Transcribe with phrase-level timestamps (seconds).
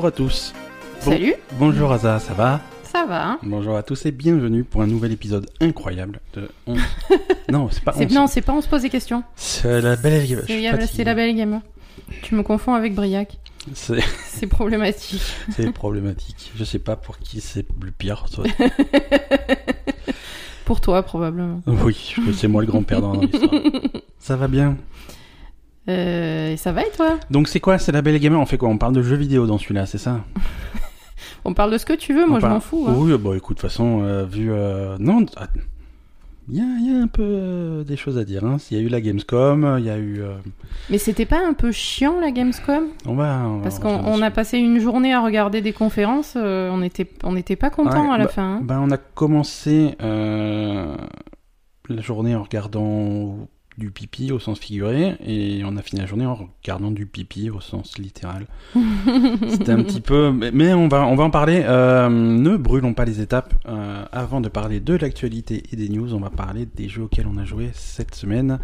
[0.00, 0.54] Bonjour à tous.
[1.04, 4.80] Bon- Salut, Bonjour Aza, ça va ça va hein Bonjour à tous et bienvenue pour
[4.80, 6.74] un nouvel épisode incroyable de On...
[7.52, 9.22] non, c'est pas C'est- On- Non, c'est pas on se pose des questions.
[9.36, 10.36] C'est la belle suis
[10.88, 11.60] C'est la belle gamer.
[12.22, 13.36] Tu me confonds avec Briac.
[13.74, 15.20] C'est problématique.
[15.54, 16.50] c'est problématique.
[16.56, 18.24] Je sais pas pour qui c'est le pire.
[18.32, 18.44] toi.
[20.64, 21.60] Pour toi, probablement.
[21.66, 23.50] oui, je- c'est moi le grand perdant dans l'histoire.
[24.18, 24.78] Ça va bien?
[25.88, 27.18] Euh, et ça va et toi?
[27.30, 27.78] Donc c'est quoi?
[27.78, 28.38] C'est la belle gamer?
[28.40, 28.68] On fait quoi?
[28.68, 30.20] On parle de jeux vidéo dans celui-là, c'est ça?
[31.44, 32.84] On parle de ce que tu veux, moi On je parle- m'en fous.
[32.86, 32.94] hein.
[32.96, 34.50] Oui, bon écoute, de toute façon, euh, vu...
[34.52, 35.24] euh, Non,
[36.52, 38.44] il y a, il y a un peu euh, des choses à dire.
[38.44, 38.58] Hein.
[38.70, 40.20] Il y a eu la Gamescom, il y a eu...
[40.90, 42.88] Mais c'était pas un peu chiant la Gamescom?
[43.06, 43.38] On va...
[43.46, 47.32] on va Parce qu'on a passé une journée à regarder des conférences, on était on
[47.32, 48.56] n'était pas content Ouais, à la bah- fin.
[48.56, 48.60] hein.
[48.62, 50.96] Ben, on a commencé la
[52.00, 53.48] journée en regardant
[53.80, 57.50] du pipi au sens figuré et on a fini la journée en regardant du pipi
[57.50, 58.46] au sens littéral.
[59.48, 61.62] C'était un petit peu, mais- on va on va en parler.
[61.64, 63.54] Euh, ne brûlons pas les étapes.
[63.66, 67.26] Euh, avant de parler de l'actualité et des news, on va parler des jeux auxquels
[67.26, 68.60] on a joué cette semaine.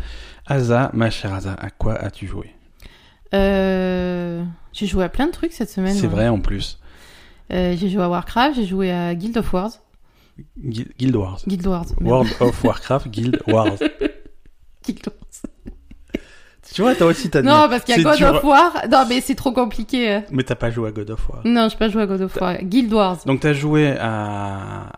[0.46, 2.50] Asa, ma chère Asa, à quoi as-tu joué?
[3.34, 5.94] Euh, J'ai joué à plein de trucs cette semaine.
[5.96, 6.78] C'est vrai en plus.
[7.50, 9.70] J'ai joué à Warcraft, j'ai joué à Guild of Wars.
[10.62, 11.40] Guild Wars.
[11.46, 11.86] Guild Wars.
[12.02, 13.78] World of Warcraft, Guild Wars.
[16.74, 17.48] Tu vois, toi aussi t'as dit.
[17.48, 18.72] Non, parce qu'il y a God of War.
[18.90, 20.12] Non, mais c'est trop compliqué.
[20.12, 20.20] euh.
[20.30, 21.40] Mais t'as pas joué à God of War.
[21.44, 22.56] Non, j'ai pas joué à God of War.
[22.62, 23.18] Guild Wars.
[23.24, 24.90] Donc t'as joué à...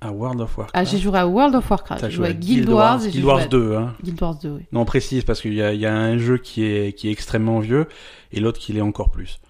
[0.00, 0.70] à World of Warcraft.
[0.74, 2.00] Ah, j'ai joué à World of Warcraft.
[2.00, 2.98] T'as joué à Guild Wars.
[2.98, 3.94] Guild Wars à 2, hein.
[4.02, 4.62] Guild Wars 2, oui.
[4.72, 7.12] Non, on précise parce qu'il y a, y a un jeu qui est, qui est
[7.12, 7.86] extrêmement vieux
[8.32, 9.40] et l'autre qui l'est encore plus.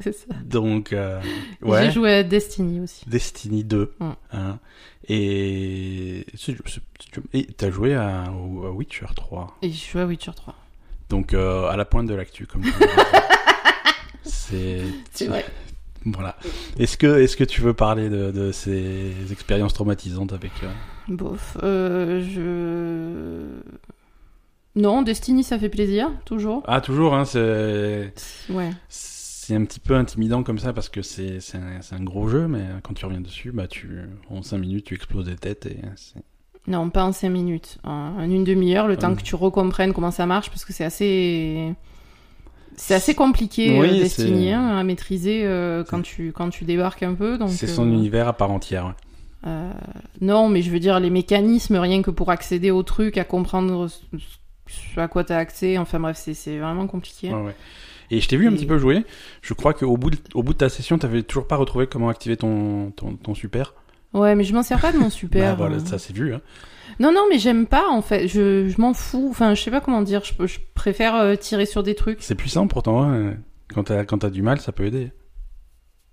[0.02, 0.34] C'est ça.
[0.44, 1.20] Donc, euh,
[1.62, 1.84] ouais.
[1.84, 3.08] J'ai joué à Destiny aussi.
[3.08, 3.94] Destiny 2.
[3.98, 4.10] Mm.
[4.32, 4.58] hein.
[5.08, 6.26] Et
[7.56, 9.58] t'as joué à, Witcher 3.
[9.62, 10.54] Et j'ai joué à Witcher 3.
[11.08, 12.62] Donc euh, à la pointe de l'actu, comme.
[14.22, 15.44] C'est C'est vrai.
[16.04, 16.36] Voilà.
[16.78, 20.68] Est-ce que, est-ce que tu veux parler de, de ces expériences traumatisantes avec euh,
[21.08, 21.56] Bof.
[21.60, 23.60] Je.
[24.76, 26.62] Non, Destiny, ça fait plaisir, toujours.
[26.66, 28.14] Ah, toujours, hein, c'est,
[28.48, 28.70] Ouais.
[29.50, 32.94] C'est un petit peu intimidant comme ça parce que c'est, un, gros jeu, mais quand
[32.94, 33.98] tu reviens dessus, bah, tu,
[34.30, 36.22] en 5 minutes, tu exploses des têtes et c'est...
[36.68, 37.78] Non, pas en 5 minutes.
[37.82, 39.16] En, une demi-heure, le temps Hum.
[39.16, 41.74] que tu recomprennes comment ça marche, parce que c'est assez.
[42.76, 47.02] C'est assez compliqué, Oui, euh, Destiny, hein, à maîtriser euh, quand, tu, quand tu débarques
[47.02, 47.36] un peu.
[47.36, 48.94] Donc, c'est euh, son univers à part entière.
[49.48, 49.72] Euh,
[50.20, 53.88] non, mais je veux dire, les mécanismes, rien que pour accéder au truc, à comprendre
[53.88, 57.34] ce à quoi t'as accès, enfin bref, c'est- c'est vraiment compliqué.
[57.34, 57.56] Ouais, ouais.
[58.10, 59.04] Et je t'ai vu un Et- petit peu jouer.
[59.42, 62.08] Je crois qu'au bout de, au bout de ta session, t'avais toujours pas retrouvé comment
[62.08, 63.74] activer ton, ton, ton super.
[64.12, 65.50] Ouais, mais je m'en sers pas de mon super.
[65.50, 65.84] Bah, voilà, euh.
[65.86, 66.34] ça s'est vu.
[66.34, 66.40] Hein.
[66.98, 68.26] Non, non, mais j'aime pas en fait.
[68.26, 69.28] Je, je m'en fous.
[69.30, 70.22] Enfin, je sais pas comment dire.
[70.24, 72.18] Je, je préfère euh, tirer sur des trucs.
[72.20, 73.02] C'est puissant pourtant.
[73.04, 73.34] hein.
[73.72, 75.12] Quand t'as, quand t'as du mal, ça peut aider.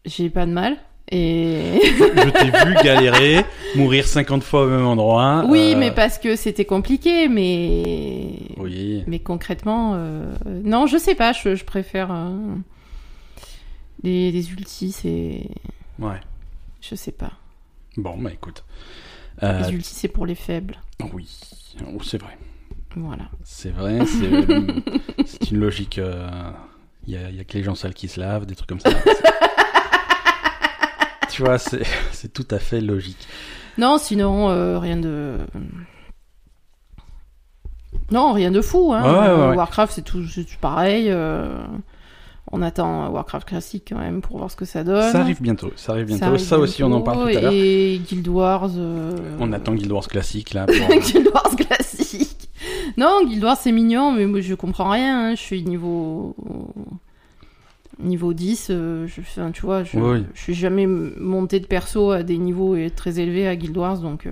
[0.05, 0.77] J'ai pas de mal.
[1.09, 3.45] Et je t'ai vu galérer,
[3.75, 5.45] mourir 50 fois au même endroit.
[5.47, 7.29] oui, euh, mais parce que c'était compliqué.
[7.29, 9.03] Mais Oui.
[9.07, 11.31] mais concrètement, euh, non, je sais pas.
[11.31, 12.55] Je, je préfère euh,
[14.03, 14.91] les, les ultis.
[14.91, 15.47] C'est
[15.99, 16.19] Ouais.
[16.81, 17.31] je sais pas.
[17.95, 18.63] Bon, bah écoute.
[19.41, 20.77] Les ultis, c'est pour les faibles.
[21.13, 21.29] oui,
[21.87, 22.37] Oh, c'est vrai.
[22.95, 23.29] Voilà.
[23.43, 26.01] C'est vrai, c'est, c'est une logique.
[27.07, 28.89] Il y, y a que les gens sales qui se lavent, des trucs comme ça.
[31.37, 31.57] tu vois,
[32.11, 33.27] c'est, tout à fait logique.
[33.77, 35.37] Non, sinon, euh, rien de.
[38.11, 38.91] Non, rien de fou.
[38.93, 39.03] Hein.
[39.03, 39.55] Ouais, ouais, Euh, ouais.
[39.55, 40.23] Warcraft, c'est tout,
[40.61, 41.07] pareil.
[41.09, 41.63] euh,
[42.51, 45.11] On attend Warcraft classique quand même pour voir ce que ça donne.
[45.11, 46.37] Ça arrive bientôt, ça arrive bientôt.
[46.39, 47.51] Ça, arrive aussi, on en parle tout à l'heure.
[47.53, 48.69] Et Guild Wars.
[48.77, 50.65] euh, On attend Guild Wars classique là.
[50.65, 50.75] Pour...
[50.99, 52.49] Guild Wars classique.
[52.97, 55.29] Non, Guild Wars c'est mignon, mais moi je comprends rien.
[55.31, 55.35] hein.
[55.35, 56.35] Je suis niveau.
[57.99, 60.23] Niveau 10, euh, je, enfin, tu vois, je, Oui.
[60.35, 63.97] je suis jamais monté de perso à des niveaux euh, très élevés à Guild Wars,
[63.99, 64.25] donc.
[64.27, 64.31] euh,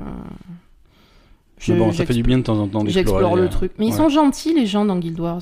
[1.58, 2.84] je- Mais bon, ça fait du bien de temps en temps.
[2.86, 3.72] J'explore le euh, truc.
[3.80, 5.42] Mais ils sont gentils, les gens, dans Guild Wars.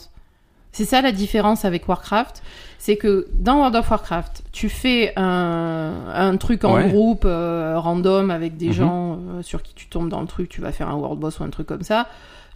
[0.71, 2.41] C'est ça la différence avec Warcraft.
[2.79, 6.89] C'est que dans World of Warcraft, tu fais un, un truc en Ouais.
[6.89, 8.73] groupe euh, random avec des Mhm.
[8.73, 11.43] gens sur qui tu tombes dans le truc, tu vas faire un world boss ou
[11.43, 12.07] un truc comme ça.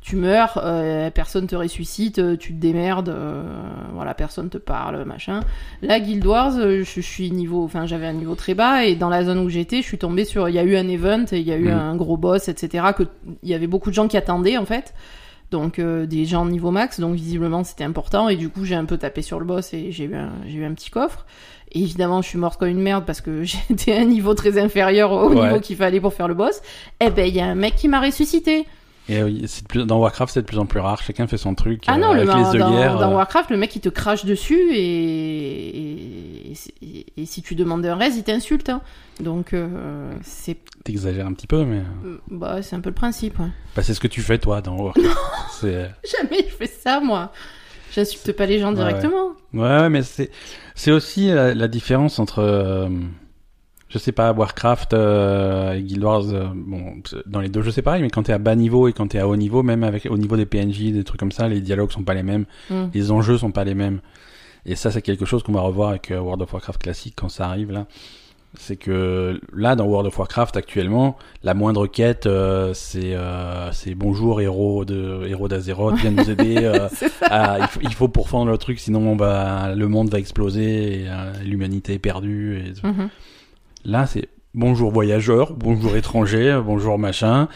[0.07, 3.43] Tu meurs, euh, personne te ressuscite, euh, tu te démerdes, euh,
[3.93, 5.41] voilà, personne te parle, machin.
[5.81, 8.95] Là, Guild Wars, euh, je, je suis niveau, enfin, j'avais un niveau très bas et
[8.95, 11.25] dans la zone où j'étais, je suis tombée sur, il y a eu un event
[11.33, 11.77] il y a eu Mhm.
[11.77, 12.85] un gros boss, etc.
[12.97, 13.03] Que
[13.43, 14.93] il y avait beaucoup de gens qui attendaient en fait.
[15.51, 18.85] Donc euh, des gens niveau max, donc visiblement c'était important et du coup j'ai un
[18.85, 21.25] peu tapé sur le boss et j'ai eu un, j'ai eu un petit coffre.
[21.73, 24.57] Et évidemment je suis morte comme une merde parce que j'étais à un niveau très
[24.57, 25.47] inférieur au Ouais.
[25.47, 26.61] niveau qu'il fallait pour faire le boss.
[27.01, 28.65] Eh ben il y a un mec qui m'a ressuscité.
[29.09, 29.31] Et euh,
[29.69, 31.01] plus- dans Warcraft, c'est de plus en plus rare.
[31.01, 31.83] Chacun fait son truc.
[31.87, 32.97] Ah euh, non, le, avec dans, les œillères.
[32.99, 37.55] dans euh, Warcraft, le mec il te crache dessus et, et, et- et si tu
[37.55, 38.69] demandes un raise, il t'insulte.
[38.69, 38.81] hein.
[39.19, 43.39] Donc euh, c'est T'exagères un petit peu, mais euh, bah, c'est un peu le principe.
[43.39, 43.47] ouais.
[43.75, 45.07] bah, c'est ce que tu fais toi dans Warcraft.
[45.63, 45.87] euh,
[46.19, 47.31] Jamais je fais ça, moi.
[47.93, 49.29] J'insulte pas les gens directement.
[49.53, 50.29] ouais, ouais, mais c'est
[50.75, 52.89] c'est aussi la, la différence entre euh,
[53.89, 56.23] je sais pas Warcraft euh, et Guild Wars.
[56.33, 56.95] euh, bon,
[57.25, 59.19] dans les deux jeux c'est pareil, mais quand t'es à bas niveau et quand t'es
[59.19, 61.91] à haut niveau, même avec au niveau des PNJ, des trucs comme ça, les dialogues
[61.91, 62.85] sont pas les mêmes, Mm.
[62.93, 63.99] les enjeux sont pas les mêmes.
[64.65, 67.29] Et ça, c'est quelque chose qu'on va revoir avec euh, World of Warcraft classique quand
[67.29, 67.85] ça arrive là.
[68.59, 73.93] C'est que là, dans World of Warcraft actuellement, la moindre quête, euh, c'est euh, c'est
[73.93, 76.55] bonjour héros de héros d'Azeroth, viens nous aider.
[76.63, 76.87] euh,
[77.21, 81.01] à- il, faut, il faut pourfendre le truc, sinon on va, le monde va exploser
[81.03, 81.07] et
[81.43, 82.57] l'humanité est perdue.
[82.83, 82.87] Et...
[82.87, 83.09] Mhm.
[83.87, 87.47] Là, c'est bonjour voyageur, bonjour étranger, bonjour machin.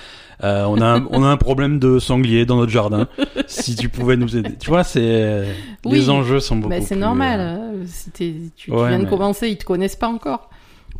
[0.43, 3.07] Euh, on, a un, on a un problème de sanglier dans notre jardin.
[3.47, 4.55] si tu pouvais nous aider.
[4.57, 5.45] Tu vois, c'est
[5.85, 5.91] Oui.
[5.99, 6.69] les enjeux sont beaucoup.
[6.69, 7.39] Bah, c'est plus, normal.
[7.39, 10.49] euh, euh, si tu, tu Ouais, viens de commencer, ils te connaissent pas encore.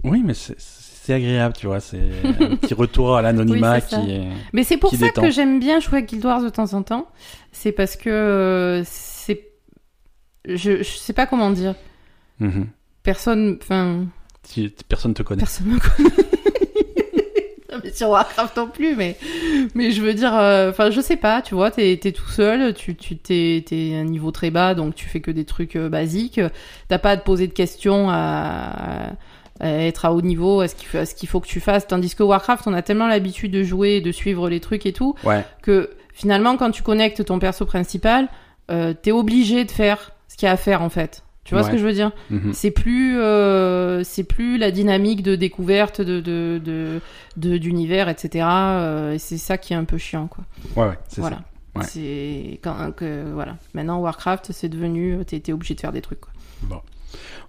[0.03, 1.79] Oui, mais c'est- c'est agréable, tu vois.
[1.79, 1.97] C'est
[2.39, 4.27] un petit retour à l'anonymat Oui, qui est.
[4.53, 5.21] Mais c'est pour ça détend.
[5.23, 7.07] que j'aime bien jouer à Guild Wars de temps en temps.
[7.53, 9.47] C'est parce que euh, c'est.
[10.45, 11.73] Je, je sais pas comment dire.
[12.39, 12.67] Mhm.
[13.01, 13.57] Personne.
[13.63, 14.05] Enfin.
[14.87, 15.39] Personne te connaît.
[15.41, 16.09] Personne me connaît.
[17.71, 19.15] Non, mais sur Warcraft non plus, mais,
[19.75, 22.73] mais je veux dire, euh, enfin, je sais pas, tu vois, t'es, t'es tout seul,
[22.73, 23.63] tu, tu, t'es,
[23.95, 26.41] à un niveau très bas, donc tu fais que des trucs euh, basiques,
[26.89, 29.13] t'as pas à te poser de questions à,
[29.61, 30.97] à être à haut niveau, à ce qu'il faut,
[31.27, 34.11] faut que tu fasses, tandis que Warcraft, on a tellement l'habitude de jouer, et de
[34.11, 35.45] suivre les trucs et tout, Ouais.
[35.61, 38.27] que finalement, quand tu connectes ton perso principal,
[38.69, 41.23] euh, t'es obligé de faire ce qu'il y a à faire, en fait.
[41.51, 42.53] Tu vois ce que je veux dire Mhm.
[42.53, 47.01] c'est plus euh, c'est plus la dynamique de découverte de
[47.35, 50.45] d'univers etc euh, et c'est ça qui est un peu chiant quoi
[50.75, 51.79] Ouais, ouais, c'est voilà ça.
[51.79, 51.85] Ouais.
[51.85, 56.21] c'est quand que voilà maintenant Warcraft c'est devenu t'es t'es obligé de faire des trucs
[56.21, 56.31] quoi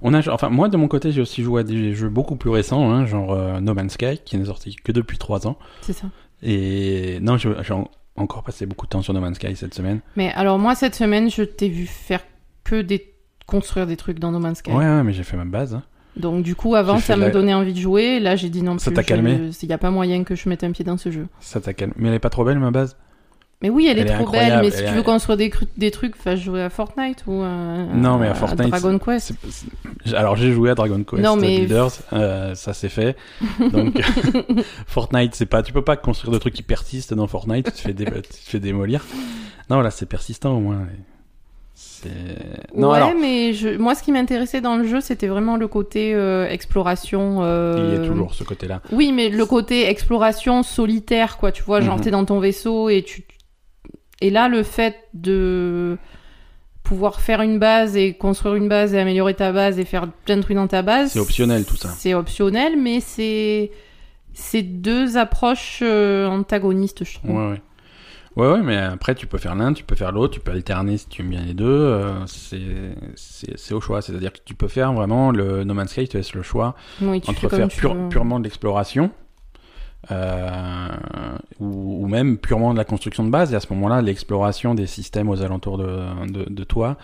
[0.01, 2.51] On a, enfin, moi de mon côté, j'ai aussi joué à des jeux beaucoup plus
[2.51, 5.57] récents, hein, genre euh, No Man's Sky, qui n'est sorti que depuis 3 ans.
[5.83, 6.09] c'est ça
[6.43, 10.01] Et non, j'ai en- encore passé beaucoup de temps sur No Man's Sky cette semaine.
[10.17, 12.21] mais alors moi cette semaine je t'ai vu faire
[12.65, 13.12] que des
[13.53, 15.75] construire des trucs dans No Man's Sky Ouais, ouais, mais j'ai fait ma base.
[15.75, 15.83] hein.
[16.17, 18.91] donc du coup avant ça me donnait envie de jouer là j'ai dit non Ça
[18.91, 19.51] plus t'a je- calmé?
[19.63, 21.73] il y a pas moyen que je mette un pied dans ce jeu Ça t'a
[21.73, 21.95] calmé.
[21.97, 22.97] Mais elle est pas trop belle, ma base?
[23.63, 25.53] Mais oui elle, Elle est est trop belle mais si elle tu veux construire des,
[25.77, 29.35] des trucs va jouer à Fortnite ou à, Non, mais à Fortnite, Dragon Quest
[30.17, 33.17] Alors, j'ai joué à Dragon Quest Non, mais- Builders, euh, ça c'est fait.
[33.73, 33.95] Donc,
[34.89, 37.79] Fortnite, c'est pas, tu peux pas construire de trucs qui persistent dans Fortnite, tu te
[37.79, 39.05] fais, dé- tu te fais démolir.
[39.71, 40.81] Non, là, c'est persistant au moins.
[42.77, 43.77] Non, ouais, alors, mais je...
[43.77, 47.39] moi, ce qui m'intéressait dans le jeu, c'était vraiment le côté euh, exploration.
[47.43, 48.81] euh, il y a toujours ce côté-là.
[48.91, 51.53] Oui, mais le côté exploration solitaire, quoi.
[51.53, 52.03] Tu vois, genre Mhm.
[52.03, 53.25] t'es dans ton vaisseau et tu.
[54.21, 55.97] Et là, le fait de
[56.83, 60.37] pouvoir faire une base et construire une base et améliorer ta base et faire plein
[60.37, 61.13] de trucs dans ta base.
[61.13, 61.89] C'est optionnel, tout ça.
[61.97, 63.71] C'est optionnel, mais c'est
[64.35, 67.31] c'est deux approches euh, antagonistes, je trouve.
[67.37, 67.63] Ouais, ouais.
[68.37, 70.97] Ouais, ouais, mais après, tu peux faire l'un, tu peux faire l'autre, tu peux alterner
[70.97, 71.67] si tu aimes bien les deux.
[71.67, 74.01] euh, c'est au choix.
[74.01, 77.21] C'est-à-dire que tu peux faire vraiment le No Man's Sky, te laisse le choix Oui,
[77.29, 79.11] entre faire pure- purement de l'exploration
[80.11, 80.89] euh,
[81.61, 83.53] ou, ou même purement de la construction de base.
[83.53, 85.99] Et à ce moment-là, l'exploration des systèmes aux alentours de,
[86.33, 86.97] de, de toi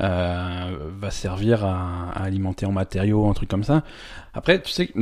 [0.00, 3.82] euh, va servir à, à alimenter en matériaux, un truc comme ça.
[4.32, 4.98] Après, tu sais que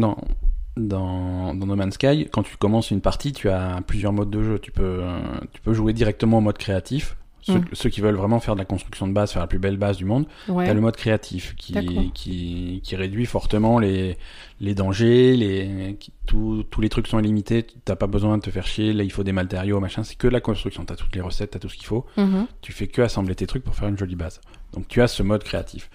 [0.89, 4.59] dans, No Man's Sky, quand tu commences une partie, tu as plusieurs modes de jeu.
[4.59, 5.19] Tu peux, euh,
[5.53, 7.17] tu peux jouer directement en mode créatif.
[7.43, 7.65] Ceux, Mm.
[7.73, 9.97] ceux qui veulent vraiment faire de la construction de base, faire la plus belle base
[9.97, 10.67] du monde, Ouais.
[10.67, 11.73] T'as le mode créatif qui,
[12.13, 14.19] qui, qui réduit fortement les,
[14.61, 18.51] les dangers, les, qui- tout- tous les trucs sont illimités, t'as pas besoin de te
[18.51, 21.15] faire chier, là il faut des matériaux, machin, c'est que de la construction, t'as toutes
[21.15, 22.47] les recettes, t'as tout ce qu'il faut, Mhm.
[22.61, 24.43] tu fais que assembler tes trucs pour faire une jolie base.
[24.75, 25.89] Donc tu as ce mode créatif.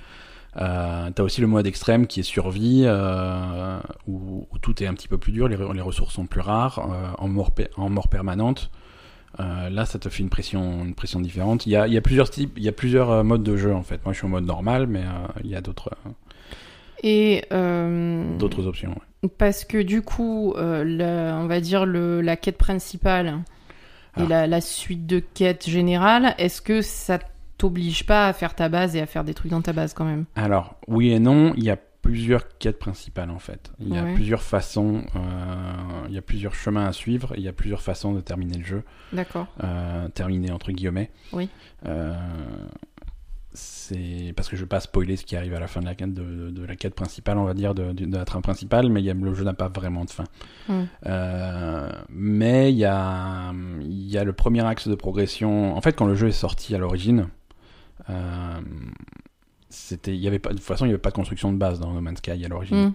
[0.57, 3.77] Euh, t'as aussi le mode extrême qui est survie, euh,
[4.07, 6.41] où, où tout est un petit peu plus dur, les, re- les ressources sont plus
[6.41, 8.71] rares, euh, en, mort, pe- en mort permanente.
[9.39, 11.65] Euh, là, ça te fait une pression, une pression différente.
[11.65, 13.57] Il y a, il y a plusieurs types, il y a plusieurs euh, modes de
[13.57, 14.03] jeu en fait.
[14.05, 15.89] Moi, je suis en mode normal, mais euh, il y a d'autres,
[17.03, 18.91] Et euh, d'autres options.
[19.23, 19.29] ouais.
[19.37, 23.39] Parce que du coup, la- on va dire le, la quête principale
[24.17, 24.27] et Ah.
[24.29, 27.19] la, la suite de quêtes générales, est-ce que ça
[27.57, 30.05] t'oblige pas à faire ta base et à faire des trucs dans ta base quand
[30.05, 30.25] même?
[30.35, 33.71] Alors, oui et non, il y a plusieurs quêtes principales en fait.
[33.79, 34.13] Il y a Ouais.
[34.13, 38.13] plusieurs façons, euh, il y a plusieurs chemins à suivre, il y a plusieurs façons
[38.13, 38.83] de terminer le jeu.
[39.11, 39.47] D'accord.
[39.63, 41.11] euh, terminé entre guillemets.
[41.33, 41.49] Oui.
[41.85, 42.13] Euh,
[43.57, 45.95] c'est parce que je vais pas spoiler ce qui arrive à la fin de la
[45.95, 49.01] quête, de, de la quête principale, on va dire, de, de- la trame principale, mais
[49.01, 50.25] il y a, le jeu n'a pas vraiment de fin.
[50.67, 50.81] Mm.
[51.05, 55.75] Euh, mais il y a, il y a le premier axe de progression.
[55.75, 57.29] En fait, quand le jeu est sorti à l'origine,
[59.75, 61.57] c'était, il y avait pas, de toute façon, il y avait pas de construction de
[61.57, 62.87] base dans No Man's Sky à l'origine.
[62.87, 62.93] Mm.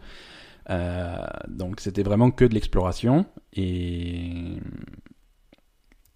[0.71, 4.59] Euh, donc c'était vraiment que de l'exploration et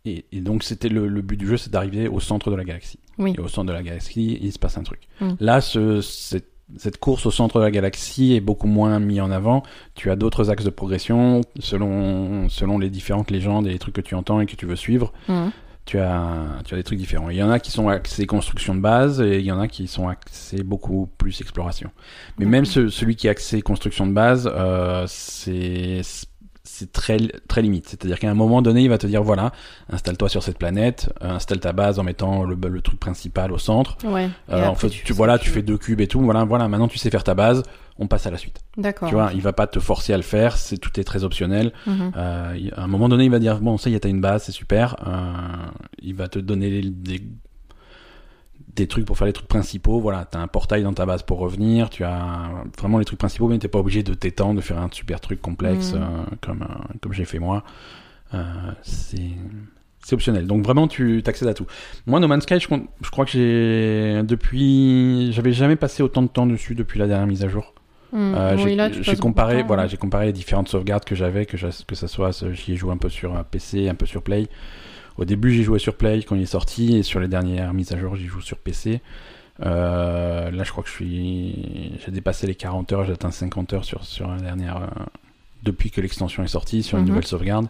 [0.04, 2.64] et, et donc c'était le, le but du jeu, c'est d'arriver au centre de la
[2.64, 2.98] galaxie.
[3.18, 3.34] Oui.
[3.36, 5.08] Et au centre de la galaxie, il se passe un truc.
[5.20, 5.32] Mm.
[5.40, 9.30] Là, ce, cette, cette course au centre de la galaxie est beaucoup moins mise en
[9.30, 9.62] avant.
[9.94, 14.00] Tu as d'autres axes de progression selon selon les différentes légendes et les trucs que
[14.00, 15.12] tu entends et que tu veux suivre.
[15.28, 15.52] Mhm.
[15.86, 17.28] Tu as tu as des trucs différents.
[17.28, 19.68] Il y en a qui sont axés construction de base et il y en a
[19.68, 21.90] qui sont axés beaucoup plus exploration.
[22.38, 26.00] Mais même ce- celui qui est axé construction de base, euh, c'est
[26.66, 27.86] c'est très très limite.
[27.86, 29.52] C'est-à-dire qu'à un moment donné, il va te dire voilà,
[29.90, 33.58] installe-toi sur cette planète, euh, installe ta base en mettant le, le truc principal au
[33.58, 33.98] centre.
[34.04, 34.30] Ouais.
[34.50, 36.20] Euh, en fait, tu, voilà, tu fais deux cubes et tout.
[36.22, 36.66] Voilà, voilà.
[36.66, 37.62] Maintenant, tu sais faire ta base.
[37.98, 38.58] On passe à la suite.
[38.76, 39.08] D'accord.
[39.08, 40.56] Tu vois, il va pas te forcer à le faire.
[40.56, 41.72] C'est tout est très optionnel.
[41.86, 42.12] Mhm.
[42.16, 44.42] Euh, à un moment donné, il va dire bon, ça y est, t'as une base,
[44.44, 44.96] c'est super.
[45.06, 45.32] Euh,
[46.02, 47.22] il va te donner des
[48.74, 50.00] des trucs pour faire les trucs principaux.
[50.00, 51.88] Voilà, t'as un portail dans ta base pour revenir.
[51.90, 54.88] Tu as vraiment les trucs principaux, mais t'es pas obligé de t'étendre, de faire un
[54.90, 56.02] super truc complexe Mhm.
[56.02, 56.06] euh,
[56.40, 56.66] comme
[57.00, 57.62] comme j'ai fait moi.
[58.82, 59.30] C'est
[60.06, 60.46] c'est optionnel.
[60.46, 61.66] Donc vraiment, tu accèdes à tout.
[62.06, 62.66] Moi, No Man's Sky, je,
[63.00, 67.26] je crois que j'ai depuis, j'avais jamais passé autant de temps dessus depuis la dernière
[67.26, 67.72] mise à jour.
[68.14, 68.62] Euh, Oui,
[69.02, 69.86] j'ai comparé, voilà, hein.
[69.88, 72.92] j'ai comparé les différentes sauvegardes que j'avais, que, que ça soit, ce- j'y ai joué
[72.92, 74.46] un peu sur euh, PC, un peu sur Play.
[75.18, 77.92] Au début, j'ai joué sur Play quand il est sorti, et sur les dernières mises
[77.92, 79.00] à jour, j'y joue sur PC.
[79.64, 83.72] Euh, là, je crois que je suis, j'ai dépassé les 40 heures, j'ai atteint 50
[83.72, 84.86] heures sur sur la dernière, euh,
[85.62, 87.08] depuis que l'extension est sortie, sur une Mhm.
[87.10, 87.66] nouvelle sauvegarde.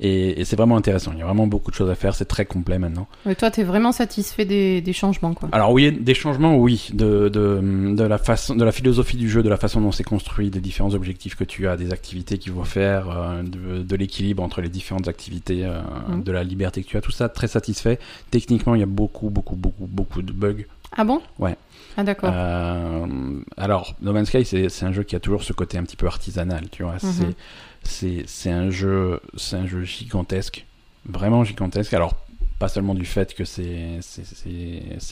[0.00, 1.12] Et, et c'est vraiment intéressant.
[1.14, 2.14] Il y a vraiment beaucoup de choses à faire.
[2.14, 3.06] C'est très complet maintenant.
[3.24, 5.48] Mais toi, t'es vraiment satisfait des, des changements, quoi.
[5.52, 9.42] Alors oui, des changements, oui, de, de, de la façon, de la philosophie du jeu,
[9.42, 12.52] de la façon dont c'est construit, des différents objectifs que tu as, des activités qu'il
[12.52, 16.22] faut faire, euh, de, de l'équilibre entre les différentes activités, euh, Mhm.
[16.24, 17.98] de la liberté que tu as, tout ça, très satisfait.
[18.30, 20.64] Techniquement, il y a beaucoup, beaucoup, beaucoup, beaucoup de bugs.
[20.96, 21.20] Ah bon?
[21.38, 21.56] Ouais.
[21.96, 22.30] Ah d'accord.
[22.32, 23.06] Euh,
[23.56, 26.06] alors, No Man's Sky, c'est un jeu qui a toujours ce côté un petit peu
[26.06, 26.94] artisanal, tu vois.
[26.94, 26.98] Mhm.
[27.00, 27.34] C'est
[27.86, 30.66] c'est un jeu, c'est un jeu gigantesque,
[31.08, 31.92] vraiment gigantesque.
[31.94, 32.14] Alors,
[32.58, 34.00] pas seulement du fait que c'est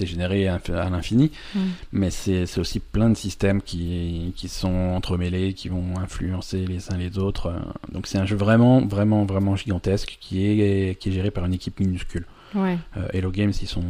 [0.07, 1.63] généré à à l'infini, Mhm.
[1.93, 6.97] mais c'est aussi plein de systèmes qui qui sont entremêlés, qui vont influencer les uns
[6.97, 7.53] les autres.
[7.93, 11.53] Donc, c'est un jeu vraiment, vraiment, vraiment gigantesque qui est qui est géré par une
[11.55, 12.25] équipe minuscule.
[12.55, 12.79] Ouais.
[12.97, 13.85] Euh, Hello Games, ils sont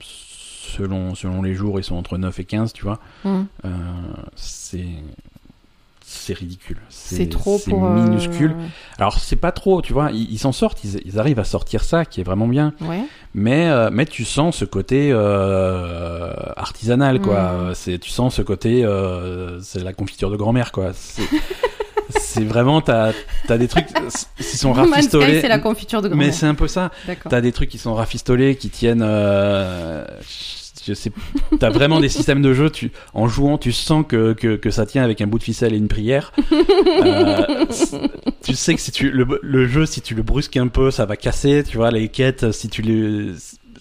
[0.00, 3.00] selon selon les jours, ils sont entre 9 et 15, tu vois.
[3.24, 3.46] Mhm.
[3.64, 3.68] Euh,
[4.36, 4.84] c'est
[6.08, 6.78] c'est ridicule.
[6.88, 7.84] C'est trop pour.
[7.84, 8.54] euh, minuscule.
[8.96, 10.10] Alors c'est pas trop, tu vois.
[10.12, 12.74] Ils s'en sortent, ils, ils arrivent à sortir ça, qui est vraiment bien.
[12.80, 13.00] Ouais.
[13.34, 17.40] Mais euh, mais tu sens ce côté euh, artisanal, quoi.
[17.70, 17.74] Mm.
[17.74, 20.92] C'est tu sens ce côté, euh, c'est la confiture de grand-mère, quoi.
[20.94, 23.12] C'est vraiment t'as
[23.48, 23.86] t'as des trucs
[24.38, 25.40] qui sont rafistolés.
[25.40, 26.34] c'est la confiture de mais grand-mère.
[26.34, 26.92] c'est un peu ça.
[27.28, 29.02] T'as des trucs qui sont rafistolés, qui tiennent.
[31.58, 32.70] T'as vraiment des systèmes de jeu.
[33.14, 35.88] En jouant, tu sens que, que, ça tient avec un bout de ficelle et une
[35.88, 36.32] prière.
[37.04, 37.66] Euh,
[38.42, 41.04] tu sais que si tu le, le jeu, si tu le brusques un peu, ça
[41.04, 41.62] va casser.
[41.68, 42.52] Tu vois les quêtes.
[42.52, 43.32] Si tu les,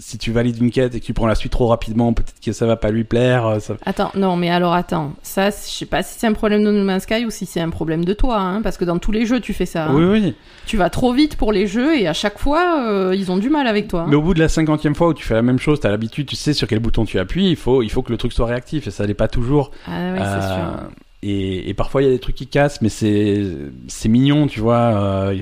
[0.08, 2.52] si tu valides une quête et que tu prends la suite trop rapidement, peut-être que
[2.52, 3.48] ça va pas lui plaire.
[3.48, 3.76] euh, Ça...
[3.88, 5.14] Attends, non, mais alors attends.
[5.24, 7.60] Ça, je sais pas si c'est un problème de No Man's Sky ou si c'est
[7.60, 9.88] un problème de toi, hein, parce que dans tous les jeux, tu fais ça.
[9.88, 9.96] hein.
[9.96, 10.36] Oui, oui.
[10.68, 13.50] Tu vas trop vite pour les jeux et à chaque fois, euh, ils ont du
[13.50, 14.02] mal avec toi.
[14.02, 14.06] hein.
[14.08, 16.28] Mais au bout de la cinquantième fois où tu fais la même chose, t'as l'habitude,
[16.28, 17.50] tu sais sur quel bouton tu appuies.
[17.50, 19.72] Il faut, il faut que le truc soit réactif et ça l'est pas toujours.
[19.88, 20.90] Ah ouais, c'est Euh, sûr.
[21.24, 23.42] Et, et parfois il y a des trucs qui cassent, mais c'est
[23.88, 24.76] c'est mignon, tu vois.
[24.94, 25.36] euh,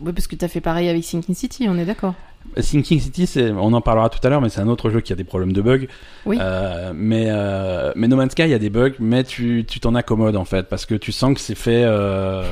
[0.00, 2.14] Oui, parce que t'as fait pareil avec Sinking City, on est d'accord.
[2.56, 5.12] Sinking City, c'est- on en parlera tout à l'heure, mais c'est un autre jeu qui
[5.12, 5.86] a des problèmes de bugs.
[6.26, 6.38] Oui.
[6.40, 9.78] Euh, mais euh, mais No Man's Sky, il y a des bugs, mais tu tu
[9.80, 11.84] t'en accommodes en fait, parce que tu sens que c'est fait.
[11.84, 12.42] Euh,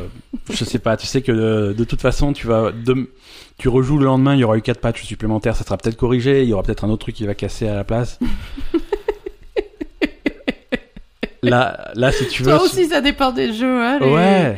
[0.52, 3.10] je sais pas, tu sais que de, de toute façon, tu vas de,
[3.58, 6.42] tu rejoues le lendemain, il y aura eu quatre patchs supplémentaires, ça sera peut-être corrigé,
[6.44, 8.18] il y aura peut-être un autre truc qui va casser à la place.
[11.42, 12.50] là, là, si tu veux.
[12.52, 13.80] Toi aussi, ça dépend des jeux.
[13.82, 14.56] Hein, les- Ouais.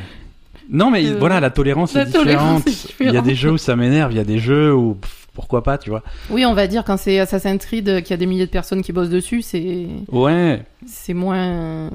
[0.72, 3.00] Non, mais Euh, voilà, la tolérance la est tolérance différente.
[3.00, 4.94] est Il y a des jeux où ça m'énerve, il y a des jeux où
[4.94, 6.02] pff, pourquoi pas, tu vois.
[6.30, 8.50] Oui, on va dire quand c'est Assassin's Creed, euh, qu'il y a des milliers de
[8.50, 10.62] personnes qui bossent dessus, c'est Ouais.
[10.86, 11.90] c'est moins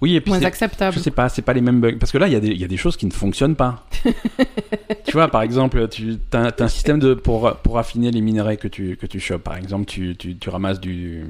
[0.00, 0.94] Oui, et puis moins acceptable.
[0.96, 1.96] je sais pas, c'est pas les mêmes bugs.
[1.98, 3.56] Parce que là, il y, a des- il y a des choses qui ne fonctionnent
[3.56, 3.86] pas.
[5.06, 8.68] tu vois, par exemple, tu as, un système de, pour, pour affiner les minerais que
[8.68, 9.42] tu, que tu chopes.
[9.44, 11.24] Par exemple, tu, tu, tu ramasses du,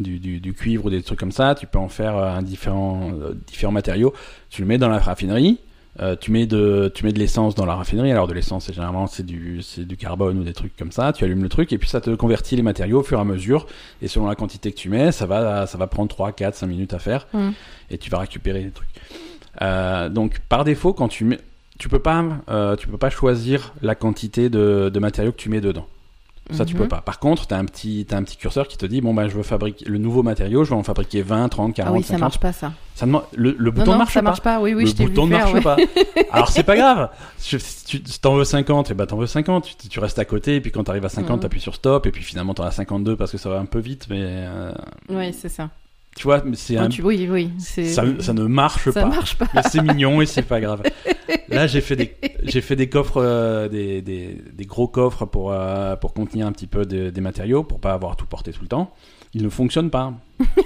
[0.00, 1.54] du, du, du cuivre ou des trucs comme ça.
[1.54, 4.12] Tu peux en faire euh, un différent, euh, différents matériaux.
[4.50, 5.58] Tu le mets dans la raffinerie.
[6.00, 8.10] Euh, tu mets de tu mets de l'essence dans la raffinerie.
[8.10, 11.12] Alors de l'essence c'est généralement c'est du c'est du carbone ou des trucs comme ça.
[11.12, 13.24] Tu allumes le truc et puis ça te convertit les matériaux au fur et à
[13.24, 13.66] mesure.
[14.02, 16.66] Et selon la quantité que tu mets ça va ça va prendre 3 4 5
[16.66, 17.26] minutes à faire.
[17.32, 17.50] Mm.
[17.90, 18.88] et tu vas récupérer des trucs.
[19.62, 21.38] Euh, donc par défaut quand tu mets
[21.78, 25.50] tu peux pas, euh, tu peux pas choisir la quantité de, de matériaux que tu
[25.50, 25.86] mets dedans.
[26.52, 26.82] Ça, tu Mhm.
[26.82, 27.00] peux pas.
[27.00, 29.26] Par contre, tu as un petit, t'as un petit curseur qui te dit, bon, bah,
[29.28, 32.02] je veux fabriquer le nouveau matériau, je vais en fabriquer 20, 30, 40, Ah oui,
[32.04, 32.20] ça 50.
[32.20, 32.72] marche pas ça.
[33.34, 34.24] Le, le Non, bouton non, marche ça pas.
[34.24, 34.60] marche pas.
[34.60, 35.52] Oui, oui, le je t'ai vu bouton ne faire.
[35.52, 35.60] marche ouais.
[35.60, 35.76] pas.
[36.30, 37.10] Alors c'est pas grave.
[37.38, 39.76] Si tu t'en veux 50, et bah t'en veux 50.
[39.78, 41.42] Tu, tu restes à côté, et puis quand t'arrives à 50, Mhm.
[41.42, 43.78] t'appuies sur stop, et puis finalement t'en as 52 parce que ça va un peu
[43.80, 44.72] vite, mais euh,
[45.10, 45.68] Ouais, c'est ça.
[46.16, 47.02] Tu vois, mais c'est Quand un.
[47.04, 47.50] Oui, oui.
[47.58, 49.06] ça, ça ne marche ça pas.
[49.06, 49.46] marche pas.
[49.54, 50.82] Mais c'est mignon et c'est pas grave.
[51.48, 55.52] Là, j'ai fait des, j'ai fait des coffres, euh, des, des, des gros coffres pour,
[55.52, 58.62] euh, pour contenir un petit peu de- des matériaux, pour pas avoir tout porté tout
[58.62, 58.92] le temps.
[59.34, 60.12] Ils ne fonctionnent pas.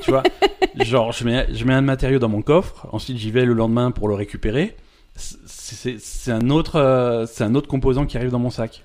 [0.02, 0.23] Tu vois,
[0.85, 3.90] genre, je mets, je mets un matériau dans mon coffre, ensuite j'y vais le lendemain
[3.90, 4.76] pour le récupérer.
[5.16, 8.85] C'est un autre, euh, c'est un autre composant qui arrive dans mon sac.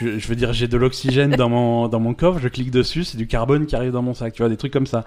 [0.00, 3.04] Je, je veux dire, j'ai de l'oxygène dans mon, dans mon coffre, je clique dessus,
[3.04, 4.32] c'est du carbone qui arrive dans mon sac.
[4.32, 5.04] Tu vois, des trucs comme ça.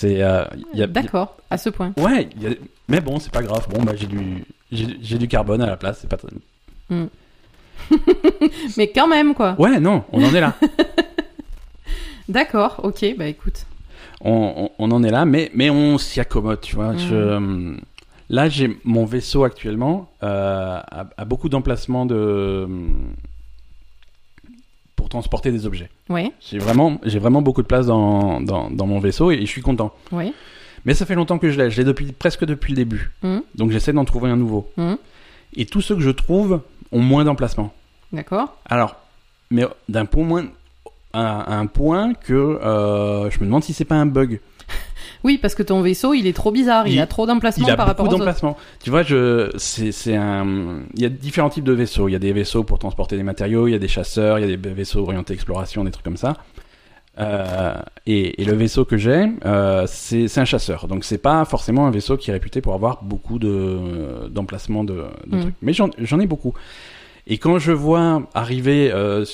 [0.00, 0.44] C'est, euh,
[0.88, 1.92] D'accord, à ce point.
[1.98, 2.54] Ouais, a-
[2.88, 3.66] mais bon, c'est pas grave.
[3.68, 5.98] Bon, bah, j'ai du, j'ai du carbone à la place.
[6.00, 6.16] C'est pas.
[6.16, 6.28] très-
[8.78, 9.56] Mais quand même, quoi.
[9.58, 10.54] Ouais, non, on en est là.
[12.28, 13.66] D'accord, ok, bah écoute.
[14.22, 16.92] on, on- on en est là, mais, mais on s'y accommode, tu vois.
[16.94, 16.98] Mm.
[16.98, 17.76] Je, euh,
[18.30, 20.80] là, j'ai mon vaisseau actuellement euh,
[21.16, 22.66] a beaucoup d'emplacements de
[25.00, 25.88] pour transporter des objets.
[26.42, 29.62] J'ai vraiment, j'ai vraiment beaucoup de place dans, dans, dans mon vaisseau et je suis
[29.62, 29.94] content.
[30.84, 31.70] Mais ça fait longtemps que je l'ai.
[31.70, 33.10] Je l'ai depuis presque depuis le début.
[33.22, 33.42] Mhm.
[33.54, 34.70] Donc j'essaie d'en trouver un nouveau.
[34.76, 34.98] Mhm.
[35.56, 36.60] Et tous ceux que je trouve
[36.92, 37.72] ont moins d'emplacement.
[38.12, 38.58] D'accord.
[38.66, 38.96] Alors,
[39.50, 40.44] mais d'un point moins
[41.14, 44.38] à, à un point que euh, je me demande si c'est pas un bug.
[45.24, 46.86] Oui, parce que ton vaisseau, il est trop bizarre.
[46.86, 48.56] Il, Il- a trop d'emplacements par rapport aux d'emplacements.
[48.82, 52.08] Tu vois, je, c'est, c'est un, il y a différents types de vaisseaux.
[52.08, 54.48] Il y a des vaisseaux pour transporter des matériaux, il y a des chasseurs, il
[54.48, 56.34] y a des vaisseaux orientés exploration, des trucs comme ça.
[57.18, 57.74] Euh,
[58.06, 60.86] et, et le vaisseau que j'ai, euh, c'est, un chasseur.
[60.86, 65.04] Donc c'est pas forcément un vaisseau qui est réputé pour avoir beaucoup de, d'emplacements de,
[65.26, 65.40] de Mm.
[65.40, 65.54] trucs.
[65.60, 66.54] Mais j'en, j'en ai beaucoup.
[67.26, 69.24] Et quand je vois arriver euh,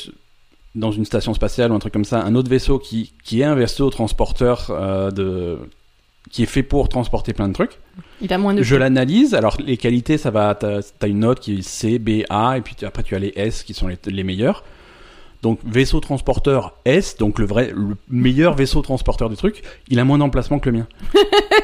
[0.75, 3.45] dans une station spatiale ou un truc comme ça, un autre vaisseau qui, qui est
[3.45, 4.67] un vaisseau transporteur
[5.13, 5.59] de,
[6.31, 7.79] qui est fait pour transporter plein de trucs.
[8.21, 8.63] Il a moins de.
[8.63, 9.35] Je l'analyse.
[9.35, 10.55] Alors les qualités, ça va.
[10.55, 13.33] T'as as une note qui est C, B, A, et puis après tu as les
[13.37, 14.65] S qui sont les, les meilleurs.
[15.43, 20.05] Donc vaisseau transporteur S, donc le vrai, le meilleur vaisseau transporteur du truc, il a
[20.05, 20.87] moins d'emplacement que le mien.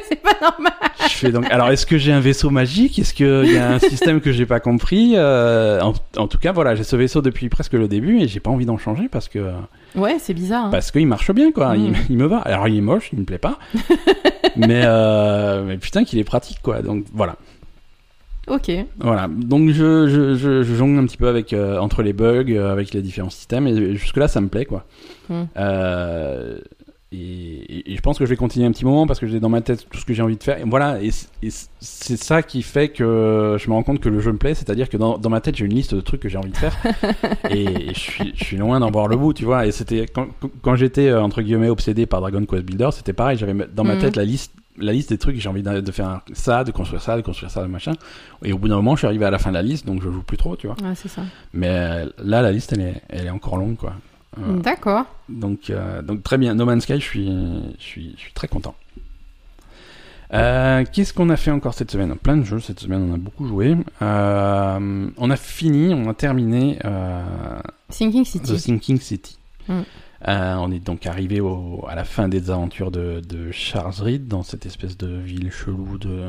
[0.09, 0.73] c'est pas normal.
[1.05, 1.51] Je fais donc.
[1.51, 2.99] Alors est-ce que j'ai un vaisseau magique?
[2.99, 5.15] Est-ce qu'il y a un système que j'ai pas compris?
[5.17, 8.41] Euh, en, en tout cas, voilà, j'ai ce vaisseau depuis presque le début et j'ai
[8.41, 9.51] pas envie d'en changer parce que
[9.97, 10.67] Ouais, c'est bizarre.
[10.67, 10.71] hein.
[10.71, 11.75] parce qu'il marche bien quoi.
[11.77, 11.97] Il, Mm.
[12.11, 12.39] il me va.
[12.39, 13.59] Alors il est moche, il me plaît pas.
[14.57, 16.83] mais euh, mais putain qu'il est pratique quoi.
[16.83, 17.37] Donc voilà.
[18.49, 18.71] Ok.
[18.99, 22.45] Voilà, donc je, je, je, je jongle un petit peu avec euh, entre les bugs,
[22.51, 24.85] euh, avec les différents systèmes, et jusque là ça me plaît quoi.
[25.29, 25.45] Hmm.
[25.57, 26.59] Euh,
[27.15, 29.61] et, je pense que je vais continuer un petit moment parce que j'ai dans ma
[29.61, 30.59] tête tout ce que j'ai envie de faire.
[30.59, 31.11] Et voilà, et,
[31.79, 34.89] c'est ça qui fait que je me rends compte que le jeu me plaît, c'est-à-dire
[34.89, 36.75] que dans, dans ma tête j'ai une liste de trucs que j'ai envie de faire,
[37.51, 39.67] et, je suis je suis loin d'en voir le bout, tu vois.
[39.67, 40.27] Et c'était quand,
[40.63, 44.01] quand j'étais entre guillemets obsédé par Dragon Quest Builder, c'était pareil, j'avais dans ma Mhm.
[44.01, 47.17] tête la liste la liste des trucs j'ai envie de, faire ça, de construire ça,
[47.17, 47.93] de construire ça, machin.
[48.45, 50.03] Et au bout d'un moment, je suis arrivé à la fin de la liste, donc
[50.03, 50.77] je joue plus trop, tu vois.
[50.83, 51.23] Ouais, c'est ça.
[51.53, 53.95] Mais euh, là, la liste, elle est, elle est encore longue, quoi.
[54.39, 55.05] Euh, D'accord.
[55.29, 56.55] donc, euh, donc très bien.
[56.55, 57.27] No Man's Sky, je suis,
[57.79, 58.75] je suis, je suis très content.
[60.33, 62.15] Euh, Qu'est-ce qu'on a fait encore cette semaine?
[62.17, 63.77] Plein de jeux cette semaine, on a beaucoup joué.
[64.01, 66.79] On a fini, on a terminé
[67.91, 68.57] Thinking The City.
[68.57, 69.39] Thinking City.
[69.69, 69.83] Mm.
[70.29, 74.29] Euh, on est donc arrivé au, à la fin des aventures de, de Charles Reed
[74.29, 76.27] dans cette espèce de ville chelou de,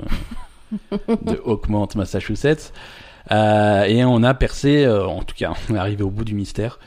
[1.26, 2.74] de Oakmont, Massachusetts.
[3.32, 6.34] Euh, et on a percé, euh, en tout cas, on est arrivé au bout du
[6.34, 6.80] mystère.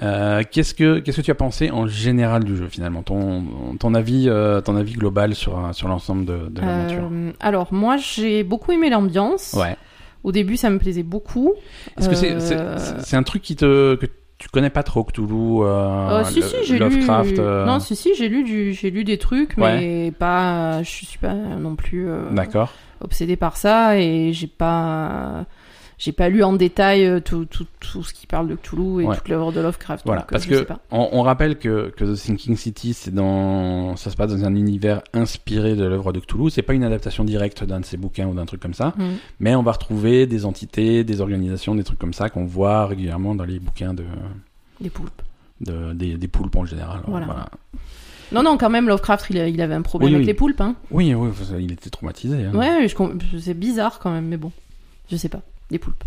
[0.00, 3.02] Qu'est-ce que qu'est-ce que tu as pensé en général du jeu finalement?
[3.04, 3.44] Ton,
[3.78, 4.28] ton avis
[4.64, 9.54] ton avis global sur sur l'ensemble de, de l'aventure alors, moi, j'ai beaucoup aimé l'ambiance.
[9.56, 9.76] ouais
[10.24, 11.54] Au début, ça me plaisait beaucoup.
[11.96, 14.06] est-ce que c'est c'est c'est- c'est un truc qui te que
[14.38, 15.64] tu connais pas trop Cthulhu euh,
[16.20, 17.40] Euh, si, le- si, j'ai Lovecraft lu.
[17.40, 18.72] euh, Non, si, si, j'ai lu, du...
[18.74, 20.82] j'ai lu des trucs, mais pas.
[20.82, 25.44] Je suis pas non plus euh, d'accord obsédée par ça et j'ai pas.
[25.96, 29.06] J'ai pas lu en détail euh, tout, tout, tout ce qui parle de Cthulhu et
[29.06, 29.16] Ouais.
[29.16, 30.04] toute l'œuvre de Lovecraft.
[30.06, 33.94] Voilà, donc, euh, parce que on, on rappelle que, que The Thinking City, c'est dans,
[33.96, 36.50] ça se passe dans un univers inspiré de l'œuvre de Cthulhu.
[36.50, 39.02] C'est pas une adaptation directe d'un de ses bouquins ou d'un truc comme ça, Mm.
[39.40, 43.34] mais on va retrouver des entités, des organisations, des trucs comme ça qu'on voit régulièrement
[43.34, 44.04] dans les bouquins de,
[44.80, 45.22] Des poulpes.
[45.60, 47.00] de des, des poulpes en général.
[47.06, 47.48] Voilà.
[48.32, 50.26] Non, non, quand même, Lovecraft, il, a- il avait un problème Oui, avec oui.
[50.26, 50.60] les poulpes.
[50.60, 50.74] Hein.
[50.90, 51.28] Oui, oui,
[51.60, 52.46] il était traumatisé.
[52.46, 52.54] hein.
[52.54, 52.88] Ouais,
[53.38, 54.50] c'est bizarre quand même, mais bon.
[55.10, 55.42] Je sais pas.
[55.70, 56.04] Des poulpes.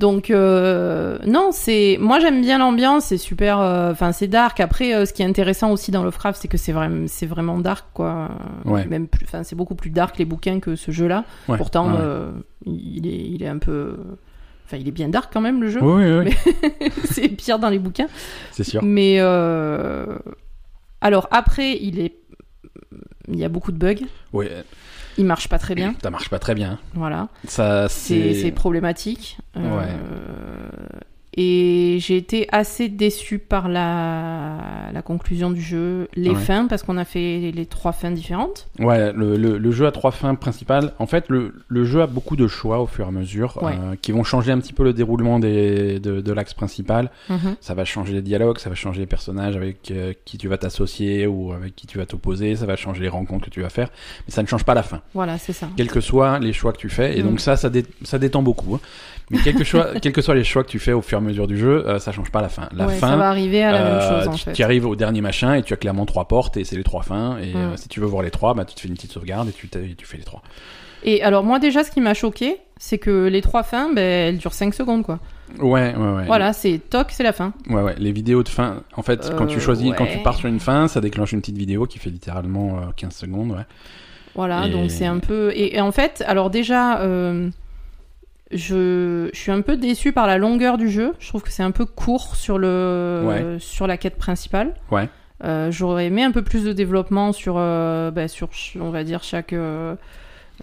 [0.00, 3.60] Donc euh, non, c'est moi j'aime bien l'ambiance, c'est super.
[3.60, 4.58] euh, Enfin, c'est dark.
[4.58, 7.58] Après, euh, ce qui est intéressant aussi dans Lovecraft, c'est que c'est vraiment, c'est vraiment
[7.58, 8.30] dark, quoi.
[8.64, 8.84] Ouais.
[8.86, 9.24] Même plus.
[9.24, 11.24] Enfin, c'est beaucoup plus dark les bouquins que ce jeu-là.
[11.48, 11.56] Ouais.
[11.58, 12.32] Pourtant, Ouais.
[12.66, 13.96] il est, il est un peu.
[14.66, 15.80] Enfin, il est bien dark quand même le jeu.
[15.82, 16.34] Oui, oui,
[16.80, 18.08] oui, c'est pire dans les bouquins.
[18.50, 18.82] c'est sûr.
[18.82, 19.20] Mais
[21.00, 22.14] alors après, il est,
[23.28, 24.06] il y a beaucoup de bugs.
[24.32, 24.46] Oui,
[25.18, 25.94] Il marche pas très bien.
[26.02, 26.78] ça marche pas très bien.
[26.94, 27.28] Voilà.
[27.46, 29.38] Ça, C'est problématique.
[29.56, 29.88] Euh, Ouais.
[31.34, 34.58] Et j'ai été assez déçue par la,
[34.92, 36.36] la conclusion du jeu, les Ouais.
[36.36, 38.68] fins, parce qu'on a fait les trois fins différentes.
[38.78, 40.92] Ouais, le, le, le jeu a trois fins principales.
[40.98, 43.72] En fait, le, le jeu a beaucoup de choix au fur et à mesure Ouais.
[43.72, 47.10] euh, qui vont changer un petit peu le déroulement des, de, de l'axe principal.
[47.60, 50.58] Ça va changer les dialogues, ça va changer les personnages avec euh, qui tu vas
[50.58, 53.70] t'associer ou avec qui tu vas t'opposer, ça va changer les rencontres que tu vas
[53.70, 53.88] faire,
[54.26, 55.00] mais ça ne change pas la fin.
[55.14, 55.68] Voilà, c'est ça.
[55.76, 57.26] Quels que soient les choix que tu fais, et Mm.
[57.26, 58.74] donc ça, ça, dé- ça détend beaucoup.
[58.74, 58.80] hein.
[59.32, 61.20] Mais quel que, choix, quels que soient les choix que tu fais au fur et
[61.20, 62.68] à mesure du jeu, euh, ça change pas la fin.
[62.72, 64.52] La Ouais, fin, ça va arriver à la même euh, chose en tu, fait.
[64.52, 67.02] tu arrives au dernier machin et tu as clairement trois portes et c'est les trois
[67.02, 67.38] fins.
[67.38, 67.56] Et Mm.
[67.56, 69.52] euh, si tu veux voir les trois, bah, tu te fais une petite sauvegarde et
[69.52, 70.42] tu, t'as- et tu fais les trois.
[71.04, 74.38] Et alors moi déjà, ce qui m'a choqué, c'est que les trois fins, ben, elles
[74.38, 75.18] durent 5 secondes quoi.
[75.58, 76.24] Ouais, ouais, ouais.
[76.26, 77.52] Voilà, c'est toc, c'est la fin.
[77.68, 77.94] Ouais, ouais.
[77.98, 80.60] Les vidéos de fin, en fait, quand tu Euh, choisis, quand tu pars sur une
[80.60, 83.64] fin, ça déclenche une petite vidéo qui fait littéralement euh, 15 secondes, ouais.
[84.34, 85.50] Voilà, Et- donc c'est un peu.
[85.54, 87.50] Et, et en fait, alors déjà, euh,
[88.52, 91.14] je, je suis un peu déçue par la longueur du jeu.
[91.18, 93.56] Je trouve que c'est un peu court sur le Ouais.
[93.58, 94.74] sur la quête principale.
[94.90, 95.08] Ouais.
[95.44, 98.48] Euh, J'aurais aimé un peu plus de développement sur, euh, bah, sur
[98.80, 99.96] on va dire chaque euh,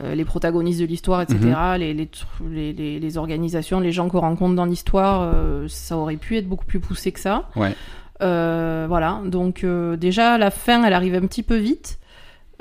[0.01, 1.39] les protagonistes de l'histoire, etc.
[1.41, 1.75] Mhm.
[1.79, 5.33] les, les, les, organisations, les gens qu'on rencontre dans l'histoire,
[5.67, 7.49] ça aurait pu être beaucoup plus poussé que ça.
[7.57, 7.75] Ouais.
[8.21, 9.65] Voilà, donc
[9.97, 11.99] déjà la fin, elle arrive un petit peu vite.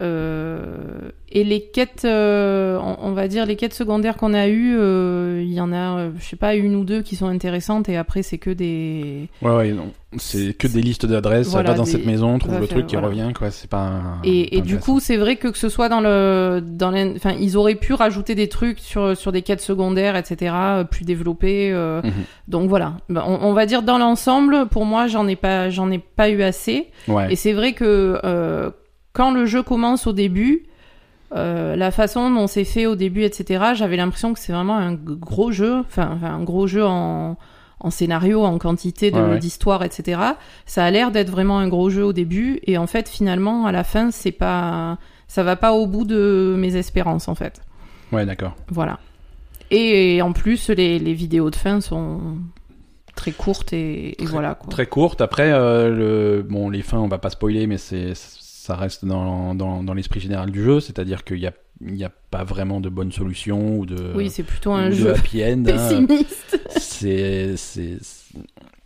[0.00, 4.76] Euh, et les quêtes, euh, on, on va dire les quêtes secondaires qu'on a eues,
[4.78, 7.88] euh, il y en a, euh, je sais pas, une ou deux qui sont intéressantes
[7.88, 9.28] et après c'est que des.
[9.42, 9.92] Ouais, ouais, non.
[10.16, 12.94] C'est que des listes d'adresses, Voilà, va dans des- cette maison, trouve le truc qui
[12.94, 13.08] voilà.
[13.08, 13.50] revient, quoi.
[13.50, 14.00] C'est pas.
[14.24, 17.34] Et, et du coup, c'est vrai que que ce soit dans le, dans l'in- enfin,
[17.38, 21.70] ils auraient pu rajouter des trucs sur sur des quêtes secondaires, etc., euh, plus développés.
[21.72, 22.12] euh, Mhm.
[22.48, 25.90] Donc voilà, Ben, on, on va dire dans l'ensemble, pour moi, j'en ai pas, j'en
[25.90, 26.86] ai pas eu assez.
[27.06, 27.30] Ouais.
[27.30, 28.70] Et c'est vrai que euh,
[29.18, 30.62] quand le jeu commence au début,
[31.34, 34.94] euh, la façon dont c'est fait au début, etc., j'avais l'impression que c'est vraiment un
[34.94, 37.36] gros jeu, enfin un gros jeu en,
[37.80, 39.38] en scénario, en quantité de- Ouais, ouais.
[39.38, 40.20] d'histoire, etc.
[40.66, 43.72] Ça a l'air d'être vraiment un gros jeu au début, et en fait, finalement, à
[43.72, 47.60] la fin, c'est pas, ça va pas au bout de mes espérances, en fait.
[48.12, 48.54] Ouais, d'accord.
[48.68, 48.98] Voilà.
[49.70, 52.20] Et en plus, les, les vidéos de fin sont
[53.14, 54.70] très courtes et, et voilà quoi.
[54.70, 55.20] Très courte.
[55.20, 56.42] Après, euh, le...
[56.42, 58.14] bon, les fins, on va pas spoiler, mais c'est
[58.68, 62.10] ça reste dans, dans, dans l'esprit général du jeu, c'est-à-dire qu'il y a n'y a
[62.30, 65.62] pas vraiment de bonne solution ou de, Oui, c'est plutôt un jeu happy end.
[65.68, 65.72] hein.
[66.06, 66.60] pessimiste.
[66.76, 68.38] c'est c'est c'est-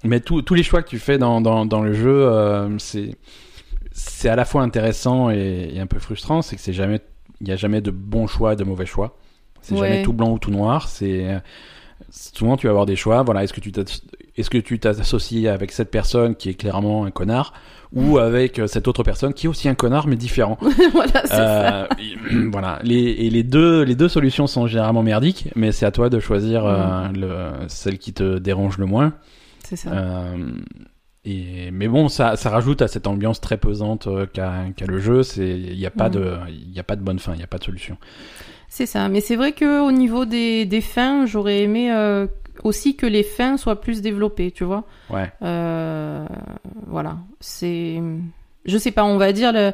[0.05, 3.17] mais tous tous les choix que tu fais dans dans, dans le jeu euh, c'est
[3.93, 7.01] c'est à la fois intéressant et, et un peu frustrant c'est que c'est jamais
[7.41, 9.17] il y a jamais de bons choix et de mauvais choix
[9.63, 9.89] c'est Ouais.
[9.89, 11.41] jamais tout blanc ou tout noir c'est
[12.11, 14.01] souvent tu vas avoir des choix voilà est-ce que tu t'as-
[14.37, 17.53] est-ce que tu t'associes avec cette personne qui est clairement un connard
[17.95, 20.59] ou avec euh, cette autre personne qui est aussi un connard mais différent
[20.93, 21.83] voilà, c'est ça.
[21.85, 21.89] euh,
[22.53, 22.79] voilà.
[22.83, 26.19] Les, et les deux, les deux solutions sont généralement merdiques, mais c'est à toi de
[26.21, 29.13] choisir euh, le, celle qui te dérange le moins.
[29.65, 29.91] C'est ça.
[29.91, 30.37] Euh,
[31.25, 35.23] et, mais bon, ça, ça rajoute à cette ambiance très pesante qu'a le jeu.
[35.37, 37.49] Il n'y a pas de, il y a pas de bonne fin, il n'y a
[37.49, 37.97] pas de solution.
[38.69, 39.07] C'est ça.
[39.11, 42.27] Mais c'est vrai que au niveau des, des fins, j'aurais aimé euh,
[42.63, 44.85] aussi que les fins soient plus développées, tu vois.
[45.11, 45.31] Ouais.
[45.43, 46.27] Euh,
[46.87, 47.19] voilà.
[47.41, 48.01] C'est,
[48.65, 49.73] je sais pas, on va dire le...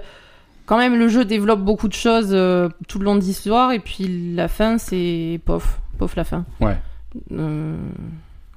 [0.66, 3.78] quand même le jeu développe beaucoup de choses euh, tout le long de l'histoire et
[3.78, 6.44] puis la fin c'est pof, pof la fin.
[6.60, 6.76] Ouais.
[7.32, 7.76] Euh,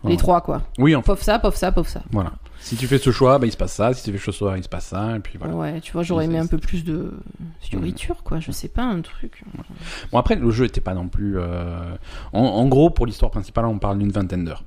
[0.04, 0.62] Les trois quoi.
[0.80, 2.02] Oui, enfin, Pof ça, pof ça, pof ça.
[2.12, 2.32] voilà.
[2.60, 3.92] Si tu fais ce choix, bah, il se passe ça.
[3.94, 5.16] Si tu fais ce choix, il se passe ça.
[5.16, 5.54] Et puis voilà.
[5.56, 7.12] Ouais, tu vois, j'aurais aimé un peu plus de
[7.60, 8.40] fioriture quoi.
[8.40, 9.44] Je sais pas un truc.
[10.12, 11.38] Bon après, le jeu était pas non plus.
[11.40, 11.96] euh,
[12.34, 14.64] En, en gros, pour l'histoire principale, on parle d'une vingtaine d'heures.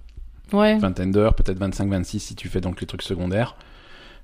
[0.53, 0.79] Ouais.
[0.79, 3.57] vingtaine d'heures, peut-être 25-26 si tu fais donc les trucs secondaires.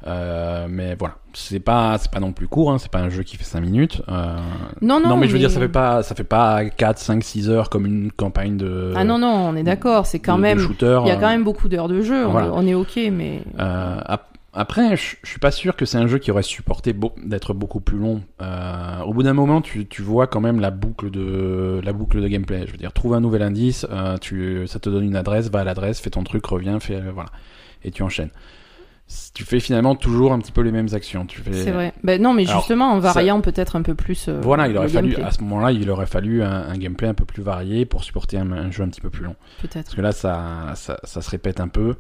[0.07, 3.23] Euh, mais voilà, c'est pas c'est pas non plus court, hein, c'est pas un jeu
[3.23, 4.01] qui fait 5 minutes.
[4.09, 4.37] Euh,
[4.81, 5.17] Non, non.
[5.19, 7.85] mais je veux dire, ça fait pas ça fait pas 4, 5, 6 heures comme
[7.87, 8.93] une campagne de.
[8.97, 10.07] Ah non, non, on est d'accord.
[10.07, 10.59] C'est quand de- même.
[10.59, 12.27] Il y a euh, quand même beaucoup d'heures de jeu.
[12.27, 12.51] on- Voilà.
[12.55, 13.43] On, est ok, mais.
[13.59, 16.93] euh, ap- après, je je suis pas sûr que c'est un jeu qui aurait supporté
[16.95, 18.23] beau- d'être beaucoup plus long.
[19.07, 22.27] Au bout d'un moment, tu, tu vois quand même la boucle de la boucle de
[22.27, 22.65] gameplay.
[22.67, 23.87] Je veux dire, trouve un nouvel indice,
[24.23, 27.29] tu, ça te donne une adresse, va à l'adresse, fais ton truc, reviens, fais voilà,
[27.85, 28.31] et tu enchaînes.
[29.35, 31.27] Tu fais finalement toujours un petit peu les mêmes actions.
[31.27, 31.53] Tu fais.
[31.53, 31.93] C'est vrai.
[32.05, 34.29] Ben non, mais Alors, justement, en variant peut-être un peu plus.
[34.29, 37.09] euh, Voilà, il aurait fallu gameplay, à ce moment-là, il aurait fallu un, un gameplay
[37.09, 39.37] un peu plus varié pour supporter un, un jeu un petit peu plus long.
[39.63, 39.85] Peut-être.
[39.85, 41.97] Parce que là, ça, ça, ça se répète un peu.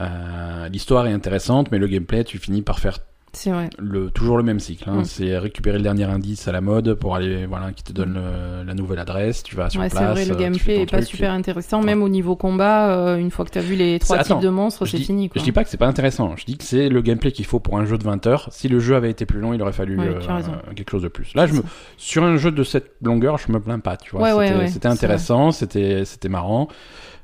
[0.00, 2.98] Euh, L'histoire est intéressante, mais le gameplay, tu finis par faire
[3.32, 3.70] C'est vrai.
[3.78, 4.90] le, toujours le même cycle.
[4.90, 5.00] Hein.
[5.00, 5.04] Mm.
[5.04, 8.64] C'est récupérer le dernier indice à la mode pour aller, voilà, qui te donne le-
[8.64, 9.42] la nouvelle adresse.
[9.44, 10.10] Tu vas sur Ouais, c'est place.
[10.12, 11.80] vrai, le euh, tu gameplay est pas truc, super intéressant.
[11.82, 14.40] Même au niveau combat, euh, une fois que t'as vu les trois C'est- types attends,
[14.40, 15.28] de monstres, c'est fini.
[15.28, 15.38] Quoi.
[15.38, 16.34] Je dis pas que c'est pas intéressant.
[16.36, 18.48] Je dis que c'est le gameplay qu'il faut pour un jeu de 20 heures.
[18.50, 20.90] Si le jeu avait été plus long, il aurait fallu Ouais, euh, tu as quelque
[20.90, 21.32] chose de plus.
[21.34, 21.62] Là, je me,
[21.96, 23.96] sur un jeu de cette longueur, je me plains pas.
[23.96, 26.66] Tu vois, c'était c'est intéressant, c'était c'était marrant.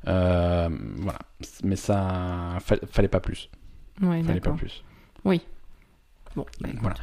[0.09, 1.19] Euh, voilà,
[1.65, 3.51] mais ça fa- fallait pas plus.
[4.03, 4.85] Ouais, Fallait pas plus.
[6.37, 6.45] Bon.
[6.61, 6.95] bah, Voilà.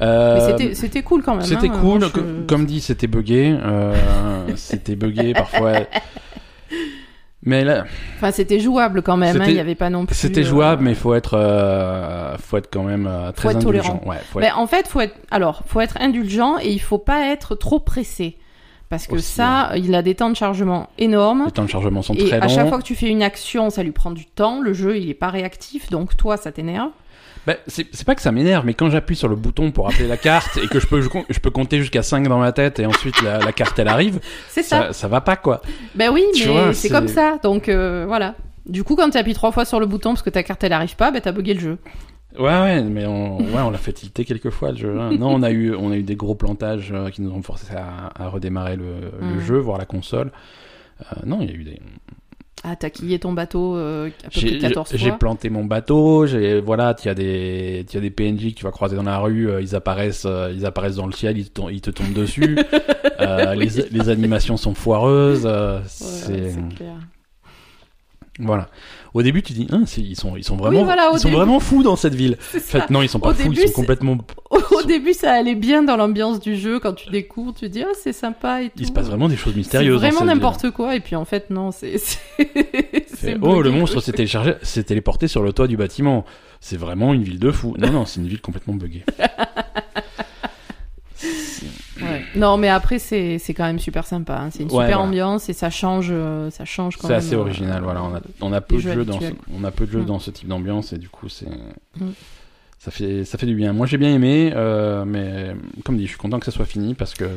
[0.00, 1.44] Mais Euh, c'était- cool quand même.
[1.46, 1.78] C'était hein.
[1.80, 3.56] cool, je- co- comme dit, c'était buggé.
[3.62, 3.94] euh,
[4.56, 5.72] c'était buggé parfois.
[7.42, 7.84] Mais là,
[8.16, 9.40] Enfin, c'était jouable quand même.
[9.40, 10.14] hein, Il n'y avait pas non plus.
[10.14, 13.82] c'était euh, jouable, mais faut être, euh, faut être quand même euh, très être indulgent.
[13.82, 14.02] tolérant.
[14.04, 15.14] Ouais, faut être- Ben, en fait, faut être.
[15.30, 18.36] Alors, faut être indulgent et il faut pas être trop pressé.
[18.90, 21.44] Parce que Aussi, ça, il a des temps de chargement énormes.
[21.46, 22.68] Les temps de chargement sont Et très à chaque longs.
[22.70, 24.60] fois que tu fais une action, ça lui prend du temps.
[24.60, 26.90] Le jeu, il est pas réactif, donc toi, ça t'énerve.
[27.46, 30.16] Bah, c'est pas que ça m'énerve, mais quand j'appuie sur le bouton pour appeler la
[30.18, 32.86] carte et que je peux, je, je peux compter jusqu'à 5 dans ma tête et
[32.86, 34.62] ensuite la, la carte elle arrive, ça.
[34.62, 35.62] ça, ça va pas quoi.
[35.94, 37.38] Ben oui, Tu mais c'est comme ça.
[37.42, 38.34] Donc euh, voilà.
[38.66, 40.74] Du coup, quand tu appuies trois fois sur le bouton parce que ta carte elle
[40.74, 41.78] arrive pas, ben t'as bugué le jeu.
[42.38, 45.00] Ouais, ouais, mais on, ouais, on l'a fait tilter quelques fois le jeu.
[45.00, 45.10] hein.
[45.18, 47.74] Non, on a eu, on a eu des gros plantages euh, qui nous ont forcé
[47.74, 48.84] à, à redémarrer le,
[49.20, 49.40] le Mm.
[49.40, 50.30] jeu, voir la console.
[51.00, 51.80] Euh, non, il y a eu des.
[52.62, 55.18] Ah, t'as quillé ton bateau euh, à peu près J'ai 14 j'ai fois.
[55.18, 56.26] planté mon bateau.
[56.26, 59.02] J'ai voilà, il y a des, y a des PNJ que tu vas croiser dans
[59.02, 59.48] la rue.
[59.50, 62.58] euh, ils apparaissent, euh, ils apparaissent dans le ciel, ils te, ils te tombent dessus.
[63.20, 63.68] Euh, Oui.
[63.68, 65.42] les, les animations sont foireuses.
[65.44, 66.94] euh, ouais, c'est clair.
[68.38, 68.68] voilà.
[69.12, 71.28] Au début, tu dis, hein, ils sont, ils sont vraiment, Oui, voilà, au ils sont
[71.28, 71.36] début.
[71.36, 72.36] vraiment fous dans cette ville.
[72.54, 74.16] En fait, non, ils sont pas Au fous, début, ils sont complètement.
[74.50, 76.78] Au début, ça allait bien dans l'ambiance du jeu.
[76.78, 78.76] Quand tu découvres, tu dis ah c'est sympa et tout.
[78.78, 79.96] Il se passe vraiment des choses mystérieuses.
[80.00, 80.94] vraiment n'importe quoi.
[80.94, 81.96] Et puis en fait, non, c'est.
[83.42, 84.02] oh, le monstre quoi.
[84.02, 86.24] s'est téléchargé, s'est téléporté sur le toit du bâtiment.
[86.60, 87.74] C'est vraiment une ville de fous.
[87.78, 89.04] Non, non, c'est une ville complètement buggée.
[92.36, 94.38] Non, mais après, c'est c'est quand même super sympa.
[94.38, 94.48] hein.
[94.50, 95.00] C'est une Ouais, super voilà.
[95.00, 97.18] ambiance et ça change, euh, ça change quand C'est même.
[97.18, 97.82] assez euh, original.
[97.82, 99.26] Voilà, on a, on a peu de jeux jeux dans, ce,
[99.58, 101.48] on a peu de jeux dans ce type d'ambiance et du coup, c'est,
[101.98, 102.10] Mm.
[102.78, 103.72] ça fait, ça fait du bien.
[103.72, 106.94] Moi, j'ai bien aimé, euh, mais comme dit, je suis content que ça soit fini
[106.94, 107.28] parce que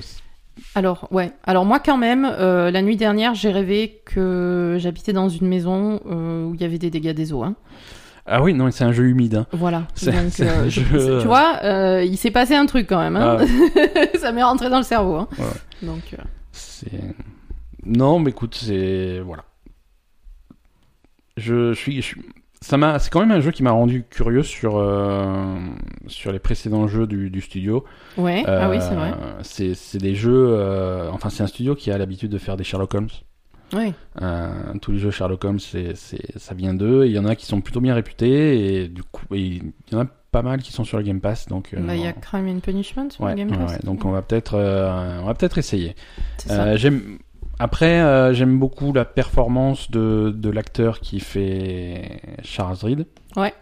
[0.76, 1.32] Alors, ouais.
[1.44, 6.00] Alors, moi, quand même, euh, la nuit dernière, j'ai rêvé que j'habitais dans une maison
[6.06, 7.42] euh, où il y avait des dégâts des eaux.
[7.44, 7.56] Hein.
[8.26, 9.36] Ah oui, non, c'est un jeu humide.
[9.36, 9.46] Hein.
[9.52, 9.84] Voilà.
[9.96, 13.16] C'est- Donc, euh, jeu- Tu vois, euh, il s'est passé un truc quand même.
[13.18, 13.40] Hein.
[13.42, 15.16] Ah, ça m'est rentré dans le cerveau.
[15.16, 15.28] Hein.
[15.82, 16.92] Donc, euh, c'est,
[17.86, 19.44] non, mais écoute, c'est voilà.
[21.38, 22.16] Je, je suis, je
[22.62, 25.58] ça m'a, c'est quand même un jeu qui m'a rendu curieux sur euh,
[26.08, 27.84] sur les précédents jeux du, du studio.
[28.18, 28.44] ouais.
[28.48, 29.12] ah oui, c'est vrai.
[29.12, 32.56] Euh, C'est, c'est des jeux, euh, enfin, c'est un studio qui a l'habitude de faire
[32.56, 33.10] des Sherlock Holmes.
[33.74, 33.94] Oui.
[34.22, 34.50] Euh,
[34.82, 37.06] tous les jeux Sherlock Holmes, c'est, ça vient d'eux.
[37.06, 40.02] Il y en a qui sont plutôt bien réputés et du coup, il y en
[40.02, 41.48] a pas mal qui sont sur le Game Pass.
[41.48, 43.72] Donc, euh, Bah, il y a Crime and Punishment sur ouais, le Game Pass.
[43.74, 43.80] ouais.
[43.84, 45.96] donc on va peut-être, euh, on va peut-être essayer.
[46.76, 47.18] J'aime.
[47.60, 53.06] Après, j'aime beaucoup la performance de, de l'acteur qui fait Charles Reed.
[53.38, 53.54] Ouais.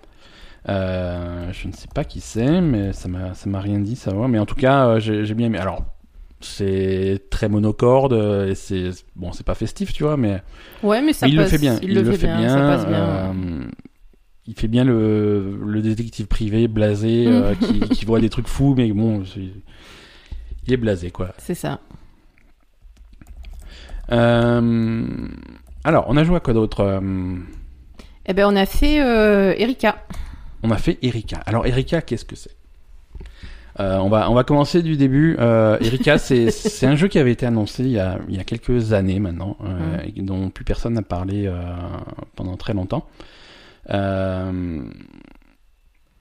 [0.67, 4.27] Je ne sais pas qui c'est, mais ça m'a ça m'a rien dit, ça va.
[4.27, 5.57] Mais en tout cas, j'ai j'ai bien aimé.
[5.57, 5.83] Alors,
[6.43, 10.41] c'est très monocorde euh, et c'est bon, c'est pas festif, tu vois, mais,
[10.83, 11.45] Ouais, mais ça mais il passe.
[11.51, 11.79] le fait bien.
[11.81, 12.49] Il, le fait bien.
[12.49, 12.99] Ça passe bien.
[13.05, 13.63] euh,
[14.47, 18.73] il fait bien le, le détective privé blasé euh, qui, qui voit des trucs fous,
[18.75, 21.33] mais bon, il est blasé quoi.
[21.37, 21.79] C'est ça.
[24.11, 25.07] Euh,
[25.83, 27.01] alors, on a joué à quoi d'autre
[28.25, 28.95] Eh ben, on a fait
[29.61, 30.05] Erika.
[30.63, 31.37] On a fait Erika.
[31.45, 32.55] Alors, Erika, qu'est-ce que c'est?
[33.79, 35.37] Euh, on, va, on va commencer du début.
[35.39, 38.43] Euh, Erika, c'est un jeu qui avait été annoncé il y a, il y a
[38.43, 41.51] quelques années maintenant, euh, et dont plus personne n'a parlé
[42.35, 43.07] pendant très longtemps.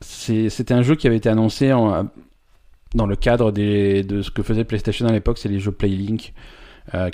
[0.01, 2.09] C'est- C'était un jeu qui avait été annoncé en-
[2.95, 6.33] dans le cadre des, de ce que faisait PlayStation à l'époque, c'est les jeux Playlink.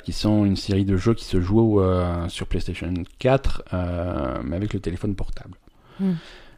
[0.03, 1.79] qui sont une série de jeux qui se jouent
[2.29, 5.53] sur PlayStation 4, euh, mais avec le téléphone portable.
[5.99, 6.13] Hmm.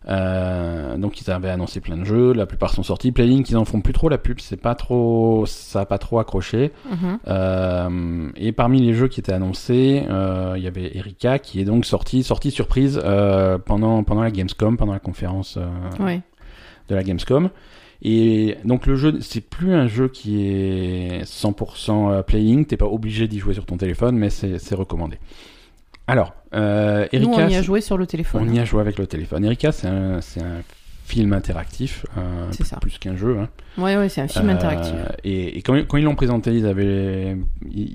[0.07, 3.11] Euh, donc ils avaient annoncé plein de jeux, la plupart sont sortis.
[3.11, 6.19] Playlink, ils en font plus trop la pub, c'est pas trop, ça a pas trop
[6.19, 6.71] accroché.
[6.89, 7.19] Mhm.
[7.27, 11.65] Euh, et parmi les jeux qui étaient annoncés, euh, il y avait Erika qui est
[11.65, 15.57] donc sorti, sorti surprise euh, pendant pendant la Gamescom, pendant la conférence
[15.99, 16.21] Ouais.
[16.87, 17.49] de la Gamescom.
[18.01, 23.27] Et donc le jeu, c'est plus un jeu qui est 100% playing, t'es pas obligé
[23.27, 25.17] d'y jouer sur ton téléphone, mais c'est c'est recommandé.
[26.09, 28.47] Alors, euh, Nous, Erika, on y a joué sur le téléphone.
[28.49, 29.45] on y a joué avec le téléphone.
[29.45, 30.61] Erika, c'est un, c'est un
[31.05, 32.77] film interactif, euh, C'est ça.
[32.77, 33.37] plus qu'un jeu.
[33.39, 33.49] hein.
[33.77, 34.93] Ouais, ouais, c'est un film Euh, interactif.
[35.23, 37.35] Et, et quand, quand ils l'ont présenté, ils avaient.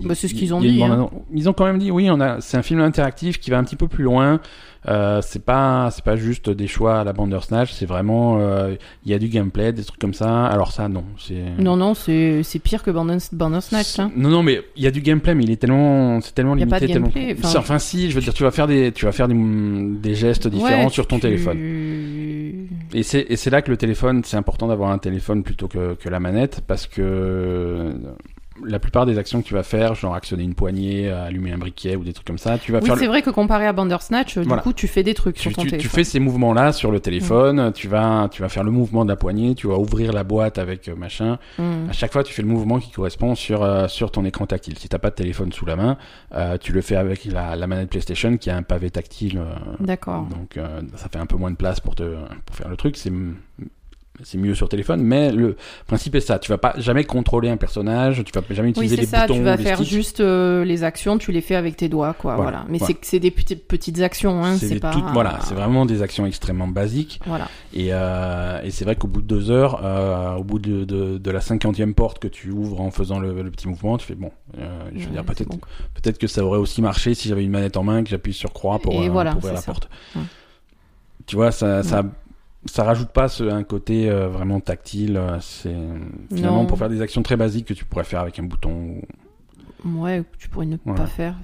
[0.04, 1.10] Bah, c'est ce ils- qu'ils ont dit, hein.
[1.32, 2.40] Ils ont quand même dit, oui, on a.
[2.40, 4.40] C'est un film interactif qui va un petit peu plus loin.
[4.86, 7.72] Euh, c'est pas, c'est pas juste des choix à la Bandersnatch.
[7.72, 10.46] C'est vraiment, euh, il y a du gameplay, des trucs comme ça.
[10.46, 11.42] Alors ça, non, c'est.
[11.58, 13.98] Non, non, c'est pire que Bandersnatch.
[13.98, 14.10] Hein.
[14.16, 16.60] Non, non, mais il y a du gameplay, mais il est tellement, c'est tellement Il
[16.60, 17.08] y a limité, pas de tellement.
[17.08, 20.14] gameplay, enfin- si, je veux dire, tu vas faire des, tu vas faire des, des
[20.14, 21.58] gestes différents Ouais, sur ton tu- téléphone.
[22.92, 25.94] Et c'est, et c'est là que le téléphone, c'est important d'avoir un téléphone plutôt que,
[25.94, 27.92] que la manette, parce que
[28.64, 31.96] la plupart des actions que tu vas faire, genre actionner une poignée, allumer un briquet
[31.96, 32.96] ou des trucs comme ça, tu vas Oui, faire.
[32.96, 34.62] c'est le- vrai que comparé à Bandersnatch, du Voilà.
[34.62, 35.90] coup, tu fais des trucs Tu, sur ton tu- tu téléphone.
[35.90, 39.16] fais ces mouvements-là sur le téléphone, tu vas, tu vas faire le mouvement de la
[39.16, 41.38] poignée, tu vas ouvrir la boîte avec euh, machin.
[41.58, 41.88] Mm.
[41.90, 44.78] À chaque fois, tu fais le mouvement qui correspond sur, euh, sur ton écran tactile.
[44.78, 45.96] Si t'as pas de téléphone sous la main,
[46.34, 49.38] euh, tu le fais avec la, la manette PlayStation qui a un pavé tactile.
[49.38, 50.26] euh, D'accord.
[50.26, 52.04] donc euh, ça fait un peu moins de place pour, te,
[52.46, 52.96] pour faire le truc.
[52.96, 53.10] C'est
[54.22, 55.56] c'est mieux sur téléphone, mais le
[55.88, 56.38] principe est ça.
[56.38, 59.22] Tu vas pas jamais contrôler un personnage, tu vas jamais Oui, utiliser c'est les ça,
[59.22, 59.88] boutons, tu vas les faire sticks.
[59.90, 62.36] juste euh, les actions, tu les fais avec tes doigts, quoi.
[62.36, 62.66] Voilà, Voilà.
[62.68, 62.94] Mais voilà.
[63.02, 64.92] c'est des petites, actions, hein, C'est pas.
[64.92, 67.20] toutes- voilà, c'est vraiment des actions extrêmement basiques.
[67.26, 67.48] Voilà.
[67.72, 71.18] Et, euh, et c'est vrai qu'au bout de deux heures, euh, au bout de, de,
[71.18, 74.14] de la cinquantième porte que tu ouvres en faisant le, le petit mouvement, tu fais
[74.14, 74.30] bon.
[74.56, 75.58] je veux Ouais, dire peut-être bon.
[75.94, 78.52] peut-être que ça aurait aussi marché si j'avais une manette en main que j'appuie sur
[78.52, 79.62] croix pour, ouvrir la ça.
[79.62, 79.88] porte.
[80.14, 80.22] Ouais.
[81.26, 82.02] Tu vois, ça, ça
[82.66, 85.16] ça rajoute pas ce, un côté euh, vraiment tactile.
[85.16, 85.74] euh, C'est
[86.34, 86.66] finalement Non.
[86.66, 88.70] pour faire des actions très basiques que tu pourrais faire avec un bouton.
[88.70, 89.02] ou-
[89.86, 91.02] Ouais, que tu pourrais ne Voilà.
[91.02, 91.34] pas faire.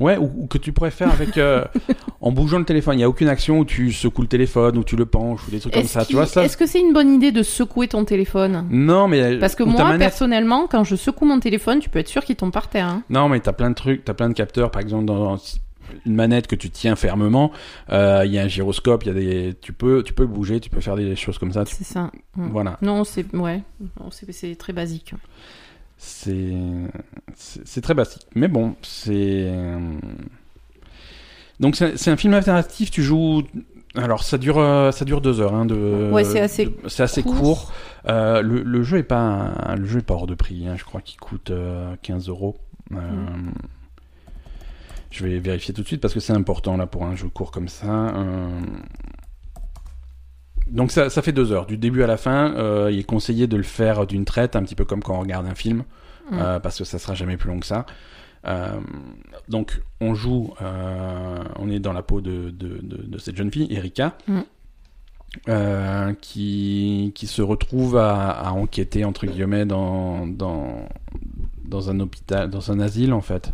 [0.00, 1.62] Ouais, ou, ou que tu pourrais faire avec euh,
[2.22, 2.96] en bougeant le téléphone.
[2.96, 5.50] Il y a aucune action où tu secoues le téléphone ou tu le penches ou
[5.50, 6.06] des trucs comme ça.
[6.06, 8.66] Tu vois ça Est-ce que c'est une bonne idée de secouer ton téléphone?
[8.70, 9.98] Non, mais Parce que moi, manette.
[9.98, 12.86] personnellement, quand je secoue mon téléphone, tu peux être sûr qu'il tombe par terre.
[12.88, 13.02] hein.
[13.10, 15.36] Non, mais t'as plein de trucs, t'as plein de capteurs, par exemple dans
[16.06, 17.52] une manette que tu tiens fermement,
[17.90, 20.60] euh, il y a un gyroscope, il y a des, tu peux, tu peux bouger,
[20.60, 21.64] tu peux faire des choses comme ça.
[21.66, 22.10] C'est ça.
[22.36, 23.62] Voilà, Non, c'est ouais,
[24.30, 25.14] c'est très basique.
[25.98, 29.52] c'est, très basique, mais bon, c'est.
[31.58, 33.42] Donc c'est un film interactif, tu joues.
[33.96, 35.52] Alors ça dure, euh, ça dure deux heures.
[35.54, 37.34] Hein, de, Ouais, c'est assez c'est assez court.
[37.38, 37.72] court.
[38.08, 40.66] Euh, le, le jeu est pas, le jeu est pas hors de prix.
[40.68, 42.56] hein, je crois qu'il coûte euh, 15 euros.
[42.92, 43.52] Euh, Mm.
[45.10, 47.50] Je vais vérifier tout de suite parce que c'est important là pour un jeu court
[47.50, 48.08] comme ça.
[48.16, 48.60] Euh,
[50.68, 51.66] Donc ça, ça fait deux heures.
[51.66, 54.62] Du début à la fin, euh, il est conseillé de le faire d'une traite, un
[54.62, 55.84] petit peu comme quand on regarde un film,
[56.30, 56.38] Mm.
[56.38, 57.86] euh, parce que ça sera jamais plus long que ça.
[58.46, 58.78] Euh,
[59.48, 60.54] donc on joue,
[61.58, 64.40] on est dans la peau de, de, de, de cette jeune fille, Erika, Mm.
[66.20, 70.88] qui, qui se retrouve à, à enquêter entre guillemets dans, dans,
[71.64, 73.52] dans un hôpital, dans un asile en fait.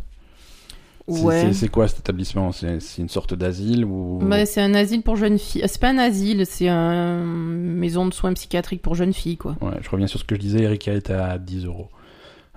[1.09, 1.41] C'est- Ouais.
[1.43, 2.51] c'est- C'est quoi cet établissement?
[2.53, 4.19] C'est une sorte d'asile ou?
[4.23, 5.63] Bah, c'est un asile pour jeunes filles.
[5.67, 9.57] C'est pas un asile, c'est une maison de soins psychiatriques pour jeunes filles, quoi.
[9.61, 11.89] Ouais, je reviens sur ce que je disais, Erika est à 10 euros.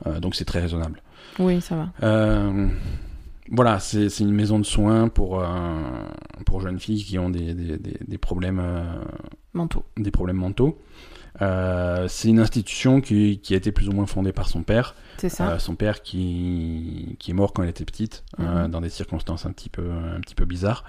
[0.08, 1.02] Euh, donc c'est très raisonnable.
[1.38, 1.90] Oui, ça va.
[2.04, 2.68] Euh,
[3.52, 5.46] voilà, c'est une maison de soins pour, euh,
[6.46, 8.62] pour jeunes filles qui ont des, des, des, des problèmes,
[9.54, 9.84] Manteau.
[9.98, 10.80] des problèmes mentaux.
[11.42, 14.96] Euh, c'est une institution qui, qui a été plus ou moins fondée par son père.
[15.18, 15.50] C'est ça.
[15.52, 18.72] Euh, son père qui, qui est mort quand elle était petite, euh, Mhm.
[18.72, 20.84] dans des circonstances un petit peu, un petit peu bizarres.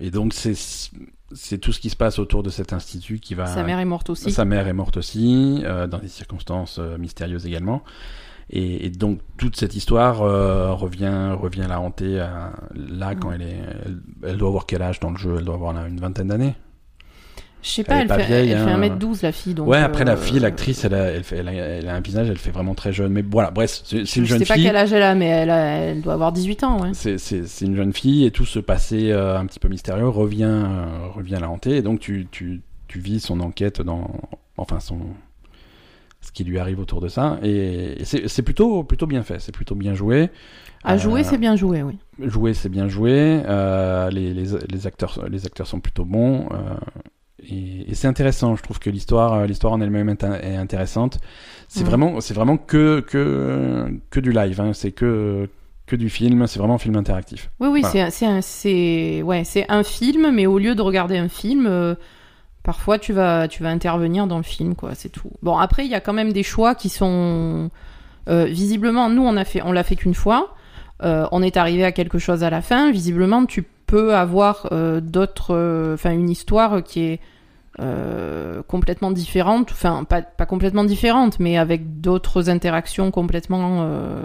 [0.00, 3.46] Et donc c'est tout ce qui se passe autour de cet institut qui va...
[3.46, 4.30] Sa mère est morte aussi.
[4.30, 7.82] Sa mère est morte aussi, dans des circonstances mystérieuses également.
[8.50, 12.26] Et, et donc toute cette histoire euh, revient, revient la hanter
[12.74, 13.32] là quand Mm.
[13.32, 13.56] elle est...
[13.86, 15.36] Elle, elle doit avoir quel âge dans le jeu?
[15.38, 16.54] Elle doit avoir là, une vingtaine d'années
[17.64, 18.78] Je sais Elle pas, elle, pas fait, vieille, elle fait hein.
[18.78, 19.54] 1m12 la fille.
[19.54, 22.00] Donc, Ouais, après la euh, fille, l'actrice, elle a, elle, elle, a, elle a un
[22.00, 23.10] visage, elle fait vraiment très jeune.
[23.10, 24.64] Mais voilà, bref, c'est une Je jeune sais pas fille.
[24.64, 26.90] quel âge elle a, mais elle, a- elle doit avoir 18 ans, ouais.
[26.92, 31.06] C'est- une jeune fille et tout ce passé euh, un petit peu mystérieux revient, euh,
[31.14, 31.76] revient la hanter.
[31.76, 34.10] Et donc tu, tu, tu vis son enquête dans.
[34.58, 34.98] Enfin, son.
[36.20, 37.38] Ce qui lui arrive autour de ça.
[37.42, 40.28] Et, et c'est plutôt, plutôt bien fait, c'est plutôt bien joué.
[40.82, 41.96] À jouer, c'est bien joué, oui.
[42.18, 43.42] Jouer, c'est bien joué.
[44.12, 46.46] les, les, les, acteurs, les acteurs sont plutôt bons.
[47.50, 48.56] Et, et c'est intéressant.
[48.56, 51.18] Je trouve que l'histoire, euh, l'histoire en elle-même est, in- est intéressante.
[51.68, 51.86] C'est Mhm.
[51.86, 54.60] vraiment, c'est vraiment que, que, que du live.
[54.60, 54.72] hein.
[54.72, 55.48] C'est que,
[55.86, 56.46] que du film.
[56.46, 57.50] C'est vraiment un film interactif.
[57.60, 58.10] Oui, oui, Voilà.
[58.10, 61.94] c'est un- c'est ouais, c'est un film, mais au lieu de regarder un film, euh,
[62.62, 64.94] parfois tu vas, tu vas intervenir dans le film, quoi.
[64.94, 65.30] C'est tout.
[65.42, 67.70] Bon, après, il y a quand même des choix qui sont
[68.28, 69.08] euh, visiblement.
[69.10, 70.54] Nous, on a fait, on l'a fait qu'une fois.
[71.02, 72.90] Euh, on est arrivé à quelque chose à la fin.
[72.90, 77.20] Visiblement, tu peux avoir euh, d'autres, euh, enfin, une histoire qui est
[77.80, 79.70] euh, complètement différente.
[79.72, 84.22] Enfin, pas, pas complètement différente, mais avec d'autres interactions complètement, euh,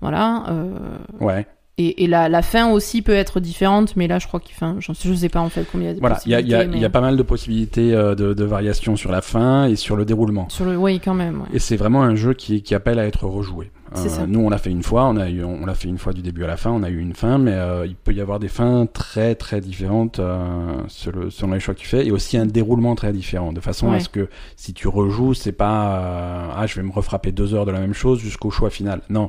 [0.00, 0.44] voilà.
[0.50, 0.78] euh,
[1.20, 1.46] Ouais.
[1.82, 4.76] Et, et la, la fin aussi peut être différente, mais là, je crois qu'il, enfin,
[4.80, 6.44] je, sais pas en fait combien il y a de Voilà, il y a, il
[6.44, 9.22] possibilités, il y a mais- pas mal de possibilités euh, de, de variations sur la
[9.22, 10.46] fin et sur le déroulement.
[10.50, 11.40] Sur le, oui, quand même.
[11.40, 11.46] ouais.
[11.54, 13.70] Et c'est vraiment un jeu qui, qui appelle à être rejoué.
[13.94, 14.24] C'est ça.
[14.24, 16.22] nous, on l'a fait une fois, on a eu, on l'a fait une fois du
[16.22, 18.38] début à la fin, on a eu une fin, mais euh, il peut y avoir
[18.38, 22.36] des fins très très différentes euh, selon, selon les choix que tu fais, et aussi
[22.36, 26.46] un déroulement très différent, de façon à ce que si tu rejoues, c'est pas euh,
[26.56, 29.00] ah je vais me refrapper deux heures de la même chose jusqu'au choix final.
[29.10, 29.28] Non,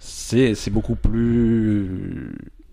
[0.00, 2.32] c'est beaucoup plus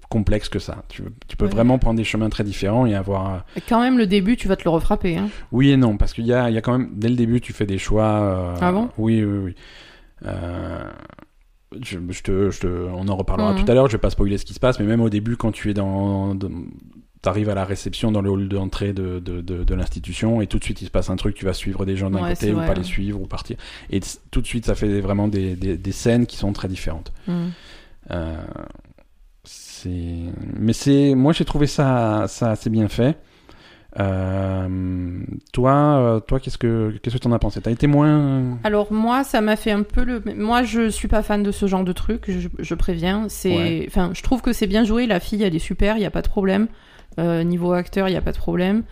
[0.09, 0.83] complexe que ça.
[0.87, 1.51] Tu, tu peux Ouais.
[1.51, 4.55] vraiment prendre des chemins très différents et avoir Et Quand même, le début, tu vas
[4.55, 5.17] te le refrapper.
[5.17, 5.29] Hein.
[5.51, 7.53] oui et non, parce qu'il y a, y a quand même, dès le début, tu
[7.53, 8.03] fais des choix.
[8.21, 8.89] euh, Ah bon?
[8.97, 9.55] Oui, oui, oui.
[10.25, 10.83] Euh,
[11.83, 13.65] je, je te, je te- on en reparlera Mhm.
[13.65, 15.35] tout à l'heure, je vais pas spoiler ce qui se passe, mais même au début,
[15.37, 16.35] quand tu es dans.
[16.35, 16.49] dans-
[17.25, 20.59] T'arrives à la réception dans le hall d'entrée de, de, de, de l'institution et tout
[20.59, 22.51] de suite il se passe un truc, tu vas suivre des gens d'un Ouais, côté
[22.51, 22.77] ou vrai, pas ouais.
[22.77, 23.57] les suivre ou partir.
[23.89, 23.99] Et
[24.29, 27.11] tout de suite ça fait vraiment des, des, des scènes qui sont très différentes.
[27.27, 27.47] Mm.
[28.11, 28.37] Euh,
[30.59, 33.17] mais c'est moi j'ai trouvé ça ça assez bien fait
[33.99, 35.19] euh,
[35.53, 37.61] toi euh, toi qu'est-ce que qu'est-ce que t'en as pensé?
[37.61, 40.21] T'as été moins Alors moi, ça m'a fait un peu le.
[40.35, 42.25] Moi, je suis pas fan de ce genre de truc.
[42.27, 43.27] Je, je préviens.
[43.29, 43.55] C'est.
[43.55, 43.85] Ouais.
[43.87, 45.07] Enfin, je trouve que c'est bien joué.
[45.07, 45.95] La fille, elle est super.
[45.95, 46.67] Il y a pas de problème.
[47.19, 48.83] Euh, niveau acteur, il y a pas de problème.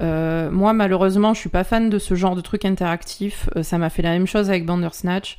[0.00, 3.48] Euh, moi, malheureusement, je suis pas fan de ce genre de truc interactif.
[3.56, 5.38] Euh, ça m'a fait la même chose avec Bandersnatch.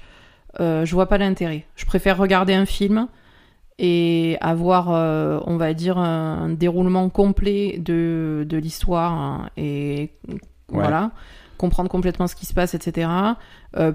[0.59, 1.65] Je vois pas l'intérêt.
[1.75, 3.07] Je préfère regarder un film
[3.77, 4.87] et avoir,
[5.45, 10.13] on va dire, un, déroulement complet de, de l'histoire hein, et
[10.69, 11.11] voilà,
[11.59, 13.07] comprendre complètement ce qui se passe, etc.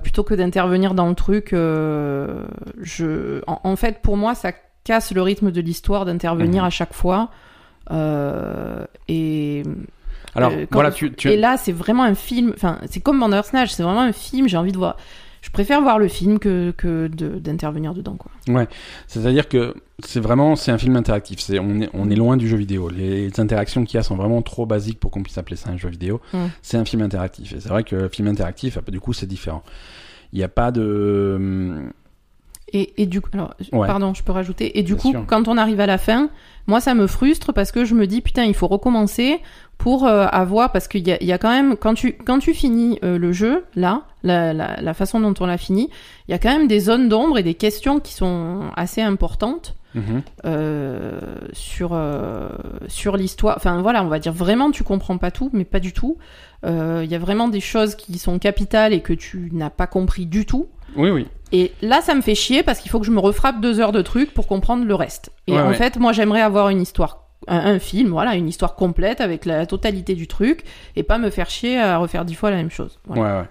[0.05, 1.49] Plutôt que d'intervenir dans le truc.
[1.51, 4.53] je, en, en fait, pour moi, ça
[4.85, 6.67] casse le rythme de l'histoire d'intervenir Mhm.
[6.69, 7.31] à chaque fois.
[7.91, 9.63] Euh, et
[10.35, 12.53] alors euh, quand- voilà tu, tu et là, c'est vraiment un film.
[12.55, 14.49] Enfin, c'est comme Bandersnatch, c'est vraiment un film.
[14.49, 14.97] J'ai envie de voir.
[15.43, 18.31] Je préfère voir le film que, que de- d'intervenir dedans, quoi.
[19.09, 19.75] c'est à dire que
[20.05, 22.89] c'est vraiment c'est un film interactif c'est on est on est loin du jeu vidéo
[22.89, 25.77] les interactions qu'il y a sont vraiment trop basiques pour qu'on puisse appeler ça un
[25.77, 26.39] jeu vidéo Mm.
[26.63, 29.63] c'est un film interactif et c'est vrai que le film interactif du coup c'est différent
[30.33, 31.91] il n'y a pas de hum,
[32.73, 33.87] Et, et du coup, alors, Ouais.
[33.87, 34.79] pardon, je peux rajouter.
[34.79, 35.25] Et du Bien coup, sûr.
[35.27, 36.31] quand on arrive à la fin,
[36.67, 39.41] moi, ça me frustre parce que je me dis, putain, il faut recommencer
[39.79, 43.19] pour euh, avoir, parce qu'il y a, quand même, quand tu, quand tu finis euh,
[43.19, 45.91] le jeu, là, la, la façon dont on l'a fini,
[46.29, 49.75] il y a quand même des zones d'ombre et des questions qui sont assez importantes.
[49.95, 50.23] Mhm.
[50.45, 51.19] euh,
[51.53, 52.49] sur euh,
[52.89, 53.57] sur l'histoire.
[53.57, 56.19] Enfin voilà, on va dire vraiment tu comprends pas tout, mais pas du tout.
[56.65, 59.87] Euh, Il y a vraiment des choses qui sont capitales et que tu n'as pas
[59.87, 60.69] compris du tout.
[60.97, 63.61] oui oui Et là, ça me fait chier parce qu'il faut que je me refrappe
[63.61, 65.31] deux heures de trucs pour comprendre le reste.
[65.47, 65.75] Et Ouais, en ouais.
[65.75, 69.67] fait, moi, j'aimerais avoir une histoire, un, un film, voilà, une histoire complète avec la
[69.67, 70.63] totalité du truc
[70.97, 72.99] et pas me faire chier à refaire dix fois la même chose.
[73.07, 73.23] Voilà.
[73.23, 73.49] Ouais, ouais.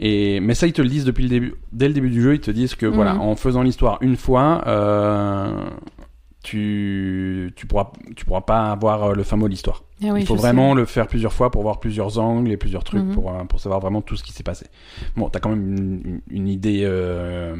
[0.00, 1.54] Et, mais ça, ils te le disent depuis le début.
[1.72, 2.94] Dès le début du jeu, ils te disent que Mhm.
[2.94, 5.52] voilà, en faisant l'histoire une fois, euh,
[6.42, 9.84] tu, tu, pourras, tu pourras pas avoir euh, le fin mot de l'histoire.
[10.02, 10.76] Ah oui, Il faut vraiment sais.
[10.80, 13.12] le faire plusieurs fois pour voir plusieurs angles et plusieurs trucs Mhm.
[13.14, 14.66] pour, euh, pour savoir vraiment tout ce qui s'est passé.
[15.16, 16.80] Bon, t'as quand même une, idée.
[16.84, 17.54] euh,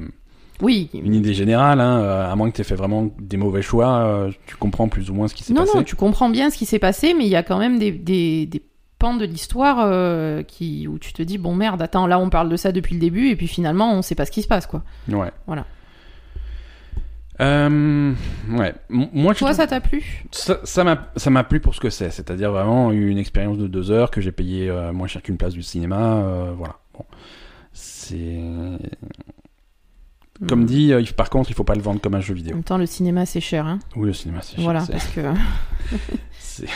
[0.63, 0.89] Oui.
[0.95, 4.57] une idée générale, hein, à moins que tu aies fait vraiment des mauvais choix, tu
[4.57, 5.77] comprends plus ou moins ce qui s'est Non, passé.
[5.79, 7.91] non, tu comprends bien ce qui s'est passé, mais il y a quand même des,
[7.93, 8.63] des, des
[9.01, 12.49] pans de l'histoire euh, qui où tu te dis bon merde, attends, là on parle
[12.49, 14.67] de ça depuis le début et puis finalement on sait pas ce qui se passe
[14.67, 14.85] quoi.
[15.09, 15.33] Ouais.
[15.49, 15.65] Voilà.
[17.41, 18.13] Euh,
[18.51, 18.75] ouais.
[18.91, 20.25] Moi, Toi, ça t'a plu?
[20.31, 23.91] Ça m'a ça m'a plu pour ce que c'est, c'est-à-dire vraiment une expérience de deux
[23.91, 26.77] heures que j'ai payé euh, moins cher qu'une place du cinéma, euh, voilà.
[26.93, 27.05] Bon,
[27.73, 28.41] c'est
[30.49, 30.67] comme Hmm.
[30.67, 30.93] dit.
[30.93, 32.55] euh, il- par contre, il faut pas le vendre comme un jeu En vidéo.
[32.57, 33.79] même temps, le cinéma c'est cher, hein.
[33.97, 35.21] Oui, le cinéma, c'est cher, Voilà, parce que
[36.39, 36.67] c'est-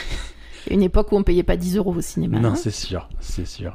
[0.69, 2.39] une époque où on payait pas 10 euros au cinéma.
[2.39, 2.55] Non, hein.
[2.55, 3.73] c'est sûr, c'est sûr.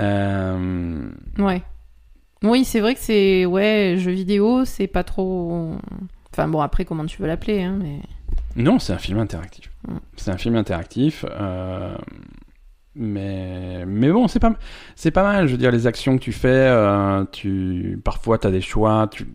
[0.00, 1.62] Euh, Ouais.
[2.42, 5.74] Oui, c'est vrai que c'est ouais, jeu vidéo, c'est pas trop.
[6.32, 8.00] Enfin bon, après comment tu veux l'appeler, hein, mais.
[8.56, 9.70] Non, c'est un film interactif.
[9.88, 9.96] Mm.
[10.16, 11.24] C'est un film interactif.
[11.30, 11.96] euh,
[12.94, 14.52] Mais, mais bon, c'est pas,
[14.94, 15.46] c'est pas mal.
[15.46, 19.08] Je veux dire, les actions que tu fais, euh, tu, parfois, tu as des choix.
[19.10, 19.26] Tu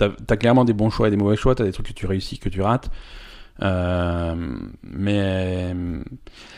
[0.00, 1.54] as, clairement des bons choix et des mauvais choix.
[1.54, 2.90] Tu as des trucs que tu réussis, que tu rates.
[3.62, 4.34] Euh,
[4.82, 5.74] mais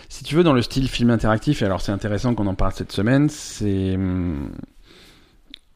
[0.08, 2.72] si tu veux, dans le style film interactif, et alors c'est intéressant qu'on en parle
[2.72, 3.94] cette semaine, c'est.
[3.96, 4.50] hum,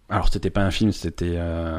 [0.09, 1.79] Alors, c'était pas un film, c'était euh,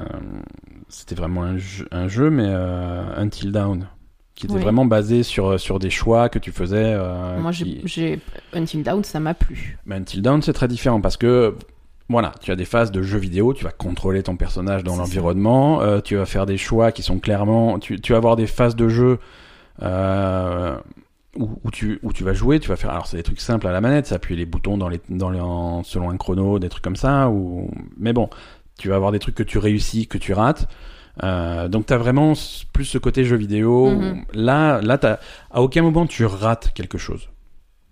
[0.89, 3.88] c'était vraiment un jeu, un jeu mais euh, Until Dawn,
[4.36, 4.62] qui était Oui.
[4.62, 6.94] vraiment basé sur, sur des choix que tu faisais.
[6.96, 8.20] euh, Moi, j'ai, qui- j'ai
[8.54, 9.78] Until Dawn, ça m'a plu.
[9.86, 11.56] mais Until Dawn, c'est très différent parce que
[12.12, 15.82] voilà, tu as des phases de jeu vidéo, tu vas contrôler ton personnage dans l'environnement,
[15.82, 18.76] euh, tu vas faire des choix qui sont clairement, tu, tu vas avoir des phases
[18.76, 19.20] de jeu
[19.82, 20.78] euh,
[21.38, 23.68] où, où tu où tu vas jouer, tu vas faire, alors c'est des trucs simples
[23.68, 26.59] à la manette, c'est appuyer les boutons dans les dans les en- selon un chrono,
[26.59, 28.30] des trucs comme ça, ou mais bon,
[28.78, 30.68] tu vas avoir des trucs que tu réussis, que tu rates.
[31.24, 32.34] Euh, donc t'as vraiment
[32.74, 33.91] plus ce côté jeu vidéo.
[33.91, 34.26] Mhm.
[34.34, 34.97] Là, là,
[35.51, 37.30] à aucun moment tu rates quelque chose.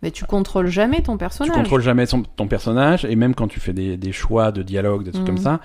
[0.01, 1.51] Mais tu contrôles jamais ton personnage.
[1.51, 4.61] Tu contrôles jamais son- ton personnage et même quand tu fais des, des choix de
[4.63, 5.59] dialogue, des trucs comme ça,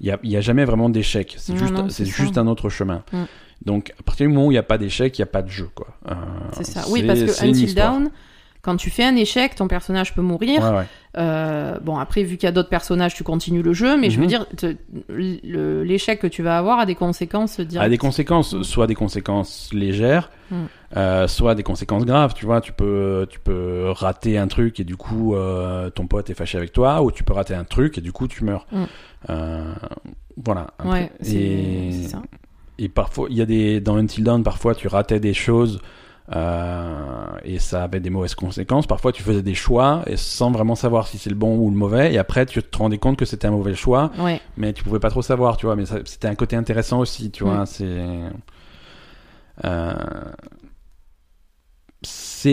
[0.00, 1.34] il y a, a jamais vraiment d'échec.
[1.38, 3.02] C'est juste, c'est juste un autre chemin.
[3.12, 3.26] Mhm.
[3.64, 5.42] Donc à partir du moment où il n'y a pas d'échec, il n'y a pas
[5.42, 5.86] de jeu, quoi.
[6.10, 6.14] Euh,
[6.52, 6.82] C'est ça.
[6.90, 7.92] Oui, parce que Until histoire.
[8.66, 10.60] Quand tu fais un échec, ton personnage peut mourir.
[10.62, 10.84] Ouais, ouais.
[11.16, 14.16] Euh, bon, après, vu qu'il y a d'autres personnages, tu continues le jeu, mais je
[14.18, 14.28] veux Mhm.
[14.28, 14.46] dire,
[15.08, 17.86] l'échec que tu vas avoir a des conséquences directes.
[17.86, 20.56] a des conséquences, soit des conséquences légères, Mm.
[20.96, 22.34] euh, soit des conséquences graves.
[22.34, 26.28] Tu vois, tu peux, tu peux rater un truc et du coup euh, ton pote
[26.28, 28.66] est fâché avec toi, ou tu peux rater un truc et du coup tu meurs.
[28.72, 28.84] Mm.
[30.44, 30.66] Voilà.
[30.84, 32.20] Ouais, c'est ça.
[32.78, 35.80] et parfois, il y a des dans Until Dawn, parfois tu ratais des choses.
[36.34, 38.86] Euh, et ça avait des mauvaises conséquences.
[38.86, 41.76] Parfois, tu faisais des choix et sans vraiment savoir si c'est le bon ou le
[41.76, 42.12] mauvais.
[42.12, 44.40] Et après, tu te rendais compte que c'était un mauvais choix Ouais.
[44.56, 45.76] mais tu pouvais pas trop savoir, tu vois.
[45.76, 47.62] Mais c'était un côté intéressant aussi, tu vois.
[47.62, 47.66] Mm.
[47.66, 47.98] C'est
[49.64, 49.94] euh,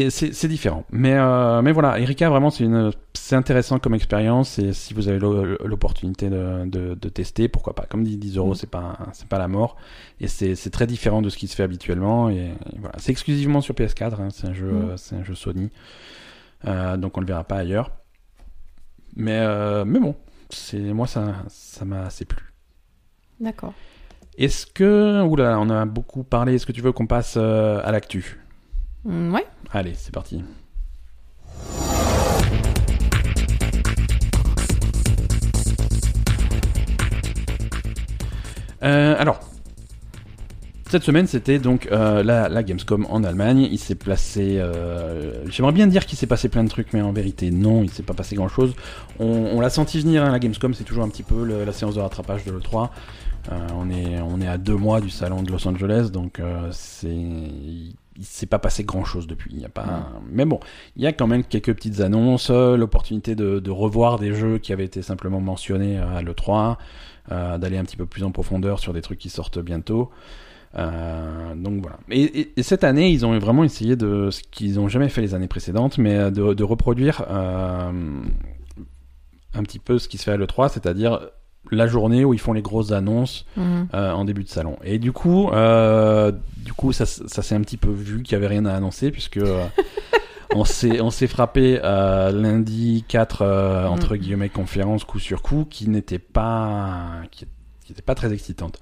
[0.09, 0.85] c'est différent.
[0.91, 5.57] Mais euh, mais voilà, Erika vraiment c'est intéressant comme expérience et si vous avez l'o-
[5.65, 7.85] l'opportunité de, de, de tester, pourquoi pas.
[7.85, 8.55] Comme dit 10 euros, Mm.
[9.13, 9.75] c'est pas la mort
[10.21, 12.35] et c'est très différent de ce qui se fait habituellement et,
[12.73, 12.95] et voilà.
[12.97, 14.97] C'est exclusivement sur PS4, hein, c'est un jeu Mm.
[14.97, 15.69] c'est un jeu Sony,
[16.65, 17.91] Euh, donc on le verra pas ailleurs.
[19.15, 20.15] Mais euh, mais bon,
[20.49, 22.41] c'est moi ça ça m'a assez plu.
[23.39, 23.73] D'accord.
[24.37, 25.21] Est-ce que.
[25.23, 26.55] Oula, on a beaucoup parlé.
[26.55, 28.39] Est-ce que tu veux qu'on passe à l'actu?
[29.05, 29.45] Ouais.
[29.71, 30.43] Allez, c'est parti.
[38.83, 39.39] Euh, alors,
[40.89, 43.67] cette semaine, c'était donc euh, la, Gamescom en Allemagne.
[43.71, 44.57] Il s'est placé.
[44.59, 47.89] euh, J'aimerais bien dire qu'il s'est passé plein de trucs, mais en vérité, non, il
[47.89, 48.75] s'est pas passé grand-chose.
[49.19, 50.23] On, on l'a senti venir.
[50.23, 52.89] hein, la Gamescom, c'est toujours un petit peu la séance de rattrapage de l'E3.
[53.51, 53.89] Euh, on,
[54.41, 56.41] est, à deux mois du salon de Los Angeles, donc
[56.71, 57.09] c'est.
[58.17, 59.51] Il s'est pas passé grand chose depuis.
[59.55, 60.11] Il y a pas.
[60.31, 60.59] Mais bon,
[60.95, 64.59] il y a quand même quelques petites annonces, euh, l'opportunité de, de revoir des jeux
[64.59, 66.77] qui avaient été simplement mentionnés à l'E3,
[67.31, 70.11] euh, d'aller un petit peu plus en profondeur sur des trucs qui sortent bientôt.
[70.75, 71.97] Euh, donc voilà.
[72.09, 75.21] Et, et- et cette année, ils ont vraiment essayé de ce qu'ils n'ont jamais fait
[75.21, 77.91] les années précédentes, mais euh, de, de reproduire euh,
[79.53, 81.19] un petit peu ce qui se fait à l'E3, c'est-à-dire
[81.71, 83.87] la journée où ils font les grosses annonces Mhm.
[83.93, 84.77] euh, en début de salon.
[84.83, 88.35] Et du coup, euh, du coup, ça, ça s'est un petit peu vu qu'il y
[88.35, 89.65] avait rien à annoncer puisque euh,
[90.55, 95.89] on s'est on s'est frappé lundi 4 euh, entre guillemets conférence coup sur coup qui
[95.89, 97.47] n'était pas qui,
[97.85, 98.79] qui était pas très excitante.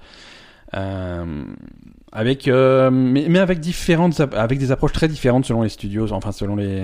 [2.14, 6.30] Avec euh, mais, mais avec différentes avec des approches très différentes selon les studios enfin
[6.30, 6.82] selon les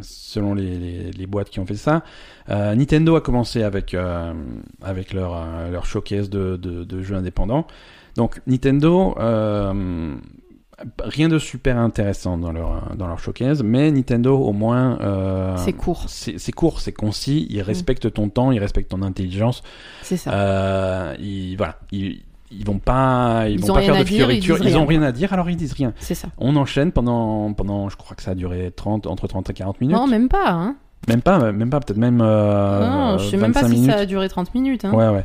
[0.00, 2.02] selon les, les, les boîtes qui ont fait ça
[2.48, 4.32] euh, Nintendo a commencé avec euh,
[4.80, 5.36] avec leur
[5.70, 7.66] leur showcase de, de, de jeux indépendants
[8.16, 9.14] donc Nintendo
[11.04, 16.04] rien de super intéressant dans leur dans leur showcase mais Nintendo au moins C'est court.
[16.08, 19.62] c'est court c'est concis ils respectent ton temps ils respectent ton intelligence
[20.00, 21.12] C'est ça.
[21.18, 24.44] ils, voilà, ils, ils vont pas, ils, Ils vont ont pas faire de dire, ils
[24.44, 25.02] Ils, ont rien.
[25.02, 25.92] à dire, alors ils disent rien.
[26.00, 26.28] C'est ça.
[26.38, 29.80] On enchaîne pendant, pendant, je crois que ça a duré 30, entre 30 et 40
[29.80, 29.96] minutes.
[29.96, 30.50] Non, même pas.
[30.50, 30.76] Hein.
[31.08, 32.20] Même pas, même pas, peut-être même.
[32.20, 33.90] Euh, non, je sais même pas 25 si minutes.
[33.94, 34.84] ça a duré 30 minutes.
[34.84, 34.92] Hein.
[34.92, 35.24] Ouais, ouais.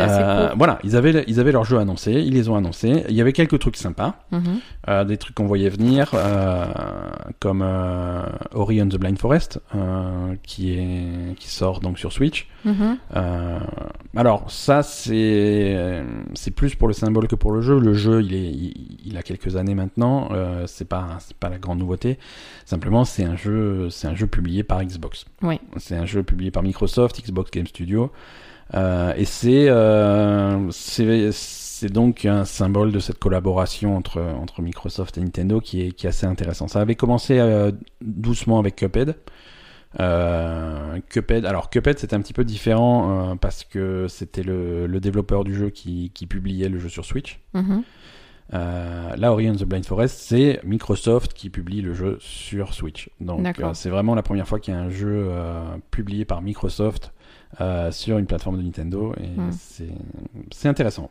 [0.00, 3.04] Euh, voilà, ils avaient, ils avaient leur jeu annoncé, ils les ont annoncés.
[3.08, 4.60] Il y avait quelques trucs sympas, Mhm.
[4.88, 6.64] euh, des trucs qu'on voyait venir, euh,
[7.40, 8.22] comme euh,
[8.54, 12.48] Ori and the Blind Forest, euh, qui est, qui sort donc sur Switch.
[12.64, 12.96] Mhm.
[13.16, 13.58] Euh,
[14.16, 16.02] alors ça c'est
[16.34, 17.78] c'est plus pour le symbole que pour le jeu.
[17.78, 20.28] Le jeu il est il, il a quelques années maintenant.
[20.32, 22.18] Euh, c'est pas c'est pas la grande nouveauté.
[22.64, 25.24] Simplement c'est un jeu c'est un jeu publié par Xbox.
[25.42, 25.60] Oui.
[25.76, 28.10] C'est un jeu publié par Microsoft, Xbox Game Studio.
[28.74, 35.18] Euh, et c'est euh, c'est c'est donc un symbole de cette collaboration entre entre Microsoft
[35.18, 36.68] et Nintendo qui est qui est assez intéressant.
[36.68, 39.16] Ça avait commencé euh, doucement avec Cuphead.
[40.00, 45.00] Euh, Cuphead, alors Cuphead c'était un petit peu différent euh, parce que c'était le, le
[45.00, 47.40] développeur du jeu qui, qui publiait le jeu sur Switch.
[48.54, 53.08] Euh, là, Ori and the Blind Forest, c'est Microsoft qui publie le jeu sur Switch.
[53.20, 56.42] Donc euh, c'est vraiment la première fois qu'il y a un jeu euh, publié par
[56.42, 57.12] Microsoft
[57.90, 59.50] sur une plateforme de Nintendo et Mm.
[60.50, 61.10] c'est intéressant.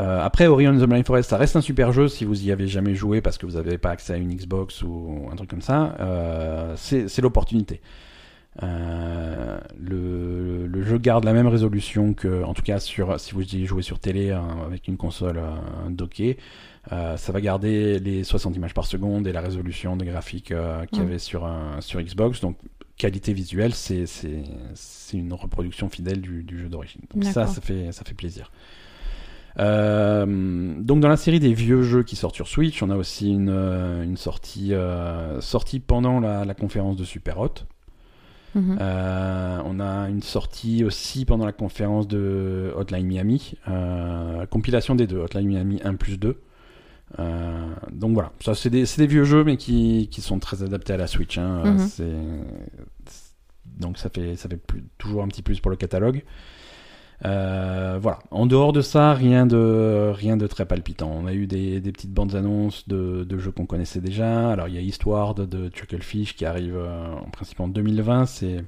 [0.00, 2.50] Euh, après, Ori and the Blind Forest, ça reste un super jeu si vous y
[2.50, 5.48] avez jamais joué parce que vous n'avez pas accès à une Xbox ou un truc
[5.50, 5.94] comme ça.
[6.00, 7.80] Euh, c'est l'opportunité.
[8.62, 13.42] Euh, le, le jeu garde la même résolution que, en tout cas, sur, si vous
[13.54, 15.50] y jouez sur télé euh, avec une console euh,
[15.90, 16.38] dockée,
[16.92, 20.84] euh, ça va garder les 60 images par seconde et la résolution de graphique euh,
[20.86, 21.06] qu'il y Mm.
[21.08, 22.40] avait sur, un- sur Xbox.
[22.40, 22.56] Donc,
[23.04, 24.04] qualité visuelle, c'est
[25.12, 27.02] une reproduction fidèle du, du jeu d'origine.
[27.12, 28.50] Donc ça, ça fait, ça fait plaisir.
[29.60, 30.26] Euh,
[30.80, 33.50] donc dans la série des vieux jeux qui sortent sur Switch, on a aussi une,
[33.50, 37.54] euh, une sortie, euh, sortie pendant la, la conférence de Super Hot.
[38.54, 38.78] Mhm.
[38.80, 43.54] Euh, on a une sortie aussi pendant la conférence de Hotline Miami,
[44.50, 46.40] compilation des deux, Hotline Miami 1 plus 2.
[47.20, 50.94] Euh, donc voilà, ça c'est des, des vieux jeux mais qui, qui sont très adaptés
[50.94, 51.36] à la Switch.
[51.38, 51.62] hein.
[51.64, 51.88] Mhm.
[53.78, 56.22] Donc ça fait, ça fait plus- toujours un petit plus pour le catalogue.
[57.24, 58.18] Euh, voilà.
[58.30, 61.10] En dehors de ça, rien de, rien de très palpitant.
[61.14, 64.50] On a eu des, des petites bandes annonces de, de jeux qu'on connaissait déjà.
[64.50, 68.26] Alors il y a Eastward de Chucklefish qui arrive euh, en principe en 2020.
[68.26, 68.64] C'est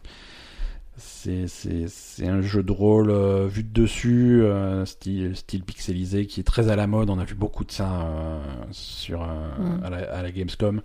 [0.98, 4.42] c'est, c'est, c'est un jeu de rôle euh, vu de dessus,
[4.86, 7.10] style, style pixelisé, qui est très à la mode.
[7.10, 8.40] On a vu beaucoup de ça
[8.70, 9.80] sur, Mm.
[9.84, 10.80] à, la, à la Gamescom.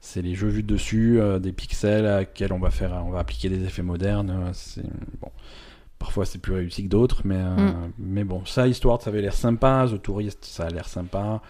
[0.00, 3.10] C'est les jeux vus de dessus, euh, des pixels à lesquels on va faire, on
[3.10, 4.30] va appliquer des effets modernes.
[4.30, 4.84] euh, C'est
[5.20, 5.30] bon.
[5.98, 7.92] Parfois c'est plus réussi que d'autres, mais euh, Mm.
[7.98, 9.86] mais bon, ça, histoire, ça avait l'air sympa.
[9.90, 11.40] The Tourist, ça a l'air sympa.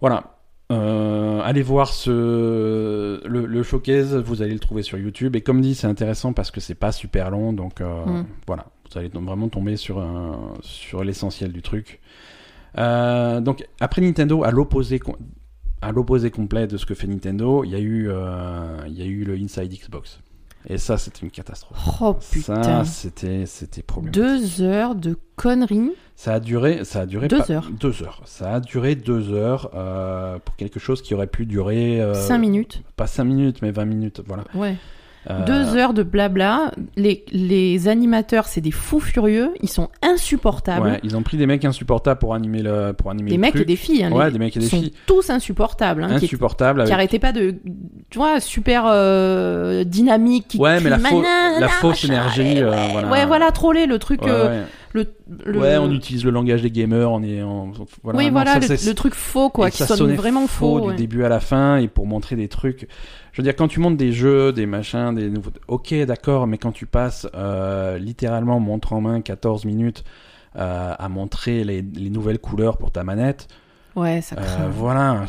[0.00, 0.30] Voilà.
[0.72, 5.36] Euh, allez voir ce le, le showcase, vous allez le trouver sur YouTube.
[5.36, 8.24] Et comme dit, c'est intéressant parce que c'est pas super long, donc Mm.
[8.46, 10.02] voilà, vous allez vraiment tomber sur
[10.62, 12.00] sur l'essentiel du truc.
[12.76, 14.98] Donc après Nintendo, à l'opposé
[15.84, 19.02] à l'opposé complet de ce que fait Nintendo, il y a eu euh, il y
[19.02, 20.20] a eu le Inside Xbox.
[20.66, 21.78] Et ça, c'était une catastrophe.
[22.00, 22.62] Oh putain.
[22.62, 24.22] Ça, c'était c'était problématique.
[24.22, 25.92] Deux heures de conneries.
[26.16, 27.68] Ça a duré, ça a duré Deux pas- heures.
[27.78, 28.22] Deux heures.
[28.24, 32.00] Ça a duré deux heures euh, pour quelque chose qui aurait pu durer.
[32.00, 32.82] euh, Cinq minutes.
[32.96, 34.44] Pas cinq minutes, mais 20 minutes, voilà.
[34.54, 34.76] Ouais.
[35.30, 36.70] Euh, Deux heures de blabla.
[36.96, 39.50] Les, les animateurs, c'est des fous furieux.
[39.62, 40.86] Ils sont insupportables.
[40.86, 43.50] Ouais, ils ont pris des mecs insupportables pour animer le, pour animer des le mecs
[43.52, 43.62] truc.
[43.62, 44.04] et des filles.
[44.04, 44.92] Hein, Ouais, les- des mecs et des sont filles.
[45.06, 46.02] tous insupportables.
[46.04, 46.80] Hein, Insupportables.
[46.80, 46.92] qui Avec...
[46.94, 47.54] arrêtaient pas de.
[48.10, 50.48] Tu vois, super euh, dynamique.
[50.48, 50.98] Qui Ouais, mais la,
[51.68, 52.60] fausse énergie.
[52.60, 53.10] euh, ouais, voilà.
[53.10, 54.22] ouais, voilà, troller le truc.
[54.22, 54.62] Ouais, ouais.
[54.94, 55.06] Le,
[55.44, 57.72] le- Ouais, on utilise le langage des gamers, on est en...
[58.02, 60.80] voilà, oui, non, voilà, ça, le, truc faux, quoi, et qui ça sonne vraiment faux.
[60.80, 60.94] du ouais.
[60.94, 62.86] début à la fin et pour montrer des trucs.
[63.32, 65.50] Je veux dire, quand tu montes des jeux, des machins, des nouveaux.
[65.68, 70.04] Ok, d'accord, mais quand tu passes euh, littéralement montre en main 14 minutes
[70.56, 73.48] euh, à montrer les, les nouvelles couleurs pour ta manette,
[73.96, 74.68] Ouais, ça euh, craint.
[74.68, 75.24] voilà.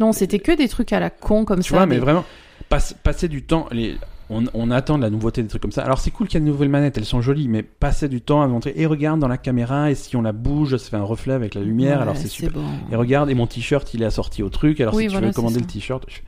[0.00, 1.76] Non, c'était que des trucs à la con comme Tu ça.
[1.76, 2.24] vois, mais vraiment,
[2.68, 3.66] passe- passer du temps.
[3.70, 3.96] Les...
[4.30, 5.82] On, on attend de la nouveauté, des trucs comme ça.
[5.84, 8.20] Alors c'est cool qu'il y ait de nouvelles manettes, elles sont jolies, mais passer du
[8.22, 8.72] temps à montrer.
[8.76, 11.54] Et regarde dans la caméra, et si on la bouge, ça fait un reflet avec
[11.54, 12.52] la lumière, Ouais, alors c'est super.
[12.52, 12.64] bon.
[12.90, 14.80] Et regarde, et mon t-shirt, il est assorti au truc.
[14.80, 16.20] Alors Oui, si tu veux commander le t-shirt, je-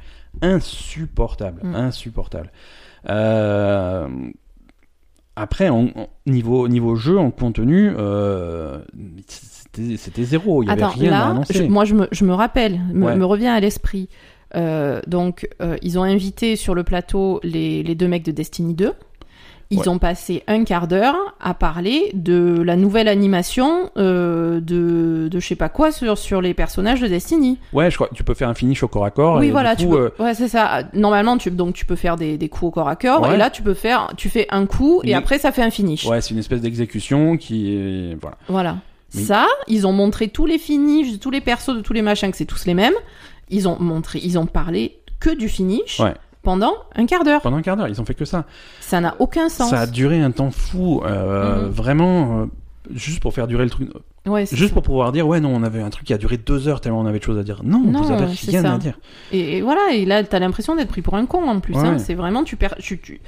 [0.47, 1.75] insupportable, Mm.
[1.75, 2.51] insupportable.
[3.09, 4.09] Euh,
[5.39, 5.91] Après, en-
[6.25, 8.79] niveau niveau jeu, en contenu, euh,
[9.97, 10.63] c'était zéro.
[10.63, 11.53] Il y avait rien à là, annoncer.
[11.55, 13.17] je- moi je me, je me rappelle, me, Ouais.
[13.17, 14.09] me revient à l'esprit.
[14.55, 18.75] Euh, donc, euh, ils ont invité sur le plateau les, les deux mecs de Destiny
[18.75, 18.93] 2.
[19.71, 19.89] Ils Ouais.
[19.89, 25.45] ont passé un quart d'heure à parler de la nouvelle animation euh, de, de je
[25.45, 27.59] sais pas quoi sur, sur les personnages de Destiny.
[27.73, 29.39] Ouais, je crois tu peux faire un finish au corps à corps.
[29.41, 30.85] oui, et voilà, tu peux, ouais, c'est ça.
[30.93, 33.35] Normalement, tu, donc tu peux faire des, des coups au corps à corps, Ouais.
[33.35, 36.07] et là tu peux faire, tu fais un coup, et après ça fait un finish.
[36.07, 38.37] ouais, c'est une espèce d'exécution qui est voilà.
[38.47, 38.77] Voilà.
[39.17, 39.23] Oui.
[39.25, 42.37] Ça, ils ont montré tous les finishes, tous les persos, de tous les machins, que
[42.37, 42.95] c'est tous les mêmes.
[43.51, 46.15] Ils ont montré, ils ont parlé que du finish Ouais.
[46.43, 47.41] pendant un quart d'heure.
[47.43, 48.45] Pendant un quart d'heure, ils ont fait que ça.
[48.81, 49.71] Ça n'a aucun sens.
[49.71, 51.69] Ça a duré un temps fou, euh, Mhm.
[51.71, 52.47] vraiment, euh,
[52.95, 53.89] juste pour faire durer le truc.
[54.27, 54.75] Ouais, Juste ça.
[54.75, 57.01] pour pouvoir dire, ouais, non, on avait un truc qui a duré deux heures tellement
[57.01, 57.61] on avait de choses à dire.
[57.63, 58.75] Non, Non, vous avez rien ça.
[58.75, 58.99] à dire.
[59.31, 61.75] Et, et voilà, et là, t'as l'impression d'être pris pour un con en plus.
[61.75, 61.87] Ouais.
[61.87, 61.99] hein.
[61.99, 62.75] C'est vraiment, tu perds.
[62.81, 63.21] Tu, tu-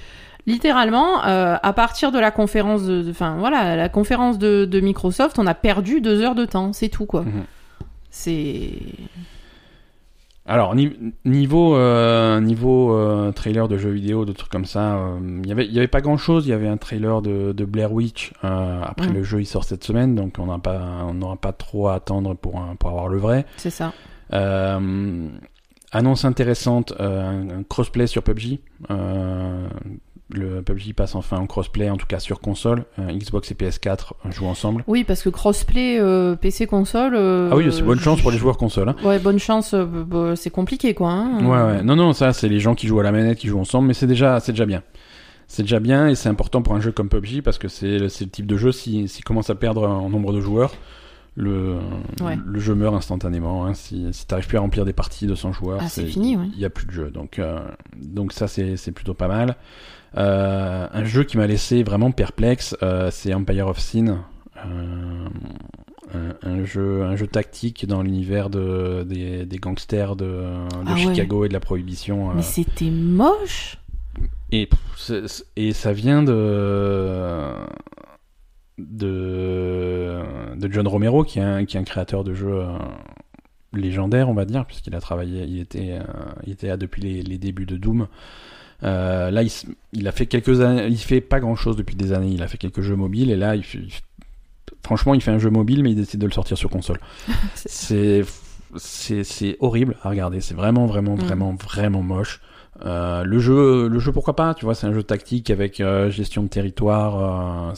[0.46, 3.06] Littéralement, euh, à partir de la conférence de.
[3.10, 6.72] Enfin, voilà, la conférence de, de Microsoft, on a perdu deux heures de temps.
[6.72, 7.20] C'est tout, quoi.
[7.22, 7.44] Mhm.
[8.10, 8.70] C'est.
[10.48, 10.96] Alors, ni-
[11.26, 15.52] niveau, euh, niveau euh, trailer de jeux vidéo, de trucs comme ça, euh, il y
[15.52, 16.46] avait- il y avait pas grand chose.
[16.46, 18.32] Il y avait un trailer de, de Blair Witch.
[18.42, 19.14] après, Mhm.
[19.14, 21.94] le jeu il sort cette semaine, donc on n'a pas, on n'aura pas trop à
[21.94, 23.44] attendre pour, pour avoir le vrai.
[23.58, 23.92] C'est ça.
[25.90, 28.60] Annonce intéressante, un, un crossplay sur PUBG.
[30.36, 32.84] Euh, le PUBG passe enfin en crossplay, en tout cas sur console.
[32.98, 34.84] Euh, Xbox et PS4 jouent ensemble.
[34.86, 37.14] Oui, parce que crossplay euh, PC console.
[37.14, 38.90] euh, ah oui, c'est bonne chance pour les joueurs console.
[38.90, 38.96] hein.
[39.04, 39.72] Ouais, bonne chance.
[39.74, 41.10] euh, bah, c'est compliqué, quoi.
[41.10, 41.44] hein.
[41.44, 41.82] Ouais, ouais.
[41.82, 43.94] Non, non, ça, c'est les gens qui jouent à la manette, qui jouent ensemble, mais
[43.94, 44.82] c'est déjà, c'est déjà bien.
[45.46, 48.08] C'est déjà bien et c'est important pour un jeu comme PUBG parce que c'est le,
[48.10, 50.74] c'est le type de jeu, s'il si commence à perdre en nombre de joueurs,
[51.38, 51.76] le,
[52.20, 52.36] Ouais.
[52.44, 53.64] le jeu meurt instantanément.
[53.64, 53.72] hein.
[53.74, 56.46] Si, si t'arrives plus à remplir des parties de 100 joueurs, Ah, c'est fini, ouais.
[56.52, 57.10] Il n'y a plus de jeu.
[57.10, 57.60] Donc, euh,
[57.96, 59.56] donc ça, c'est plutôt pas mal.
[60.16, 64.24] Euh, un jeu qui m'a laissé vraiment perplexe, euh, c'est Empire of Sin.
[64.64, 65.28] Un,
[66.42, 70.98] un jeu, un jeu tactique dans l'univers de, des, des gangsters de, de Ah ouais.
[71.00, 72.34] Chicago et de la prohibition.
[72.34, 73.76] Mais c'était moche.
[74.50, 74.68] et
[75.72, 77.52] ça vient de
[78.78, 80.20] de
[80.56, 82.66] de John Romero, qui est un, qui est un créateur de jeux euh,
[83.72, 86.02] légendaire, on va dire, puisqu'il a travaillé, il était, euh,
[86.46, 88.06] il était là depuis les, les débuts de Doom.
[88.84, 89.50] Euh, là, il,
[89.92, 92.30] il a fait quelques années, il fait pas grand chose depuis des années.
[92.32, 93.88] Il a fait quelques jeux mobiles et là, il il
[94.84, 96.98] franchement, il fait un jeu mobile, mais il décide de le sortir sur console.
[97.54, 98.24] C'est-
[98.76, 100.40] C'est, horrible à regarder.
[100.42, 101.20] C'est vraiment, vraiment, Mm.
[101.20, 102.40] vraiment, vraiment moche.
[102.84, 106.10] Euh, le jeu, le jeu, pourquoi pas Tu vois, c'est un jeu tactique avec euh,
[106.10, 107.72] gestion de territoire.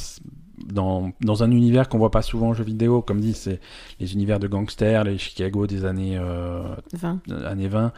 [0.63, 3.61] Euh, dans, dans un univers qu'on voit pas souvent en jeu vidéo, comme dit, c'est
[3.99, 6.63] les univers de gangsters, les Chicago des années euh,
[6.95, 7.21] 20.
[7.47, 7.93] années 20.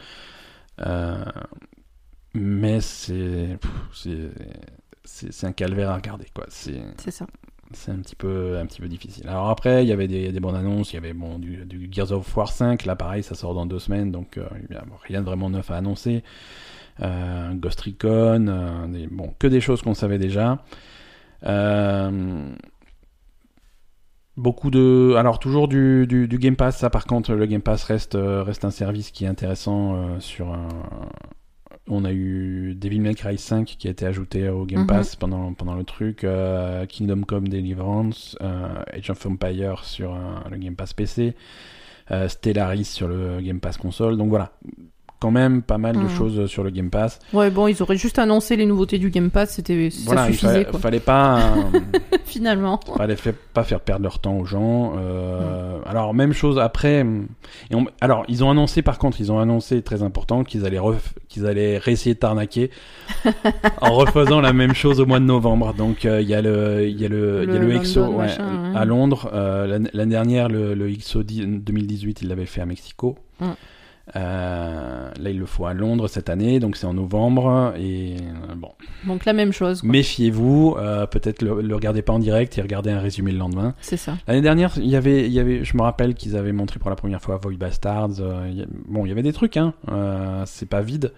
[0.85, 1.23] Euh,
[2.33, 3.57] mais c'est,
[5.43, 6.45] un calvaire à regarder, quoi.
[6.49, 7.27] C'est, ça.
[7.73, 9.27] c'est un petit peu, un petit peu difficile.
[9.27, 11.89] Alors après, il y avait des, des bonnes annonces, il y avait bon du, du
[11.91, 12.85] Gears of War 5.
[12.85, 14.47] Là, pareil, ça sort dans deux semaines, donc euh,
[15.03, 16.23] rien de vraiment neuf à annoncer.
[17.01, 20.63] Euh, Ghost Recon, euh, des- bon, que des choses qu'on savait déjà.
[21.45, 22.49] Euh,
[24.37, 26.77] beaucoup de, alors toujours du, du, du Game Pass.
[26.77, 30.19] Ça, par contre, le Game Pass reste, euh, reste un service qui est intéressant euh,
[30.19, 30.67] sur un.
[31.89, 34.87] On a eu Devil May Cry 5 qui a été ajouté au Game Mhm.
[34.87, 40.17] Pass pendant, pendant le truc, euh, Kingdom Come Deliverance, euh, Age of Empire sur euh,
[40.49, 41.35] le Game Pass PC,
[42.27, 44.17] Stellaris sur le Game Pass console.
[44.17, 44.53] Donc voilà,
[45.23, 46.09] quand même pas mal de Mhm.
[46.09, 47.19] choses sur le Game Pass.
[47.31, 50.33] Ouais, bon, ils auraient juste annoncé les nouveautés du Game Pass, c'était ça voilà, il
[50.33, 50.79] suffisait fallait, quoi.
[50.81, 51.39] fallait pas.
[51.73, 51.79] euh,
[52.25, 52.77] Finalement.
[52.97, 53.15] fallait
[53.53, 54.95] pas faire perdre leur temps aux gens.
[54.97, 57.05] Euh, Alors même chose après.
[57.71, 60.79] Et on- Alors ils ont annoncé par contre, ils ont annoncé très important qu'ils allaient
[61.29, 62.69] qu'ils allaient réessayer de t'arnaquer
[63.81, 65.73] en refaisant la même chose au mois de novembre.
[65.73, 67.79] Donc euh, il y a le il y a le, il y a Le le
[67.79, 68.77] XO London, ouais, machin, ouais.
[68.77, 69.29] à Londres.
[69.33, 73.15] Euh, l'année dernière le, le XO 10 2018 il l'avait fait à Mexico.
[73.39, 73.45] Mm.
[74.17, 78.55] Euh, là il le faut à Londres cette année, donc c'est en novembre et euh,
[78.55, 78.71] bon.
[79.07, 79.81] Donc la même chose.
[79.83, 83.75] Méfiez-vous, euh, peut-être le, le regardez pas en direct et regardez un résumé le lendemain.
[83.79, 84.17] C'est ça.
[84.27, 86.89] L'année dernière, il y avait, il y avait, je me rappelle qu'ils avaient montré pour
[86.89, 88.19] la première fois Void Bastards.
[88.51, 89.73] y bon, il y avait des trucs, hein.
[90.45, 91.13] c'est pas vide,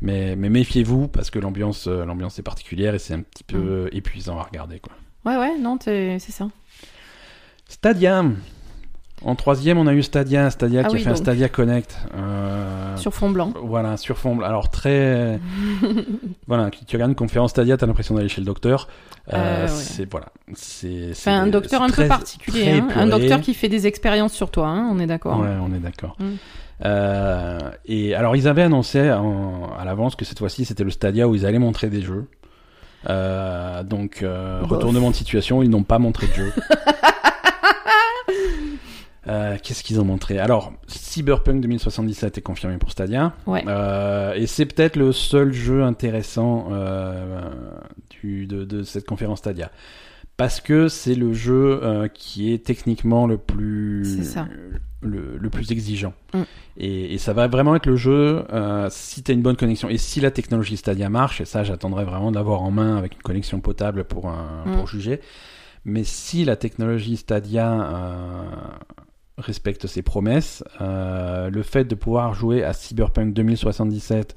[0.00, 4.38] mais, mais méfiez-vous parce que l'ambiance, l'ambiance est particulière et c'est un petit peu épuisant
[4.38, 4.92] à regarder, quoi.
[5.24, 6.48] Ouais, ouais, non, t'es- c'est ça.
[7.68, 8.24] Stadia.
[9.24, 11.14] En troisième, on a eu Stadia, Stadia Ah qui oui, a fait un.
[11.14, 11.96] Stadia Connect.
[12.16, 13.52] euh, Sur fond blanc.
[13.62, 14.40] Voilà, sur fond.
[14.40, 15.38] Alors très,
[16.48, 18.88] voilà, tu regardes une conférence Stadia, t'as l'impression d'aller chez le docteur.
[19.32, 19.68] Euh, ouais.
[19.68, 21.10] C'est voilà, c'est.
[21.12, 22.80] Enfin, un docteur un peu particulier.
[22.80, 22.88] hein.
[22.96, 25.38] Un docteur qui fait des expériences sur toi, hein, on est d'accord.
[25.40, 26.16] Ouais, on est d'accord.
[26.18, 26.24] Mm.
[26.84, 31.28] Euh, et alors, ils avaient annoncé en- à l'avance que cette fois-ci, c'était le Stadia
[31.28, 32.26] où ils allaient montrer des jeux.
[33.08, 36.52] Euh, donc, euh, retournement de situation, ils n'ont pas montré de jeu.
[39.28, 40.38] Euh, Qu'est-ce qu'ils ont montré?
[40.38, 43.34] Alors, Cyberpunk 2077 est confirmé pour Stadia.
[43.46, 43.62] Ouais.
[43.68, 47.40] Euh, et c'est peut-être le seul jeu intéressant euh,
[48.10, 49.70] du, de, de cette conférence Stadia.
[50.36, 54.48] Parce que c'est le jeu qui est techniquement le plus, ça.
[55.02, 56.14] le, le plus exigeant.
[56.34, 56.40] Mm.
[56.78, 58.42] Et, et ça va vraiment être le jeu
[58.90, 59.88] si tu as une bonne connexion.
[59.88, 63.22] Et si la technologie Stadia marche, et ça j'attendrai vraiment d'avoir en main avec une
[63.22, 64.76] connexion potable pour, un- Mm.
[64.78, 65.20] pour juger.
[65.84, 67.68] Mais si la technologie Stadia
[69.38, 74.34] respecte ses promesses, euh, le fait de pouvoir jouer à Cyberpunk 2077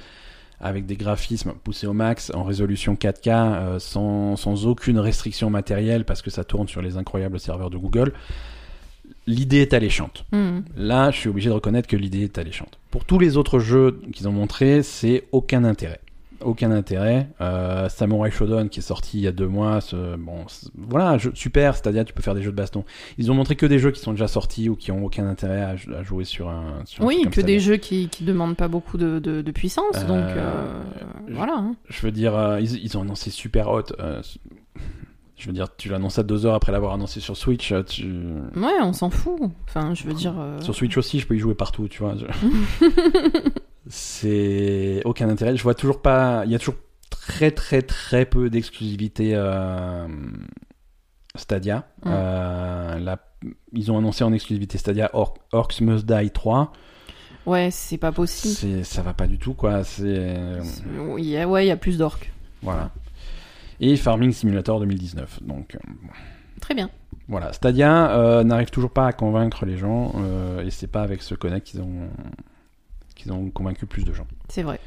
[0.60, 6.06] avec des graphismes poussés au max en résolution 4K euh, sans, sans aucune restriction matérielle
[6.06, 8.14] parce que ça tourne sur les incroyables serveurs de Google,
[9.28, 10.26] l'idée est alléchante.
[10.32, 10.62] Hmm.
[10.78, 12.80] Là, je suis obligé de reconnaître que l'idée est alléchante.
[12.90, 16.00] Pour tous les autres jeux qu'ils ont montrés, c'est aucun intérêt.
[16.42, 17.28] Aucun intérêt.
[17.42, 21.18] Euh, Samurai Shodown qui est sorti il y a deux mois, ce- bon, voilà, un
[21.18, 22.84] jeu super, c'est-à-dire tu peux faire des jeux de baston.
[23.18, 25.62] Ils ont montré que des jeux qui sont déjà sortis ou qui ont aucun intérêt
[25.62, 26.82] à, à jouer sur un.
[26.86, 29.42] Sur un Oui, truc comme que des jeux qui, qui demandent pas beaucoup de, de,
[29.42, 30.84] de puissance, Euh, donc euh,
[31.28, 31.54] je- voilà.
[31.58, 31.76] hein.
[31.90, 33.84] Je veux dire, euh, ils, ils ont annoncé Super Hot.
[35.38, 37.72] Je veux dire, tu l'annonces à deux heures après l'avoir annoncé sur Switch.
[37.72, 38.06] euh, Tu...
[38.56, 39.40] Ouais, on s'en fout.
[39.68, 40.34] Enfin, je veux dire.
[40.40, 42.16] euh, Sur Switch aussi, je peux y jouer partout, tu vois.
[42.16, 42.26] je-
[43.88, 45.56] C'est aucun intérêt.
[45.56, 46.44] Je vois toujours pas.
[46.46, 46.76] Il y a toujours
[47.10, 50.08] très très très peu d'exclusivité euh,
[51.36, 51.88] Stadia.
[52.06, 53.16] Euh,
[53.74, 56.72] ils ont annoncé en exclusivité Stadia Or- Orcs Must Die 3.
[57.46, 58.84] Ouais, c'est pas possible.
[58.84, 59.84] Ça va pas du tout quoi.
[59.84, 60.34] C'est
[61.20, 62.32] il ouais, il y a plus d'orques.
[62.64, 62.90] voilà.
[63.80, 65.44] Et Farming Simulator 2019.
[65.44, 65.80] Donc euh,
[66.62, 66.90] Très bien.
[67.28, 71.22] Voilà, Stadia euh, n'arrive toujours pas à convaincre les gens euh, et c'est pas avec
[71.24, 72.08] ce Connect qu'ils ont
[73.16, 74.28] qu'ils ont convaincu plus de gens.
[74.50, 74.80] C'est vrai.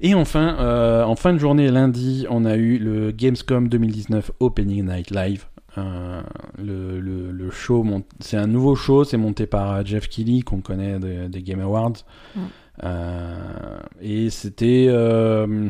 [0.00, 4.84] Et enfin, euh, en fin de journée lundi, on a eu le Gamescom 2019 Opening
[4.86, 5.46] Night Live.
[5.76, 10.60] Le, le, le show, mont- c'est un nouveau show, c'est monté par Jeff Keighley qu'on
[10.60, 11.92] connaît des, des Game Awards.
[12.34, 12.40] Mm.
[12.84, 15.68] Euh, et c'était euh,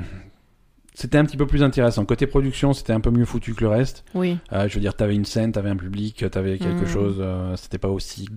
[1.00, 2.04] c'était un petit peu plus intéressant.
[2.04, 4.04] Côté production, c'était un peu mieux foutu que le reste.
[4.14, 4.36] Oui.
[4.52, 6.86] Euh, je veux dire, t'avais une scène, t'avais un public, t'avais quelque Mhm.
[6.88, 7.16] chose.
[7.20, 8.28] euh, c'était pas aussi,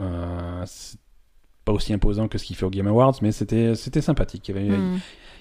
[0.00, 0.64] euh,
[1.64, 4.48] pas aussi imposant que ce qu'il fait au Game Awards, mais c'était c'était sympathique.
[4.48, 4.98] Il y avait, Hmm.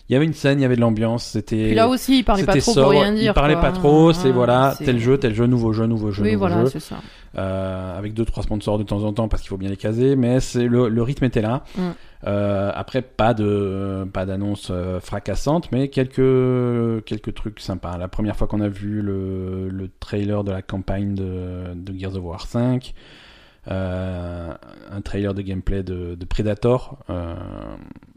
[0.09, 1.25] Il y avait une scène, il y avait de l'ambiance.
[1.25, 1.73] C'était.
[1.73, 3.31] Là aussi, il parlait pas trop sobre, pour rien dire.
[3.31, 3.63] Il parlait quoi.
[3.63, 4.13] pas trop.
[4.13, 6.63] C'est Ah, voilà, c'est- tel jeu, tel jeu, nouveau jeu, nouveau jeu, Oui, nouveau voilà,
[6.63, 6.69] jeu.
[6.71, 6.95] c'est ça.
[7.37, 10.15] Euh, avec deux trois sponsors de temps en temps parce qu'il faut bien les caser
[10.15, 11.81] mais c'est le, le rythme était là Mm.
[12.25, 18.35] Euh, après pas de pas d'annonce euh, fracassante mais quelques quelques trucs sympas la première
[18.35, 22.41] fois qu'on a vu le, le trailer de la campagne de, de Gears of War
[22.47, 23.26] 5 euh,
[23.69, 27.35] un trailer de gameplay de, de Predator euh,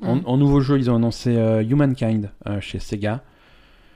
[0.03, 3.22] en, en nouveau jeu ils ont annoncé euh, Humankind euh, chez Sega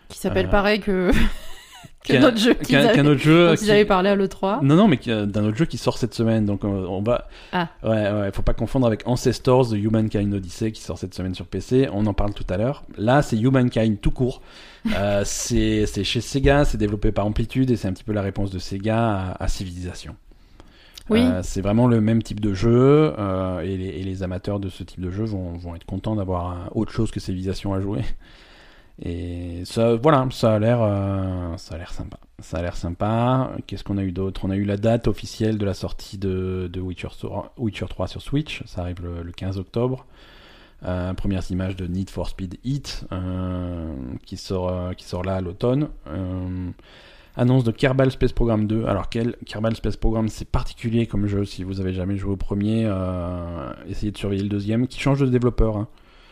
[0.09, 1.11] Qui s'appelle Euh, pareil que,
[2.05, 4.63] qu'un- jeu qu'ils autre jeu dont qui- ils avaient parlé à l'E3.
[4.63, 6.45] Non, non, mais euh, d'un autre jeu qui sort cette semaine.
[6.45, 7.29] Donc, on, va.
[7.53, 7.69] Ah.
[7.83, 11.47] Ouais, ouais, faut pas confondre avec Ancestors de Humankind Odyssey qui sort cette semaine sur
[11.47, 11.89] PC.
[11.93, 12.85] On en parle tout à l'heure.
[12.99, 14.43] Là, c'est Humankind tout court.
[14.95, 18.23] Euh, c'est c'est chez Sega, c'est développé par Amplitude et c'est un petit peu la
[18.23, 20.15] réponse de Sega à, à Civilization.
[21.11, 25.01] Euh, c'est vraiment le même type de jeu euh, et, les, amateurs de ce type
[25.01, 28.03] de jeu vont, être contents d'avoir un- autre chose que Civilization à jouer.
[29.03, 32.19] Et ça, voilà, ça a l'air, euh, ça a l'air sympa.
[32.39, 33.51] Ça a l'air sympa.
[33.67, 34.43] Qu'est-ce qu'on a eu d'autre?
[34.45, 38.23] On a eu la date officielle de la sortie de, Witcher, 3 Witcher 3 sur
[38.23, 38.63] Switch.
[38.67, 40.07] Ça arrive le, le 15 octobre.
[40.85, 43.95] Euh, premières images de Need for Speed Heat euh,
[44.27, 45.89] qui sort, euh, qui sort là à l'automne.
[47.37, 48.85] Annonce de Kerbal Space Program 2.
[48.87, 52.37] Alors quel Kerbal Space Program c'est particulier comme jeu si vous avez jamais joué au
[52.37, 55.77] premier, euh, essayez de surveiller le deuxième qui change de développeur.
[55.77, 55.89] hein.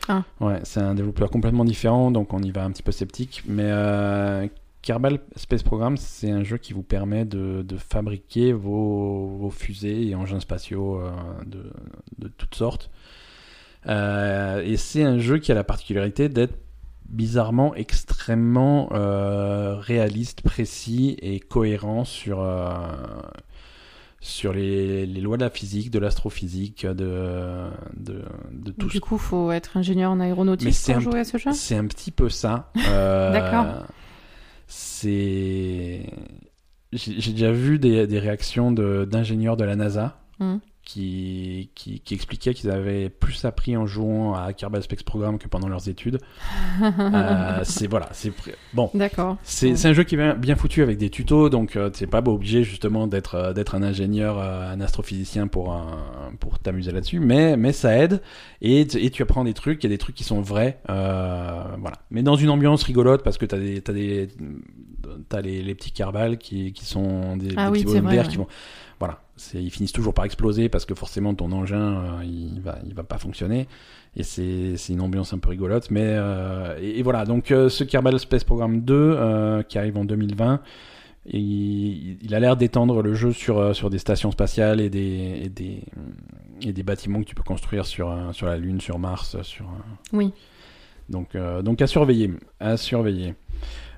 [0.09, 0.23] Ah.
[0.41, 3.43] Ouais, c'est un développeur complètement différent donc on y va un petit peu sceptique.
[3.47, 4.47] Mais euh,
[4.83, 10.07] Kerbal Space Program c'est un jeu qui vous permet de, de fabriquer vos, vos fusées
[10.09, 11.11] et engins spatiaux euh,
[11.47, 11.65] de,
[12.19, 12.91] de toutes sortes.
[13.89, 16.55] Et c'est un jeu qui a la particularité d'être
[17.13, 22.75] bizarrement extrêmement euh, réaliste, précis et cohérent sur, euh,
[24.21, 29.19] sur les, les lois de la physique, de l'astrophysique, de, de, de tout Du coup,
[29.19, 31.53] faut être ingénieur en aéronautique pour jouer à ce jeu?
[31.53, 32.71] c'est un petit peu ça.
[32.89, 33.87] Euh, D'accord.
[34.67, 36.07] C'est.
[36.93, 40.61] J'ai déjà vu des, des réactions d'ingénieurs de, la NASA Mhm.
[40.85, 45.47] Qui, qui, qui expliquaient qu'ils avaient plus appris en jouant à Kerbal Space Program que
[45.49, 46.19] pendant leurs études.
[46.83, 48.33] Euh, c'est voilà, c'est
[48.75, 48.91] bon.
[48.95, 49.37] D'accord.
[49.43, 49.87] C'est Ouais.
[49.87, 53.07] un jeu qui est bien, foutu avec des tutos, donc euh, t'es pas obligé justement
[53.07, 55.77] d'être euh, d'être un ingénieur, euh, un astrophysicien pour
[56.41, 58.21] pour t'amuser là-dessus, mais mais ça aide
[58.61, 61.97] et, et tu apprends des trucs, il y a des trucs qui sont vrais, voilà.
[62.11, 64.29] Mais dans une ambiance rigolote parce que t'as des t'as des
[65.29, 68.27] t'as les, les petits carbales qui qui sont des, Ah des oui, petits vrai, ouais.
[68.29, 68.47] qui vont
[69.55, 73.03] ils finissent toujours par exploser parce que forcément ton engin euh, il va il va
[73.03, 73.67] pas fonctionner.
[74.17, 77.25] Et c'est c'est une ambiance un peu rigolote mais euh, et, et voilà.
[77.25, 80.61] Donc euh, ce Kerbal Space Program 2 euh, qui arrive en 2020
[81.25, 85.41] et il, il a l'air d'étendre le jeu sur sur des stations spatiales et des
[85.45, 85.83] et des
[86.61, 89.67] et des bâtiments que tu peux construire sur sur la lune sur Mars sur
[90.13, 90.33] Oui.
[91.09, 93.35] donc donc à surveiller à surveiller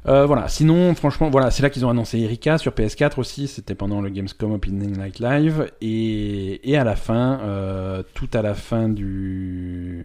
[0.06, 3.74] euh, voilà, sinon, franchement, voilà, c'est là qu'ils ont annoncé Erika sur PS4 aussi, c'était
[3.74, 8.54] pendant le Gamescom Opening Night Live, et, et à la fin, euh, tout à la
[8.54, 10.04] fin du,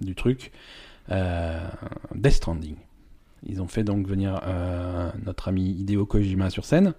[0.00, 0.52] du truc,
[1.10, 1.58] euh,
[2.14, 2.76] Death Stranding.
[3.46, 4.40] Ils ont fait donc venir
[5.24, 6.92] notre ami Hideo Kojima sur scène.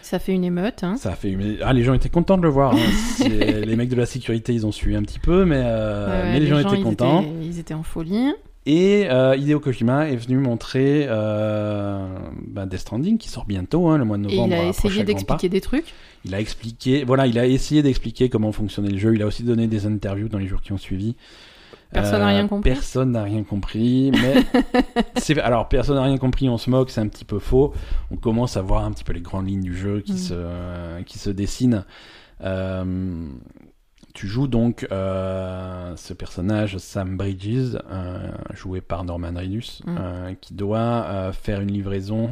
[0.00, 0.82] Ça fait une émeute.
[0.82, 0.96] Hein.
[0.96, 2.74] Ça a fait, mais- ah, les gens étaient contents de le voir.
[2.74, 2.78] hein.
[3.28, 6.40] Les mecs de la sécurité, ils ont suivi un petit peu, mais, euh, Ouais, mais
[6.40, 7.22] les, gens, étaient ils contents.
[7.22, 8.32] Étaient, ils étaient en folie.
[8.66, 12.06] Et euh, Hideo Kojima est venu montrer euh,
[12.46, 14.54] bah, Death Stranding qui sort bientôt, hein, le mois de Et novembre.
[14.54, 15.92] il a essayé d'expliquer des trucs.
[16.24, 19.14] Il a expliqué, voilà, il a essayé d'expliquer comment fonctionnait le jeu.
[19.14, 21.14] Il a aussi donné des interviews dans les jours qui ont suivi.
[21.92, 24.10] Personne n'a rien compris Personne n'a rien compris.
[24.12, 26.48] Mais alors personne n'a rien compris.
[26.48, 27.72] On se moque, c'est un petit peu faux.
[28.10, 30.16] On commence à voir un petit peu les grandes lignes du jeu qui Mm.
[30.16, 31.84] se qui se dessinent.
[32.42, 33.28] Euh,
[34.14, 39.96] tu joues donc euh, ce personnage Sam Bridges, euh, joué par Norman Reedus, Mm.
[39.98, 42.30] euh, qui doit faire une livraison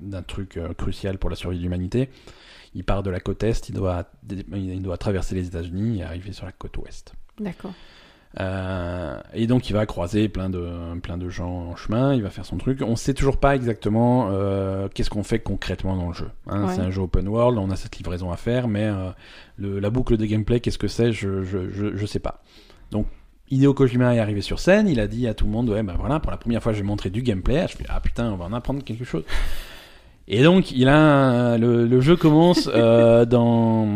[0.00, 2.10] d'un truc crucial pour la survie de l'humanité.
[2.74, 4.04] Il part de la côte est, il doit,
[4.52, 7.14] il doit traverser les États-Unis et arriver sur la côte ouest.
[7.38, 7.72] D'accord.
[8.38, 10.68] Euh, et donc il va croiser plein de,
[11.02, 12.82] plein de gens en chemin, il va faire son truc.
[12.82, 16.30] On sait toujours pas exactement euh, qu'est-ce qu'on fait concrètement dans le jeu.
[16.46, 16.66] hein.
[16.66, 16.74] Ouais.
[16.74, 19.10] C'est un jeu open world, on a cette livraison à faire, mais euh,
[19.56, 22.42] le, la boucle de gameplay, qu'est-ce que c'est, je, je, je, je sais pas.
[22.90, 23.06] Donc
[23.50, 25.96] Hideo Kojima est arrivé sur scène, il a dit à tout le monde, ouais ben
[25.98, 27.66] voilà, pour la première fois je vais montrer du gameplay.
[27.66, 29.24] Je fais, ah putain, on va en apprendre quelque chose.
[30.30, 33.88] Et donc, il a un- le, le jeu commence euh, dans.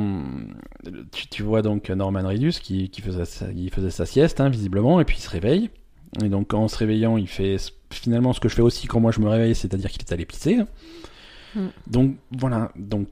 [1.13, 4.49] Tu, tu vois donc Norman Reedus qui, qui faisait sa, il faisait sa sieste, hein,
[4.49, 5.71] visiblement, et puis il se réveille.
[6.25, 7.57] Et donc en se réveillant, il fait
[7.91, 10.25] finalement ce que je fais aussi quand moi je me réveille, c'est-à-dire qu'il est allé
[10.27, 10.59] pisser.
[11.55, 11.61] Mm.
[11.87, 13.07] Donc voilà, donc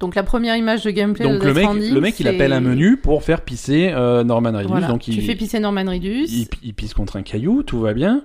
[0.00, 2.52] Donc la première image de gameplay donc de le mec, Stranding, le mec il appelle
[2.52, 4.68] un menu pour faire pisser euh, Norman Reedus.
[4.68, 4.88] Voilà.
[4.88, 6.24] Donc Tu il, fais pisser Norman Reedus.
[6.28, 8.24] il, il pisse contre un caillou, tout va bien.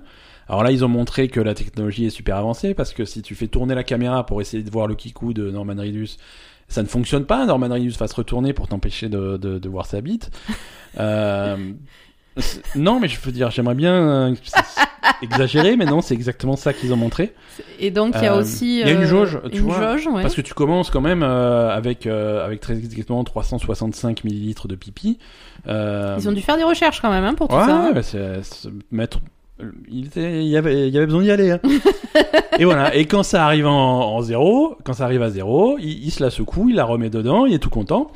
[0.52, 3.34] Alors là, ils ont montré que la technologie est super avancée parce que si tu
[3.34, 6.18] fais tourner la caméra pour essayer de voir le kikou de Norman Reedus,
[6.68, 7.46] ça ne fonctionne pas.
[7.46, 10.30] Norman Reedus va se retourner pour t'empêcher de, de, de voir sa bite.
[11.00, 11.56] Euh,
[12.76, 14.34] non, mais je veux dire, j'aimerais bien euh,
[15.22, 17.32] exagérer, mais non, c'est exactement ça qu'ils ont montré.
[17.80, 19.96] Et donc il y a Euh, aussi il y a une jauge, tu une vois,
[19.96, 20.20] jauge, ouais.
[20.20, 24.74] Parce que tu commences quand même euh, avec, euh, avec très exactement 365 millilitres de
[24.74, 25.18] pipi.
[25.66, 27.74] Ils ont dû faire des recherches quand même hein, pour tout Ouais, ça.
[27.74, 27.86] hein.
[27.86, 28.42] ouais, bah, c'est
[28.90, 29.20] mettre.
[29.88, 31.50] Il, était, il, y avait, il y avait besoin d'y aller.
[31.52, 31.60] hein.
[32.58, 32.94] et voilà.
[32.96, 36.22] Et quand ça arrive en, en zéro, quand ça arrive à zéro, il, il se
[36.22, 38.10] la secoue, il la remet dedans, il est tout content.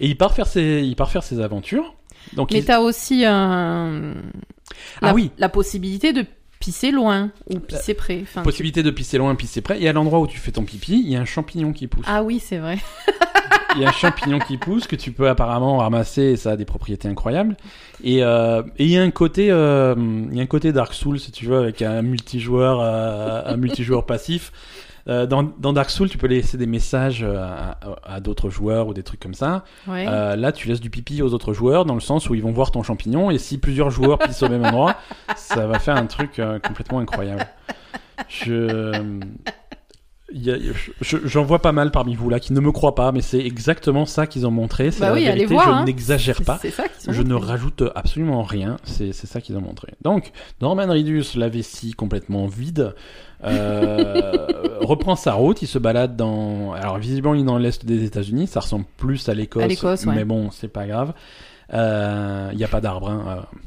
[0.00, 1.94] Et il part faire ses, il part faire ses aventures.
[2.34, 4.14] Donc Mais il- t'as aussi un...
[5.02, 5.30] Ah oui.
[5.38, 6.24] la possibilité de
[6.64, 8.20] pisser loin ou pisser près.
[8.22, 9.82] Enfin, possibilité de pisser loin, pisser près.
[9.82, 12.06] Et à l'endroit où tu fais ton pipi, il y a un champignon qui pousse.
[12.08, 12.78] Ah oui, c'est vrai.
[13.76, 16.56] Il y a un champignon qui pousse que tu peux apparemment ramasser et ça a
[16.56, 17.56] des propriétés incroyables.
[18.02, 19.94] Et, euh, et il y a un côté, euh,
[20.30, 23.56] il y a un côté Dark Souls si tu veux avec un multijoueur, euh, un
[23.56, 24.52] multijoueur passif.
[25.06, 28.86] Euh, dans, dans Dark Souls, tu peux laisser des messages euh, à, à d'autres joueurs
[28.88, 29.64] ou des trucs comme ça.
[29.86, 30.06] Ouais.
[30.08, 32.52] Euh, là, tu laisses du pipi aux autres joueurs dans le sens où ils vont
[32.52, 34.96] voir ton champignon et si plusieurs joueurs pissent au même endroit,
[35.36, 37.46] ça va faire un truc euh, complètement incroyable.
[38.28, 39.02] Je-
[41.00, 44.04] j'en vois pas mal parmi vous là qui ne me croient pas, mais c'est exactement
[44.06, 44.90] ça qu'ils ont montré.
[44.90, 45.46] C'est Bah la oui, vérité.
[45.46, 45.84] voir, je hein.
[45.84, 46.60] n'exagère pas.
[47.08, 49.92] Je ne rajoute absolument rien, c'est ça qu'ils ont montré.
[50.02, 52.94] Donc, Norman Reedus, la vessie complètement vide,
[53.44, 54.46] euh,
[54.80, 56.72] reprend sa route, il se balade dans...
[56.72, 60.06] Alors, visiblement, il est dans l'est des États-Unis, ça ressemble plus à l'Écosse, À l'Écosse,
[60.06, 60.14] ouais.
[60.14, 61.12] mais bon, c'est pas grave.
[61.72, 63.10] Euh, Il n'y a pas d'arbres.
[63.10, 63.58] hein, euh.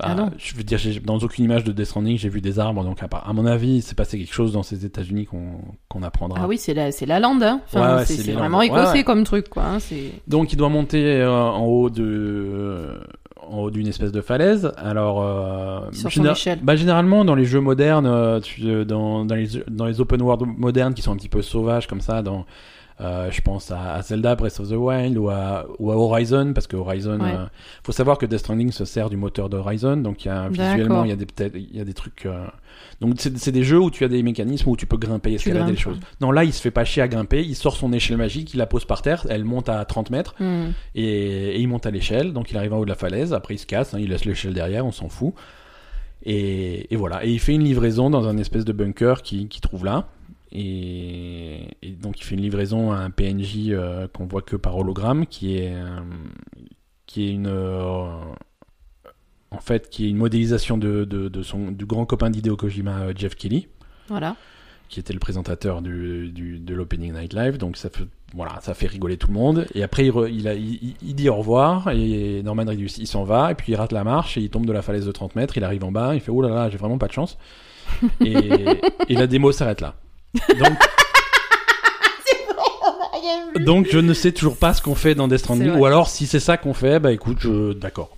[0.00, 0.30] Ah non.
[0.38, 3.08] Je veux dire, dans aucune image de Death Stranding, j'ai vu des arbres, donc à,
[3.08, 6.40] part- à mon avis, il s'est passé quelque chose dans ces États-Unis qu'on qu'on apprendra.
[6.42, 7.42] Ah oui, c'est la, c'est la lande.
[7.42, 7.60] Hein.
[7.66, 9.64] Enfin, Ouais, ouais, c'est c'est c'est vraiment écossais Ouais, comme truc, quoi.
[9.64, 10.12] hein, C'est...
[10.28, 12.98] Donc il doit monter euh, en haut de euh,
[13.46, 14.72] en haut d'une espèce de falaise.
[14.78, 16.60] Alors euh, Sur son échelle.
[16.62, 20.46] bah, généralement dans les jeux modernes, tu- euh, dans, dans les dans les open world
[20.56, 22.46] modernes qui sont un petit peu sauvages comme ça, dans
[23.00, 26.52] euh, je pense à, à Zelda Breath of the Wild ou à, ou à Horizon
[26.54, 27.32] parce que Horizon, Ouais.
[27.34, 27.46] euh,
[27.84, 30.48] faut savoir que Death Stranding se sert du moteur de Horizon, donc il y a
[30.48, 32.26] visuellement il y a des peut-être il y a des trucs.
[32.26, 32.46] euh,
[33.00, 35.70] donc c'est des jeux où tu as des mécanismes où tu peux grimper, escalader grimpes,
[35.76, 35.98] les choses.
[36.20, 38.58] Non là il se fait pas chier à grimper, il sort son échelle magique, il
[38.58, 40.70] la pose par terre, elle monte à 30 mètres Hmm.
[40.94, 41.04] et,
[41.56, 43.58] et il monte à l'échelle, donc il arrive en haut de la falaise, après il
[43.58, 45.34] se casse, hein, il laisse l'échelle derrière, on s'en fout.
[46.24, 49.60] Et, et voilà, et il fait une livraison dans un espèce de bunker qu'il qui
[49.60, 50.06] trouve là.
[50.52, 54.76] Et, et donc il fait une livraison à un PNJ euh, qu'on voit que par
[54.76, 56.00] hologramme, qui est, euh,
[57.06, 57.46] qui est une...
[57.46, 58.06] euh,
[59.50, 63.00] en fait, qui est une modélisation de, de, de son, du grand copain d'Hideo Kojima,
[63.00, 63.68] euh, Jeff Kelly
[64.08, 64.36] Voilà.
[64.88, 67.58] qui était le présentateur du, du- de l'Opening Night Live.
[67.58, 69.66] Donc ça fait, voilà, ça fait rigoler tout le monde.
[69.74, 72.92] Et après, il, re- il, a- il- il- il dit au revoir et Norman Reedus,
[72.98, 73.52] il s'en va.
[73.52, 75.56] Et puis il rate la marche et il tombe de la falaise de 30 mètres.
[75.58, 76.14] Il arrive en bas.
[76.14, 77.36] Il fait, oh là là, j'ai vraiment pas de chance.
[78.24, 78.34] Et,
[79.08, 79.96] et la démo s'arrête là.
[80.58, 80.78] Donc,
[83.64, 85.72] donc je ne sais toujours pas ce qu'on fait dans Death Stranding.
[85.76, 87.72] Ou alors, si c'est ça qu'on fait, bah écoute, je...
[87.72, 88.16] d'accord.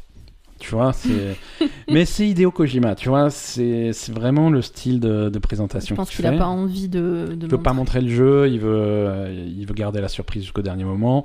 [0.61, 1.37] Tu vois, c'est.
[1.91, 5.97] Mais c'est Hideo Kojima, tu vois, c'est c'est vraiment le style de, de présentation Je
[5.97, 7.35] pense qu'il qu'il a pas envie de.
[7.37, 8.01] de Il veut pas montrer.
[8.01, 11.25] le jeu, il veut, euh, il veut garder la surprise jusqu'au dernier moment.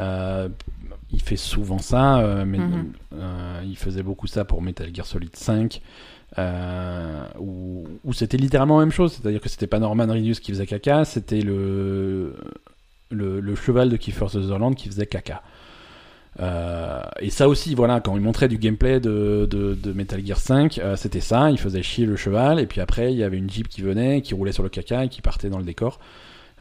[0.00, 0.48] Euh,
[1.12, 2.92] il fait souvent ça, euh, mais Mhm.
[3.14, 5.80] euh, il faisait beaucoup ça pour Metal Gear Solid 5,
[6.38, 10.66] euh, où, c'était littéralement la même chose, c'est-à-dire que c'était pas Norman Reedus qui faisait
[10.66, 12.34] caca, c'était le,
[13.10, 15.42] le, le cheval de Kiefer Sutherland qui faisait caca.
[16.40, 20.96] Euh, et ça aussi, voilà, quand il montrait du gameplay de, Metal Gear 5, euh,
[20.96, 23.68] c'était ça, il faisait chier le cheval, et puis après, il y avait une Jeep
[23.68, 26.00] qui venait, qui roulait sur le caca et qui partait dans le décor.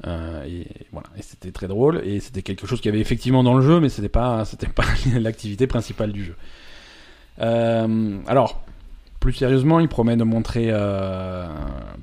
[0.05, 3.53] Et voilà, et c'était très drôle, et c'était quelque chose qu'il y avait effectivement dans
[3.53, 4.83] le jeu, mais c'était pas, c'était pas
[5.19, 6.35] l'activité principale du jeu.
[7.39, 8.63] Alors,
[9.23, 11.47] plus sérieusement, il promet de montrer euh,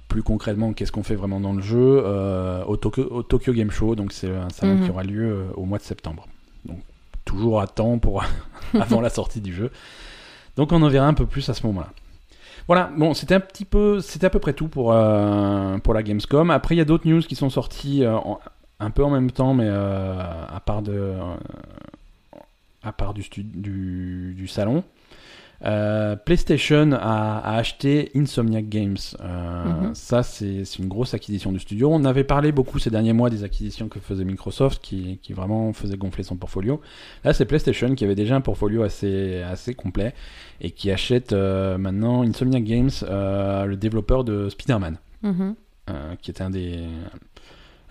[0.08, 3.70] plus concrètement qu'est-ce qu'on fait vraiment dans le jeu euh, au, Tokyo, au Tokyo Game
[3.70, 4.84] Show, donc c'est un salon Mhm.
[4.84, 6.26] qui aura lieu euh, au mois de septembre.
[6.64, 6.78] Donc
[7.26, 8.24] toujours à temps pour
[8.80, 9.70] avant la sortie du jeu.
[10.56, 11.90] Donc on en verra un peu plus à ce moment-là.
[12.66, 16.02] Voilà, bon, c'était un petit peu, c'était à peu près tout pour euh, pour la
[16.02, 16.50] Gamescom.
[16.50, 18.40] Après, il y a d'autres news qui sont sorties euh, en-
[18.80, 20.14] un peu en même temps, mais euh,
[20.48, 21.12] à part de,
[22.82, 23.22] à part du,
[24.34, 24.84] du salon.
[25.64, 28.96] Euh, PlayStation a, a acheté Insomniac Games.
[29.20, 29.94] Euh, Mhm.
[29.94, 31.90] Ça, c'est une grosse acquisition du studio.
[31.92, 35.72] On avait parlé beaucoup ces derniers mois des acquisitions que faisait Microsoft, qui, qui vraiment
[35.72, 36.80] faisait gonfler son portfolio.
[37.24, 40.14] Là, c'est PlayStation qui avait déjà un portfolio assez, assez complet
[40.62, 45.54] et qui achète euh, maintenant Insomniac Games, le développeur de Spider-Man, Mhm.
[46.22, 46.78] qui était un des,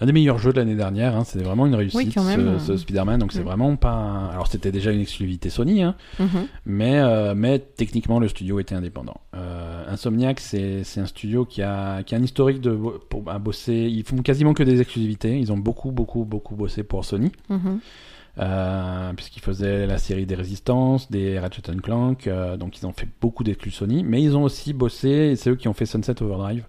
[0.02, 1.16] un des meilleurs jeux de l'année dernière.
[1.16, 1.24] Hein.
[1.26, 2.58] C'était vraiment une réussite, quand même.
[2.60, 3.20] ce, ce Spider-Man.
[3.20, 3.46] Donc, c'est Mhm.
[3.46, 3.92] vraiment pas.
[3.92, 6.28] un- Alors, c'était déjà une exclusivité Sony, hein, Mhm.
[6.66, 9.18] mais, euh, mais techniquement, le studio était indépendant.
[9.36, 12.72] Euh, Insomniac, c'est un studio qui a, qui a un historique de
[13.10, 13.74] pour, à bosser.
[13.92, 15.38] Ils font quasiment que des exclusivités.
[15.40, 17.80] Ils ont beaucoup, beaucoup, beaucoup bossé pour Sony, Mhm.
[18.40, 22.28] euh, puisqu'ils faisaient la série des Résistances, des Ratchet Clank.
[22.28, 24.04] euh, donc, ils ont fait beaucoup d'exclus Sony.
[24.04, 26.66] Mais ils ont aussi bossé, et c'est eux qui ont fait Sunset Overdrive.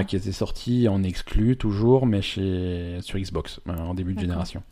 [0.00, 4.20] Euh, qui était sorti en exclu toujours, mais chez, sur Xbox, euh, en début de
[4.20, 4.62] génération.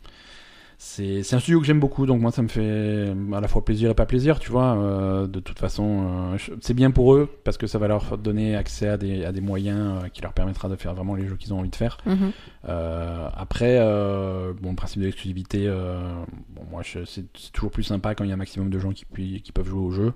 [0.81, 3.89] C'est un studio que j'aime beaucoup, donc moi ça me fait à la fois plaisir
[3.89, 4.77] et pas plaisir, tu vois.
[4.77, 8.55] euh, de toute façon, euh, c'est bien pour eux parce que ça va leur donner
[8.55, 11.35] accès à des, à des moyens euh, qui leur permettra de faire vraiment les jeux
[11.35, 11.97] qu'ils ont envie de faire.
[12.69, 15.99] Euh, après, euh, bon, le principe de l'exclusivité, euh,
[16.51, 19.41] bon, moi c'est toujours plus sympa quand il y a un maximum de gens qui,
[19.41, 20.13] qui peuvent jouer au jeu.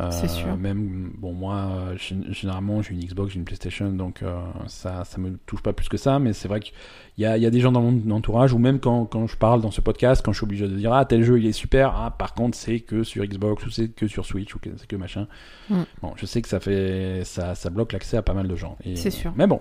[0.00, 0.56] Euh, C'est sûr.
[0.56, 4.38] Même, bon, moi, euh, gé- généralement, j'ai une Xbox, j'ai une PlayStation, donc euh,
[4.68, 6.72] ça, ça me touche pas plus que ça, mais c'est vrai qu'il
[7.18, 9.36] y a, il y a des gens dans mon entourage, ou même quand, quand je
[9.36, 11.50] parle dans ce podcast, quand je suis obligé de dire, ah, tel jeu, il est
[11.52, 14.70] super, ah, par contre, c'est que sur Xbox, ou c'est que sur Switch, ou que
[14.76, 15.26] c'est que machin.
[15.70, 15.80] Mm.
[16.02, 18.76] Bon, je sais que ça fait, ça, ça bloque l'accès à pas mal de gens.
[18.94, 19.32] C'est sûr.
[19.36, 19.60] Mais bon.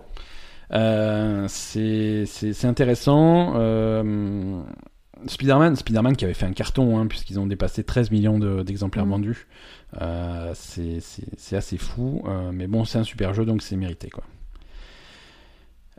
[0.71, 2.25] Euh, c'est
[2.65, 3.53] intéressant.
[3.55, 4.61] Euh,
[5.25, 9.05] Spider-Man, Spider-Man qui avait fait un carton, hein, puisqu'ils ont dépassé 13 millions de- d'exemplaires
[9.05, 9.11] Mhm.
[9.11, 9.47] vendus.
[10.02, 12.22] Euh, c'est assez fou.
[12.26, 14.10] euh, mais bon, c'est un super jeu, donc c'est mérité.
[14.10, 14.24] quoi.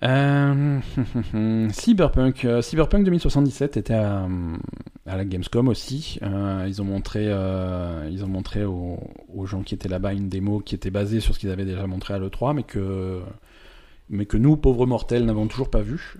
[0.03, 0.78] Euh,
[1.72, 4.26] Cyberpunk, Cyberpunk 2077 était à,
[5.07, 6.18] la Gamescom aussi.
[6.22, 10.91] Ils ont montré, ils ont montré aux, gens qui étaient là-bas une démo qui était
[10.91, 13.20] basée sur ce qu'ils avaient déjà montré à l'E3, mais que,
[14.09, 16.16] mais que nous, pauvres mortels, n'avons toujours pas vu.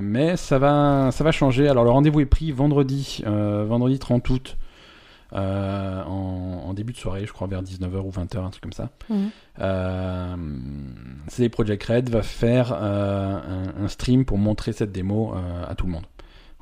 [0.00, 1.68] Mais ça va, ça va changer.
[1.68, 4.56] Alors le rendez-vous est pris vendredi, vendredi 30 août.
[5.34, 8.72] Euh, en, en début de soirée, je crois vers 19h ou 20h, un truc comme
[8.72, 8.90] ça.
[9.10, 9.30] Mhm.
[9.60, 10.36] Euh,
[11.28, 13.38] CD Projekt Red va faire euh,
[13.78, 16.04] un, un stream pour montrer cette démo euh, à tout le monde.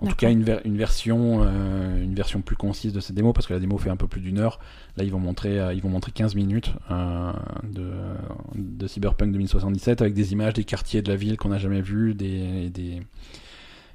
[0.03, 3.47] En tout cas, une, ver- une version, une version plus concise de cette démo parce
[3.47, 4.59] que la démo fait un peu plus d'une heure.
[4.97, 6.73] Là, ils vont montrer, ils vont montrer 15 minutes
[7.65, 7.93] de,
[8.55, 12.15] de Cyberpunk 2077 avec des images des quartiers de la ville qu'on n'a jamais vus,
[12.15, 13.03] des, des,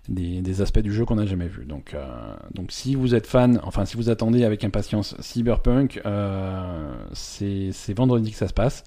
[0.10, 1.66] des, des aspects du jeu qu'on n'a jamais vus.
[1.66, 2.06] Donc, euh,
[2.53, 8.32] donc, si vous êtes fan, enfin, si vous attendez avec impatience Cyberpunk, euh, c'est vendredi
[8.32, 8.84] que ça se passe.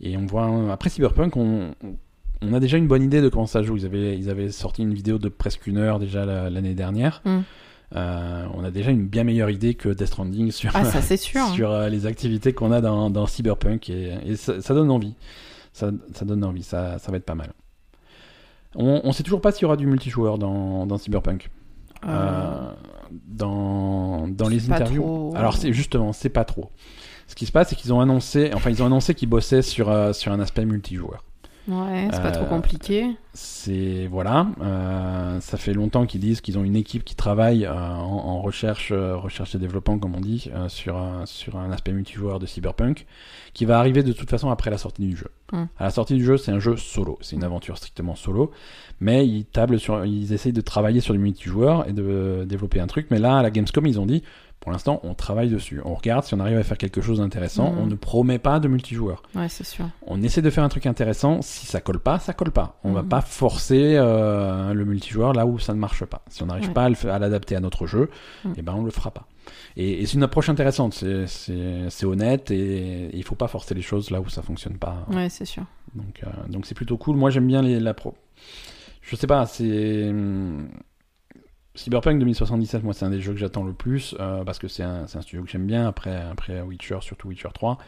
[0.00, 1.96] Et on voit un- après Cyberpunk, on, on-
[2.42, 3.76] on a déjà une bonne idée de comment ça joue.
[3.76, 7.20] Ils avaient, ils avaient sorti une vidéo de presque une heure déjà la- l'année dernière.
[7.24, 7.38] Mm.
[7.96, 11.40] Euh, on a déjà une bien meilleure idée que Death Stranding sur, Ah, ça sûr.
[11.42, 11.50] hein.
[11.54, 15.14] sur euh, les activités qu'on a dans, dans Cyberpunk et, et ça, ça donne envie.
[15.72, 17.52] Ça, ça donne envie, ça, ça va être pas mal.
[18.76, 21.50] On, on sait toujours pas s'il y aura du multijoueur dans, dans Cyberpunk.
[22.06, 22.70] Euh, Euh,
[23.28, 25.02] dans, dans les interviews.
[25.02, 25.34] trop.
[25.36, 26.70] Alors c'est justement, c'est pas trop.
[27.26, 29.88] Ce qui se passe, c'est qu'ils ont annoncé, enfin ils ont annoncé qu'ils bossaient sur
[29.90, 31.24] euh, sur un aspect multijoueur.
[31.68, 33.16] Ouais, c'est pas Euh, trop compliqué.
[33.32, 37.72] C'est voilà, euh, ça fait longtemps qu'ils disent qu'ils ont une équipe qui travaille euh,
[37.72, 41.70] en, en recherche, euh, recherche et développement comme on dit, euh, sur un, sur un
[41.70, 43.06] aspect multijoueur de Cyberpunk,
[43.52, 45.28] qui va arriver de toute façon après la sortie du jeu.
[45.52, 45.64] Hmm.
[45.78, 48.50] À la sortie du jeu, c'est un jeu solo, c'est une aventure strictement solo,
[48.98, 52.86] mais ils tablent sur, ils essayent de travailler sur du multijoueur et de développer un
[52.88, 53.06] truc.
[53.10, 54.22] Mais là, à la Gamescom, ils ont dit,
[54.60, 57.72] pour l'instant, on travaille dessus, on regarde si on arrive à faire quelque chose d'intéressant.
[57.72, 57.78] Hmm.
[57.78, 59.86] On ne promet pas de multijoueur Ouais, c'est sûr.
[60.06, 61.40] on essaie de faire un truc intéressant.
[61.42, 62.78] Si ça colle pas, ça colle pas.
[62.84, 63.08] On va Mhm.
[63.08, 66.22] pas forcer euh, le multijoueur là où ça ne marche pas.
[66.28, 66.74] Si on n'arrive Ouais.
[66.74, 68.10] pas à l'adapter à notre jeu,
[68.44, 68.54] Mhm.
[68.58, 69.26] eh ben on le fera pas.
[69.76, 70.92] Et, et c'est une approche intéressante.
[70.92, 75.06] C'est- honnête et il faut pas forcer les choses là où ça fonctionne pas.
[75.10, 75.64] Ouais, c'est sûr.
[75.94, 77.16] Donc euh, donc c'est plutôt cool.
[77.16, 78.14] Moi j'aime bien les, la pro.
[79.02, 80.68] Je sais pas, c'est hum,
[81.74, 82.82] Cyberpunk 2077.
[82.82, 85.20] Moi c'est un des jeux que j'attends le plus euh, parce que c'est un, un
[85.20, 85.86] studio que j'aime bien.
[85.86, 87.78] Après après Witcher, surtout Witcher 3.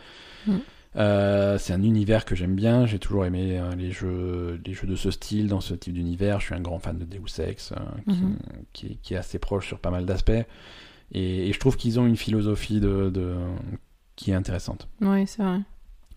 [0.47, 0.57] Mm.
[0.95, 2.85] Euh, c'est un univers que j'aime bien.
[2.87, 6.39] J'ai toujours aimé euh, les jeux les jeux de ce style dans ce type d'univers.
[6.41, 7.77] Je suis un grand fan de Deus Ex euh,
[8.13, 8.21] qui,
[8.73, 10.31] qui, est- qui est assez proche sur pas mal d'aspects.
[11.15, 13.35] Et, et je trouve qu'ils ont une philosophie de, de
[14.17, 14.87] qui est intéressante.
[15.01, 15.61] Ouais, c'est vrai.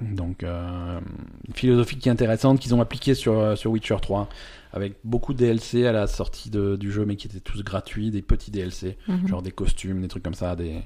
[0.01, 0.99] Donc, euh,
[1.47, 4.27] une philosophie qui est intéressante qu'ils ont appliquée sur, euh, sur Witcher 3,
[4.73, 8.11] avec beaucoup de DLC à la sortie de- du jeu, mais qui étaient tous gratuits,
[8.11, 9.27] des petits DLC, Mhm.
[9.27, 10.81] genre des costumes, des trucs comme ça, des,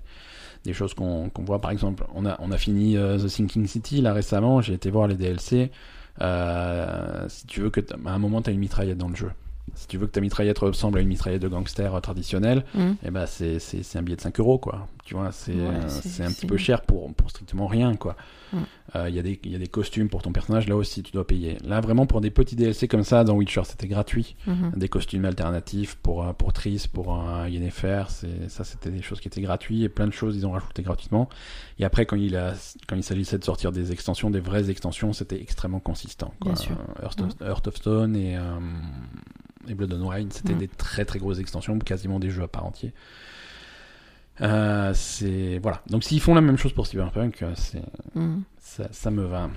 [0.63, 1.59] des choses qu'on voit.
[1.59, 4.91] Par exemple, on a, on a fini euh, The Sinking City là récemment, j'ai été
[4.91, 5.71] voir les DLC.
[6.21, 9.31] Euh, si tu veux que à un moment tu as une mitraillette dans le jeu.
[9.75, 12.95] Si tu veux que ta mitraillette ressemble à une mitraillette de gangster euh, traditionnelle, Mhm.
[13.05, 14.87] eh ben c'est, c'est, c'est un billet de 5 euros, quoi.
[15.05, 17.95] Tu vois, c'est, Ouais, euh, c'est- c'est un petit peu cher pour, pour strictement rien,
[17.95, 18.15] quoi.
[18.53, 18.57] Mm.
[18.95, 21.11] Euh, Il y, a des- y a des costumes pour ton personnage, là aussi, tu
[21.11, 21.57] dois payer.
[21.63, 24.35] Là, vraiment, pour des petits DLC comme ça, dans Witcher, c'était gratuit.
[24.47, 24.71] Mhm.
[24.75, 29.27] Des costumes alternatifs pour, pour Triss, pour euh, Yennefer, c'est, ça, c'était des choses qui
[29.27, 31.29] étaient gratuites, et plein de choses, ils ont rajouté gratuitement.
[31.77, 32.53] Et après, quand il, a,
[32.87, 36.33] quand il s'agissait de sortir des extensions, des vraies extensions, c'était extrêmement consistant.
[36.39, 36.53] Quoi.
[36.53, 36.75] Bien sûr.
[37.01, 38.41] Heart, of, Heart of Stone et, euh,
[39.67, 40.57] et Blood and Wine, c'était Mm.
[40.59, 42.93] des très très grosses extensions, quasiment des jeux à part entier.
[44.41, 45.81] Euh, c'est voilà.
[45.89, 47.81] Donc s'ils font la même chose pour Cyberpunk, euh, c'est
[48.57, 49.49] ça, ça me va.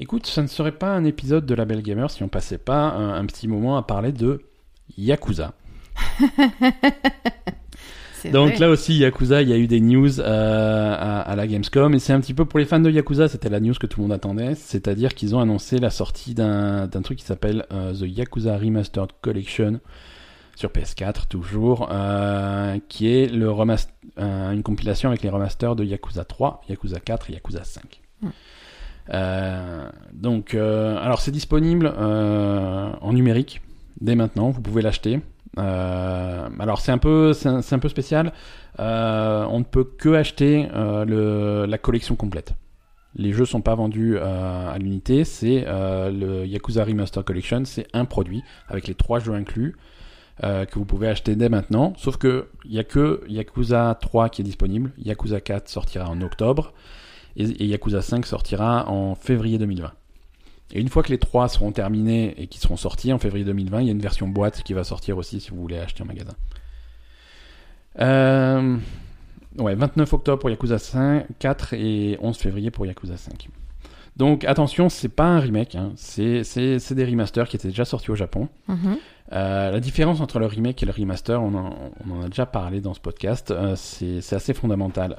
[0.00, 2.90] Écoute, ça ne serait pas un épisode de la Belle Gamer si on passait pas
[2.90, 4.42] un, un petit moment à parler de
[4.96, 5.54] Yakuza.
[8.26, 8.58] Donc vrai.
[8.58, 11.98] là aussi, Yakuza, il y a eu des news euh, à, à la Gamescom, et
[11.98, 14.04] c'est un petit peu pour les fans de Yakuza, c'était la news que tout le
[14.04, 18.56] monde attendait, c'est-à-dire qu'ils ont annoncé la sortie d'un truc qui s'appelle euh, The Yakuza
[18.56, 19.80] Remastered Collection
[20.56, 23.48] sur PS4 toujours, euh, qui est le
[24.18, 28.00] une compilation avec les remasters de Yakuza 3, Yakuza 4 et Yakuza 5.
[28.22, 28.28] Mm.
[29.14, 33.62] Euh, donc, euh, alors c'est disponible euh, en numérique
[34.00, 35.20] dès maintenant, vous pouvez l'acheter.
[35.56, 38.32] Euh, alors c'est un peu, spécial.
[38.78, 42.54] Euh, on ne peut que acheter euh, la collection complète.
[43.14, 45.24] Les jeux sont pas vendus à l'unité.
[45.24, 49.76] C'est le Yakuza Remaster Collection, c'est un produit avec les trois jeux inclus
[50.40, 51.94] que vous pouvez acheter dès maintenant.
[51.96, 54.92] Sauf que il y a que Yakuza 3 qui est disponible.
[54.98, 56.74] Yakuza 4 sortira en octobre
[57.34, 59.90] et, et Yakuza 5 sortira en février 2020.
[60.72, 63.80] Et une fois que les trois seront terminés et qui seront sortis en février 2020,
[63.80, 66.06] il y a une version boîte qui va sortir aussi si vous voulez acheter en
[66.06, 66.34] magasin.
[68.00, 68.76] Euh,
[69.58, 73.48] ouais, 29 octobre pour Yakuza 5, 4 et 11 février pour Yakuza 5.
[74.16, 75.92] Donc attention, c'est pas un remake, hein.
[75.94, 78.48] c'est des remasters qui étaient déjà sortis au Japon.
[78.66, 78.98] Mhm.
[79.32, 82.46] Euh, la différence entre le remake et le remaster, on en, on en a déjà
[82.46, 85.16] parlé dans ce podcast, euh, c'est c'est assez fondamental.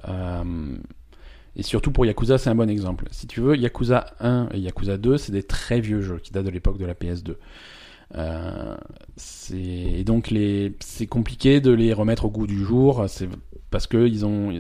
[1.56, 3.06] Et surtout pour Yakuza, c'est un bon exemple.
[3.12, 6.46] Si tu veux, Yakuza 1 et Yakuza 2, c'est des très vieux jeux qui datent
[6.46, 7.36] de l'époque de la PS2.
[8.16, 8.76] Euh,
[9.54, 10.34] et donc
[10.80, 13.06] c'est compliqué de les remettre au goût du jour,
[13.70, 14.10] parce que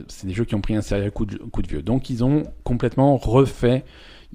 [0.07, 1.81] c'est des jeux qui ont pris un sérieux coup de, coup de vieux.
[1.81, 3.85] Donc ils ont complètement refait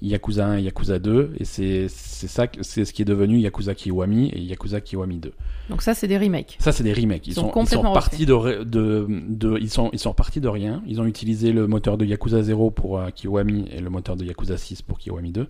[0.02, 3.74] Yakuza 1 et Yakuza 2, et c'est c'est ça, c'est ce qui est devenu Yakuza
[3.74, 5.32] Kiwami et Yakuza Kiwami 2.
[5.70, 6.56] Donc ça, c'est des remakes.
[6.58, 7.26] Ça, c'est des remakes.
[7.26, 9.98] Ils, Ils sont sont, ils sont complètement partis de, ré- de, de- ils sont, ils
[9.98, 10.82] sont repartis de rien.
[10.86, 14.24] Ils ont utilisé le moteur de Yakuza 0 pour euh, Kiwami et le moteur de
[14.24, 15.48] Yakuza 6 pour Kiwami 2.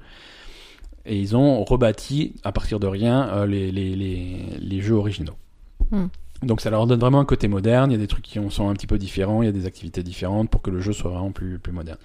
[1.07, 5.35] Et ils ont rebâti à partir de rien euh, les, les, les, les jeux originaux.
[5.91, 6.07] Hmm.
[6.45, 7.91] Donc ça leur donne vraiment un côté moderne.
[7.91, 9.43] Il y a des trucs qui ont- sont un petit peu différents.
[9.43, 11.99] Il y a des activités différentes pour que le jeu soit vraiment plus, plus moderne.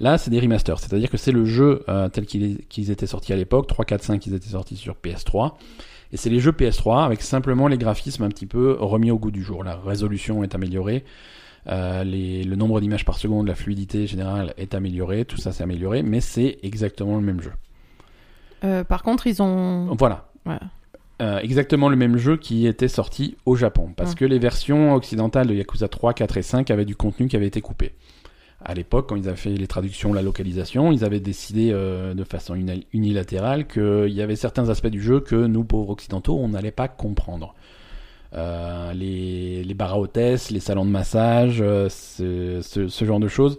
[0.00, 0.78] Là, c'est des remasters.
[0.78, 3.66] C'est-à-dire que c'est le jeu euh, tel qu'ils étaient sortis à l'époque.
[3.66, 5.56] 3, 4, 5, ils étaient sortis sur PS3.
[6.12, 9.30] Et c'est les jeux PS3 avec simplement les graphismes un petit peu remis au goût
[9.30, 9.64] du jour.
[9.64, 11.04] La résolution est améliorée,
[11.68, 15.64] euh, les- le nombre d'images par seconde, la fluidité générale est améliorée, tout ça c'est
[15.64, 17.52] amélioré, mais c'est exactement le même jeu.
[18.62, 19.94] Euh, par contre, ils ont.
[19.98, 20.28] Voilà.
[20.46, 20.58] Ouais.
[21.22, 23.90] Euh, exactement le même jeu qui était sorti au Japon.
[23.96, 27.36] Parce que les versions occidentales de Yakuza 3, 4 et 5 avaient du contenu qui
[27.36, 27.92] avait été coupé.
[28.64, 32.24] À l'époque, quand ils avaient fait les traductions, la localisation, ils avaient décidé euh, de
[32.24, 36.48] façon uni- unilatérale qu'il y avait certains aspects du jeu que nous, pauvres occidentaux, on
[36.48, 37.54] n'allait pas comprendre.
[38.34, 43.28] Euh, les, les bars à hôtesses, les salons de massage, ce, ce- ce genre de
[43.28, 43.58] choses.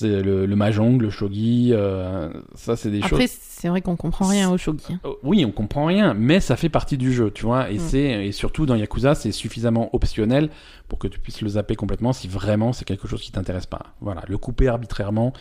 [0.00, 3.12] C'est le, le mahjong, le shogi, euh, ça c'est des choses.
[3.14, 4.84] Après, c'est vrai qu'on comprend rien au shogi.
[4.92, 5.00] hein.
[5.04, 7.68] Euh, Oui, on comprend rien, mais ça fait partie du jeu, tu vois.
[7.70, 7.80] Et Mm.
[7.80, 10.50] c'est et surtout dans Yakuza, c'est suffisamment optionnel
[10.86, 13.86] pour que tu puisses le zapper complètement si vraiment c'est quelque chose qui t'intéresse pas.
[14.00, 15.32] Voilà, le couper arbitrairement,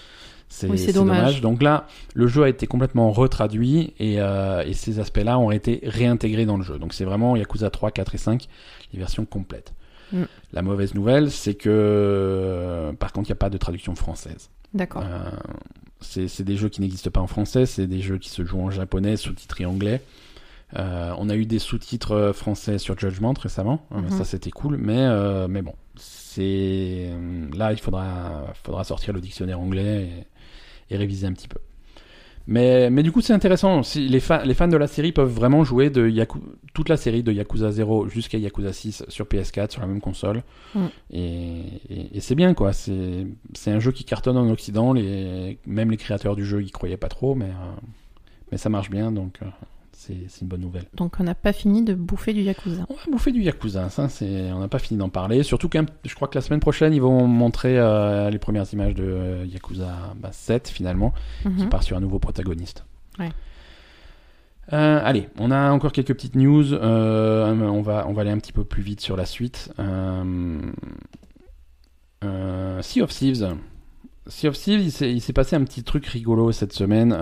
[0.50, 1.42] c'est Oui, dommage.
[1.42, 1.86] Donc là,
[2.16, 6.58] le jeu a été complètement retraduit et, euh, et ces aspects-là ont été réintégrés dans
[6.58, 6.80] le jeu.
[6.80, 8.48] Donc c'est vraiment Yakuza 3, 4 et 5,
[8.94, 9.74] les versions complètes.
[10.14, 10.24] Mm.
[10.54, 14.50] La mauvaise nouvelle, c'est que euh, par contre, il n'y a pas de traduction française.
[14.74, 15.04] D'accord.
[15.06, 15.30] Euh,
[16.02, 18.70] c'est des jeux qui n'existent pas en français, c'est des jeux qui se jouent en
[18.70, 20.02] japonais, sous-titrés anglais.
[20.78, 24.10] Euh, on a eu des sous-titres français sur Judgment récemment, Euh, Mhm.
[24.12, 27.10] ça c'était cool, mais, euh, mais bon, c'est
[27.56, 30.10] là il faudra, faudra sortir le dictionnaire anglais
[30.90, 31.60] et, et réviser un petit peu.
[32.50, 35.30] Mais, mais du coup c'est intéressant, si les, fa- les fans de la série peuvent
[35.34, 36.40] vraiment jouer de Yaku-
[36.74, 40.44] toute la série de Yakuza 0 jusqu'à Yakuza 6 sur PS4, sur la même console.
[40.74, 40.86] Mm.
[41.12, 41.60] Et,
[41.90, 45.92] et- et c'est bien quoi, c'est c'est un jeu qui cartonne en Occident, les, même
[45.92, 47.76] les créateurs du jeu y croyaient pas trop, mais, euh,
[48.52, 49.46] mais ça marche bien donc euh,
[50.00, 50.86] c'est une bonne nouvelle.
[50.96, 52.86] Donc, on n'a pas fini de bouffer du yakuza.
[52.90, 55.42] On va bouffer du Yakuza, ça on n'a pas fini d'en parler.
[55.44, 58.94] Surtout que je crois que la semaine prochaine ils vont montrer euh, les premières images
[58.94, 61.70] de euh, Yakuza bah, 7 finalement, qui Mhm.
[61.70, 62.86] part sur un nouveau protagoniste.
[63.20, 63.30] Ouais.
[64.74, 66.74] Euh, allez, on a encore quelques petites news.
[66.74, 69.72] On, va, on va aller un petit peu plus vite sur la suite.
[72.82, 73.56] Sea of Thieves.
[74.28, 77.14] Sea of Thieves, il s'est passé un petit truc rigolo cette semaine.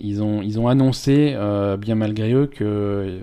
[0.00, 3.20] Ils, ont, ils ont annoncé, euh, bien malgré eux, que euh,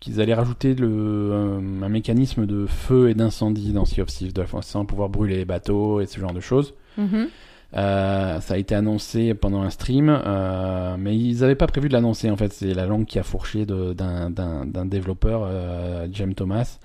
[0.00, 4.32] qu'ils allaient rajouter le, euh, un mécanisme de feu et d'incendie dans Sea of Thieves,
[4.38, 6.74] à pouvoir brûler les bateaux et ce genre de choses.
[6.98, 7.28] Mhm.
[7.74, 11.94] Euh, ça a été annoncé pendant un stream, euh, mais ils n'avaient pas prévu de
[11.94, 12.30] l'annoncer.
[12.30, 16.34] En fait, c'est la langue qui a fourché de- d'un d'un- d'un développeur, euh, James
[16.34, 16.78] Thomas.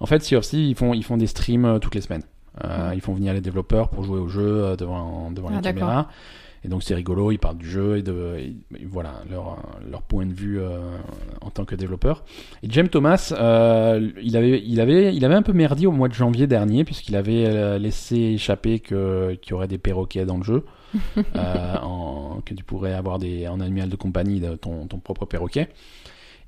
[0.00, 2.24] En fait, Sea of Thieves, ils font, ils font des streams toutes les semaines.
[2.64, 2.92] Mhm.
[2.94, 5.80] Ils font venir les développeurs pour jouer au jeu devant, devant Ah, les d'accord.
[5.80, 6.08] caméras.
[6.64, 8.56] Et donc c'est rigolo, ils parlent du jeu et de et-
[8.86, 9.58] voilà leur,
[9.90, 10.78] leur point de vue euh,
[11.40, 12.22] en tant que développeur.
[12.62, 16.08] Et James Thomas, euh, il avait il avait il avait un peu merdi au mois
[16.08, 20.36] de janvier dernier puisqu'il avait euh, laissé échapper que qu'il y aurait des perroquets dans
[20.36, 20.64] le jeu,
[21.36, 25.24] euh, en, que tu pourrais avoir des en animal de compagnie de ton, ton propre
[25.26, 25.68] perroquet.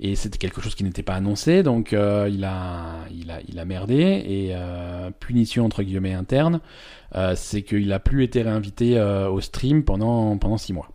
[0.01, 3.59] Et c'était quelque chose qui n'était pas annoncé, donc euh, il a il a il
[3.59, 6.61] a merdé et euh, punition entre guillemets interne
[7.15, 10.89] euh, c'est qu'il a plus été réinvité au stream pendant, pendant six mois.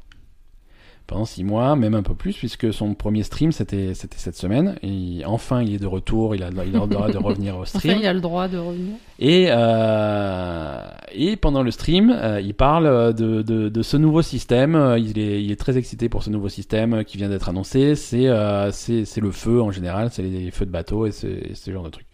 [1.09, 4.75] Pendant six mois, même un peu plus, puisque son premier stream c'était c'était cette semaine.
[4.83, 7.61] Et enfin, il est de retour, il a, il a le droit de revenir au
[7.63, 7.97] Enfin, stream.
[7.99, 8.93] il a le droit de revenir.
[9.17, 14.95] Et, euh, et pendant le stream, euh, il parle de, de, de ce nouveau système.
[14.99, 17.95] Il est, il est très excité pour ce nouveau système qui vient d'être annoncé.
[17.95, 21.55] C'est euh, c'est le feu en général, c'est les feux de bateau et ce, et
[21.55, 22.05] ce genre de trucs.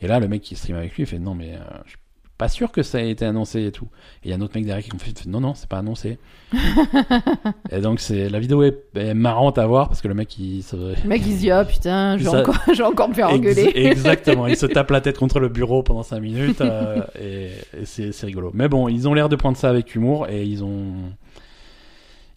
[0.00, 1.96] Et là, le mec qui stream avec lui, il fait non, mais euh, je
[2.36, 3.86] pas sûr que ça ait été annoncé et tout.
[4.22, 5.78] Et il y a un autre mec derrière qui me fait non, non, c'est pas
[5.78, 6.18] annoncé.
[7.70, 10.62] et donc, c'est la vidéo est, est marrante à voir parce que le mec, il
[10.62, 13.08] se, Le mec, il se dit, ah putain, je vais, Ça- encore, je vais encore
[13.08, 13.72] me faire Ex- engueuler.
[13.74, 17.50] exactement, il se tape la tête contre le bureau pendant 5 minutes euh, et,
[17.80, 18.50] et c'est c'est rigolo.
[18.54, 20.94] Mais bon, ils ont l'air de prendre ça avec humour et ils ont.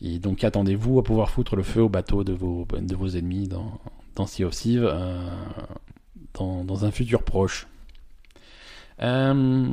[0.02, 3.48] Et donc attendez-vous à pouvoir foutre le feu au bateau de vos, de vos ennemis
[3.48, 3.80] dans,
[4.16, 5.18] dans Sea of Thieves euh,
[6.36, 7.66] dans, dans un futur proche.
[9.02, 9.70] Euh,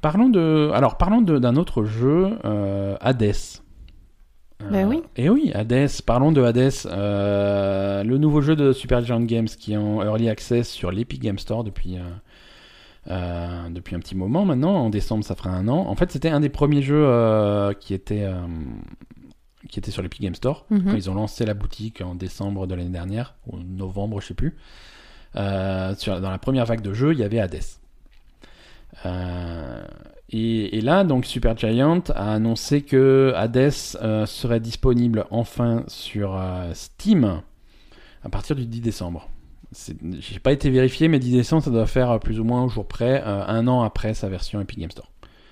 [0.00, 3.34] parlons de, alors parlons de- d'un autre jeu, euh, Hades.
[4.70, 5.02] Ben oui.
[5.16, 5.88] Et oui, Hades.
[6.06, 10.68] Parlons de Hades, euh, le nouveau jeu de Supergiant Games qui est en early access
[10.68, 12.02] sur l'Epic Game Store depuis euh,
[13.10, 14.74] euh, depuis un petit moment maintenant.
[14.76, 15.86] En décembre, ça fera un an.
[15.88, 18.34] En fait, c'était un des premiers jeux euh, qui était euh,
[19.68, 20.84] qui était sur l'Epic Game Store Mhm.
[20.84, 24.34] quand ils ont lancé la boutique en décembre de l'année dernière ou novembre, je sais
[24.34, 24.56] plus.
[25.36, 27.60] Euh, sur, dans la première vague de jeux, il y avait Hades.
[29.06, 29.82] Euh,
[30.30, 33.72] et, là, donc Supergiant a annoncé que Hades
[34.02, 37.42] euh, serait disponible enfin sur euh, Steam
[38.22, 39.28] à partir du 10 décembre.
[40.18, 42.86] J'ai pas été vérifié, mais 10 décembre, ça doit faire plus ou moins au jour
[42.86, 45.09] près, un an après sa version Epic Game Store.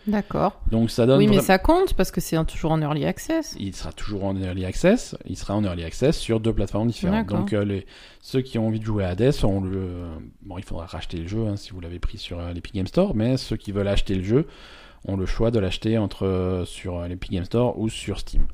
[0.09, 0.61] D'accord.
[0.71, 1.19] Donc ça donne.
[1.19, 3.55] Oui, mais vra- ça compte parce que c'est toujours en early access.
[3.61, 5.17] il sera toujours en early access.
[5.27, 7.27] Il sera en early access sur deux plateformes différentes.
[7.29, 7.87] Donc euh, les,
[8.21, 9.91] ceux qui ont envie de jouer à Hades, ont le,
[10.43, 12.87] bon, il faudra racheter le jeu hein, si vous l'avez pris sur euh, l'Epic Game
[12.87, 13.15] Store.
[13.15, 14.47] Mais ceux qui veulent acheter le jeu
[15.07, 18.47] ont le choix de l'acheter entre euh, sur euh, l'Epic Game Store ou sur Steam.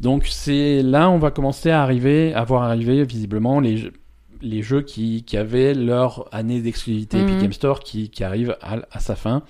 [0.00, 3.92] Donc c'est là on va commencer à arriver, à voir arriver visiblement les jeux,
[4.40, 7.42] les jeux qui, qui avaient leur année d'exclusivité Epic Mhm.
[7.42, 9.42] Game Store qui, qui arrivent à, à sa fin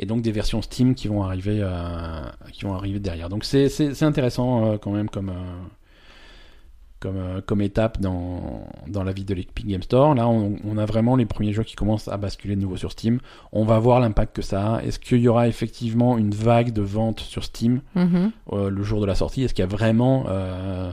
[0.00, 2.22] et donc des versions Steam qui vont arriver euh,
[2.52, 3.28] qui vont arriver derrière.
[3.28, 5.32] Donc c'est intéressant euh, quand même comme euh,
[6.98, 10.14] comme comme étape dans dans la vie de l'Epic Game Store.
[10.14, 12.92] Là, on, on a vraiment les premiers jeux qui commencent à basculer de nouveau sur
[12.92, 13.20] Steam.
[13.52, 14.82] On va voir l'impact que ça a.
[14.82, 18.32] Est-ce qu'il y aura effectivement une vague de ventes sur Steam Mhm.
[18.52, 19.42] euh, le jour de la sortie?
[19.44, 20.92] Est-ce qu'il y a vraiment euh,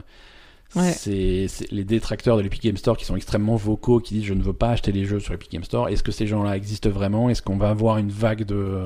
[0.77, 0.91] Ouais.
[0.91, 4.41] c'est les détracteurs de l'Epic Game Store qui sont extrêmement vocaux, qui disent je ne
[4.43, 5.89] veux pas acheter les jeux sur l'Epic Game Store.
[5.89, 7.29] Est-ce que ces gens-là existent vraiment?
[7.29, 8.81] Est-ce qu'on va avoir une vague de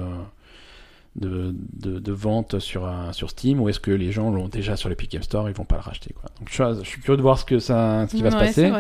[1.18, 3.60] de, de, de ventes sur, euh, sur Steam?
[3.60, 5.82] Ou est-ce que les gens l'ont déjà sur l'Epic Game Store ils vont pas le
[5.82, 6.30] racheter quoi?
[6.40, 8.72] Donc je, je suis curieux de voir ce que ça ce qui va se passer.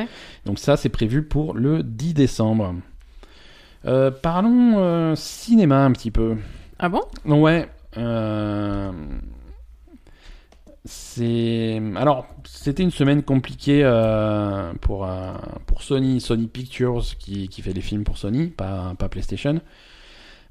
[0.46, 2.76] Donc ça, c'est prévu pour le 10 décembre.
[3.86, 6.38] Euh, parlons euh, cinéma un petit peu.
[6.80, 7.02] Ah bon?
[7.26, 7.68] Ouais.
[7.98, 8.92] euh,
[10.84, 15.34] c'est alors c'était une semaine compliquée euh, pour euh,
[15.68, 19.62] pour Sony Sony Pictures qui, qui fait les films pour Sony pas pas PlayStation.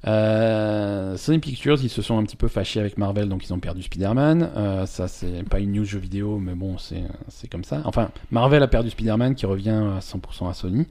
[0.07, 3.59] Euh, Sony Pictures ils se sont un petit peu fâchés avec Marvel donc ils ont
[3.59, 4.85] perdu Spider-Man.
[4.87, 7.81] Ça c'est pas une news jeu vidéo mais bon c'est c'est comme ça.
[7.85, 10.87] Enfin Marvel a perdu Spider-Man qui revient à 100% à Sony.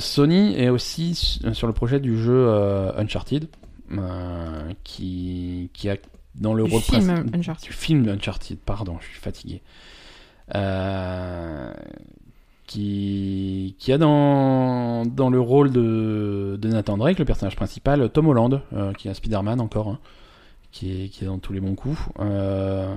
[0.00, 2.48] Sony est aussi su- sur le projet du jeu
[2.96, 3.48] Uncharted
[4.84, 5.96] qui, qui a
[6.40, 7.66] dans le Du rôle film principal- Uncharted.
[7.68, 9.62] du film Uncharted, pardon, je suis fatigué.
[10.54, 11.72] Euh,
[12.66, 18.28] qui, qui a dans, dans le rôle de, de Nathan Drake, le personnage principal, Tom
[18.28, 19.98] Holland, euh, qui est un Spider-Man encore, hein,
[20.70, 21.98] qui est, qui est dans tous les bons coups.
[22.20, 22.94] Euh,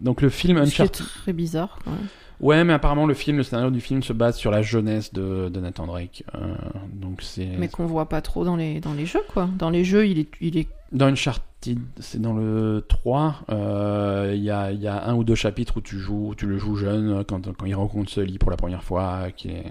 [0.00, 1.06] donc le film Uncharted.
[1.06, 1.78] très bizarre.
[1.84, 2.06] quand même.
[2.40, 5.48] Ouais, mais apparemment le film, le scénario du film se base sur la jeunesse de,
[5.48, 6.24] de Nathan Drake.
[6.34, 6.54] Euh,
[6.92, 9.48] donc c'est Mais qu'on voit pas trop dans les, dans les jeux, quoi.
[9.58, 10.68] Dans les jeux, il est, il est...
[10.92, 13.42] dans Uncharted, c'est dans le 3.
[13.50, 16.46] euh, Il y, a, y a un ou deux chapitres où tu joues, où tu
[16.46, 19.64] le joues jeune quand, quand il rencontre Sully pour la première fois, qui est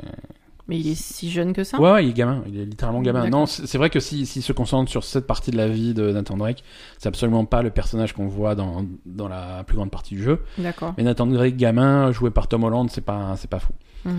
[0.69, 3.01] Mais il est si jeune que ça Ouais, ouais, il est gamin, il est littéralement
[3.01, 3.23] gamin.
[3.25, 3.39] D'accord.
[3.41, 6.09] Non, c'est vrai que s'il si, se concentre sur cette partie de la vie de
[6.11, 6.63] Nathan Drake,
[6.97, 10.39] c'est absolument pas le personnage qu'on voit dans, dans la plus grande partie du jeu.
[10.57, 10.93] D'accord.
[10.97, 13.73] Mais Nathan Drake gamin, joué par Tom Holland, c'est pas, c'est pas fou.
[14.05, 14.13] Mhm.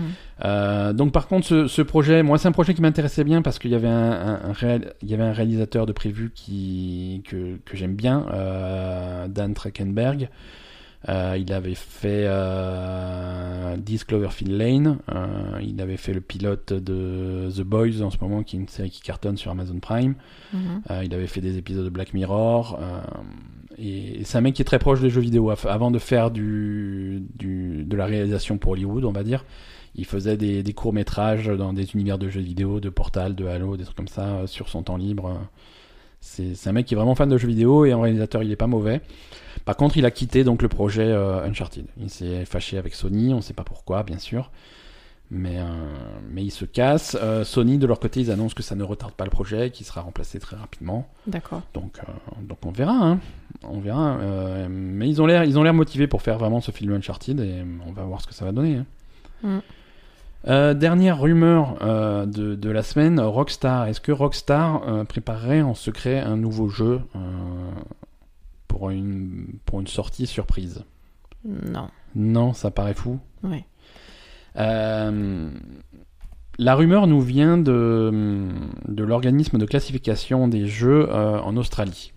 [0.45, 3.57] Euh, donc par contre, ce, ce projet, moi c'est un projet qui m'intéressait bien parce
[3.59, 7.23] qu'il y avait un, un, un réal- il y avait un réalisateur de prévu qui
[7.27, 10.29] que, que j'aime bien, euh, Dan Trachtenberg.
[11.07, 14.97] Euh, il avait fait euh, 10 Cloverfield Lane.
[15.13, 18.67] Euh, il avait fait le pilote de The Boys en ce moment, qui est une
[18.67, 20.15] série qui cartonne sur Amazon Prime.
[20.53, 20.81] Mhm.
[20.89, 22.79] Euh, il avait fait des épisodes de Black Mirror.
[23.77, 25.51] et c'est un mec qui est très proche des jeux vidéo.
[25.65, 29.45] Avant de faire du, du, de la réalisation pour Hollywood, on va dire,
[29.95, 33.77] il faisait des, des courts-métrages dans des univers de jeux vidéo, de Portal, de Halo,
[33.77, 35.39] des trucs comme ça, sur son temps libre.
[36.21, 38.55] C'est un mec qui est vraiment fan de jeux vidéo et en réalisateur, il est
[38.55, 39.01] pas mauvais.
[39.63, 41.85] Par contre, il a quitté donc le projet euh, Uncharted.
[41.99, 44.51] Il s'est fâché avec Sony, on sait pas pourquoi, bien sûr.
[45.31, 45.63] Mais, euh,
[46.29, 47.17] mais il se casse.
[47.19, 49.85] Euh, Sony, de leur côté, ils annoncent que ça ne retarde pas le projet, qu'il
[49.85, 51.07] sera remplacé très rapidement.
[51.25, 51.61] D'accord.
[51.73, 51.99] Donc,
[52.41, 53.19] donc on verra, hein.
[53.63, 54.17] on verra.
[54.69, 57.63] Mais ils ont l'air, ils ont l'air motivés pour faire vraiment ce film Uncharted et
[57.87, 58.75] on va voir ce que ça va donner.
[58.77, 58.85] hein.
[59.41, 59.59] Mm.
[60.47, 63.87] Euh, dernière rumeur euh, de, de la semaine, Rockstar.
[63.87, 67.19] Est-ce que Rockstar euh, préparerait en secret un nouveau jeu euh,
[68.67, 70.83] pour une pour une sortie surprise?
[71.45, 71.87] Non.
[72.15, 73.19] Non, ça paraît fou.
[74.57, 75.49] Euh,
[76.57, 78.47] la rumeur nous vient de,
[78.87, 82.13] de l'organisme de classification des jeux en Australie.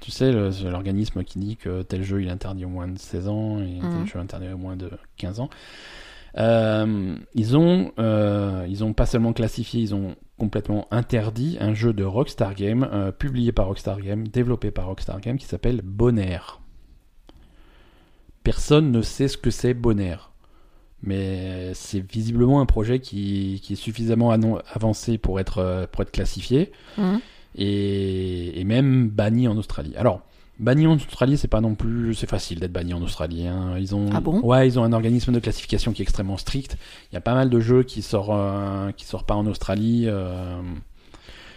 [0.00, 3.28] Tu sais, l'organisme qui dit que tel jeu il est interdit au moins de 16
[3.28, 4.06] ans et tel Mhm.
[4.06, 5.50] jeu interdit au moins de 15 ans.
[6.36, 11.92] Euh, ils ont, euh, ils ont pas seulement classifié, ils ont complètement interdit un jeu
[11.94, 16.60] de Rockstar Game, euh, publié par Rockstar Game, développé par Rockstar Game, qui s'appelle Bonaire.
[18.44, 20.30] Personne ne sait ce que c'est Bonaire.
[21.02, 26.72] Mais c'est visiblement un projet qui, qui est suffisamment avancé pour être, pour être classifié
[26.96, 27.20] Mhm.
[27.56, 29.94] et, et même banni en Australie.
[29.96, 30.22] Alors,
[30.58, 33.46] banni en Australie, c'est pas non plus, c'est facile d'être banni en Australie.
[33.46, 33.76] hein.
[33.78, 34.40] Ils ont, Ah bon?
[34.42, 36.76] Ouais, ils ont un organisme de classification qui est extrêmement strict.
[37.10, 40.04] Il y a pas mal de jeux qui sortent, euh, qui sortent pas en Australie.
[40.06, 40.60] euh.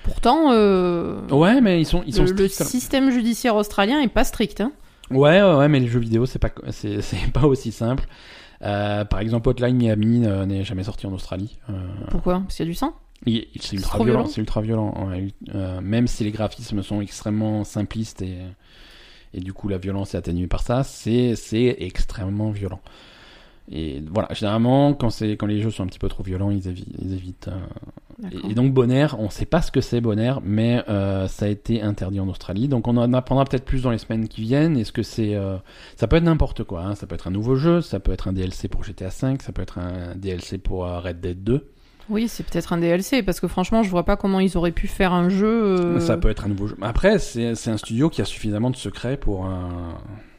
[0.04, 2.70] Pourtant, euh, Ouais, mais ils sont, ils sont le, le stricts.
[2.70, 4.62] système judiciaire australien est pas strict.
[4.62, 4.72] Hein.
[5.12, 7.00] Ouais, ouais, mais les jeux vidéo, c'est pas, c'est,
[7.34, 8.06] pas aussi simple.
[8.62, 11.58] Par exemple, Hotline Miami n'est jamais sorti en Australie.
[12.10, 12.40] Pourquoi?
[12.42, 12.94] Parce qu'il y a du sang?
[13.26, 15.08] C'est ultra violent, violent c'est ultra violent.
[15.10, 15.28] ouais.
[15.82, 18.38] Même si les graphismes sont extrêmement simplistes et,
[19.34, 21.36] et du coup la violence est atténuée par ça, c'est,
[21.80, 22.82] extrêmement violent.
[23.72, 26.88] Et voilà, généralement, quand, quand les jeux sont un petit peu trop violents, ils évitent.
[27.00, 30.84] Ils évitent euh, et, et donc Bonaire, on sait pas ce que c'est Bonaire, mais
[30.90, 32.68] euh, ça a été interdit en Australie.
[32.68, 34.76] Donc on en apprendra peut-être plus dans les semaines qui viennent.
[34.76, 35.58] Est-ce que c'est, euh,
[35.98, 36.82] ça peut être n'importe quoi.
[36.82, 36.96] hein.
[36.96, 39.52] Ça peut être un nouveau jeu, ça peut être un DLC pour GTA 5, ça
[39.52, 41.70] peut être un DLC pour Red Dead 2,
[42.10, 44.88] Oui, c'est peut-être un DLC, parce que franchement, je vois pas comment ils auraient pu
[44.88, 45.48] faire un jeu.
[45.48, 46.78] euh, ça peut être un nouveau jeu.
[46.82, 49.98] Après, c'est, un studio qui a suffisamment de secrets pour un,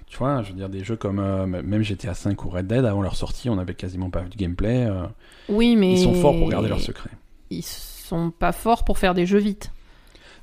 [0.09, 2.85] tu vois, je veux dire des jeux comme euh, même GTA 5 ou Red Dead
[2.85, 4.85] avant leur sortie, on avait quasiment pas vu de gameplay.
[4.87, 5.05] euh,
[5.49, 5.93] Oui, mais.
[5.93, 7.11] Ils sont forts pour garder leurs secrets.
[7.51, 9.71] Ils sont pas forts pour faire des jeux vite.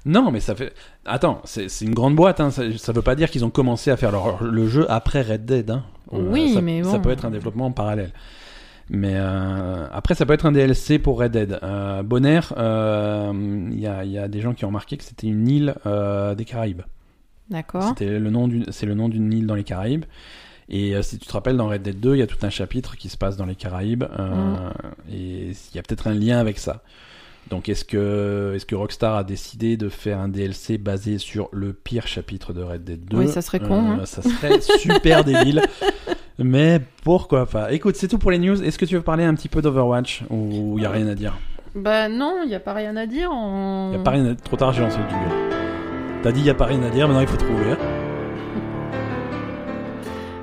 [0.05, 0.73] Non, mais ça fait.
[1.05, 2.39] Attends, c'est une grande boîte.
[2.39, 2.49] Hein.
[2.49, 5.45] Ça, ça veut pas dire qu'ils ont commencé à faire leur, le jeu après Red
[5.45, 5.69] Dead.
[5.71, 5.83] Hein.
[6.11, 8.13] Oui, ça, mais ça peut être un développement en parallèle.
[8.89, 11.59] Mais euh, après, ça peut être un DLC pour Red Dead.
[11.61, 13.31] Euh, Bonaire, euh,
[13.71, 15.75] il y, a, il y a des gens qui ont remarqué que c'était une île
[15.85, 16.83] euh, des Caraïbes.
[17.49, 17.93] D'accord.
[17.97, 20.05] C'est le nom d'une île dans les Caraïbes.
[20.69, 22.49] Et euh, si tu te rappelles, dans Red Dead 2, il y a tout un
[22.49, 24.03] chapitre qui se passe dans les Caraïbes.
[24.19, 24.69] euh,
[25.11, 26.81] Et il y a peut-être un lien avec ça.
[27.49, 31.71] Donc est-ce que, est-ce que Rockstar a décidé de faire un DLC basé sur le
[31.71, 34.05] pire chapitre de Red Dead 2 Oui, ça serait con, hein.
[34.05, 35.61] Ça serait super débile.
[36.39, 38.61] Mais pourquoi pas Écoute, c'est tout pour les news.
[38.63, 41.15] Est-ce que tu veux parler un petit peu d'Overwatch ou il y a rien à
[41.15, 41.37] dire?
[41.75, 43.29] Bah non, il y a pas rien à dire.
[43.33, 44.35] Il y a pas rien à...
[44.35, 45.57] Trop tard, j'ai lancé le jingle.
[46.23, 47.75] T'as dit il y a pas rien à dire, maintenant il faut trouver.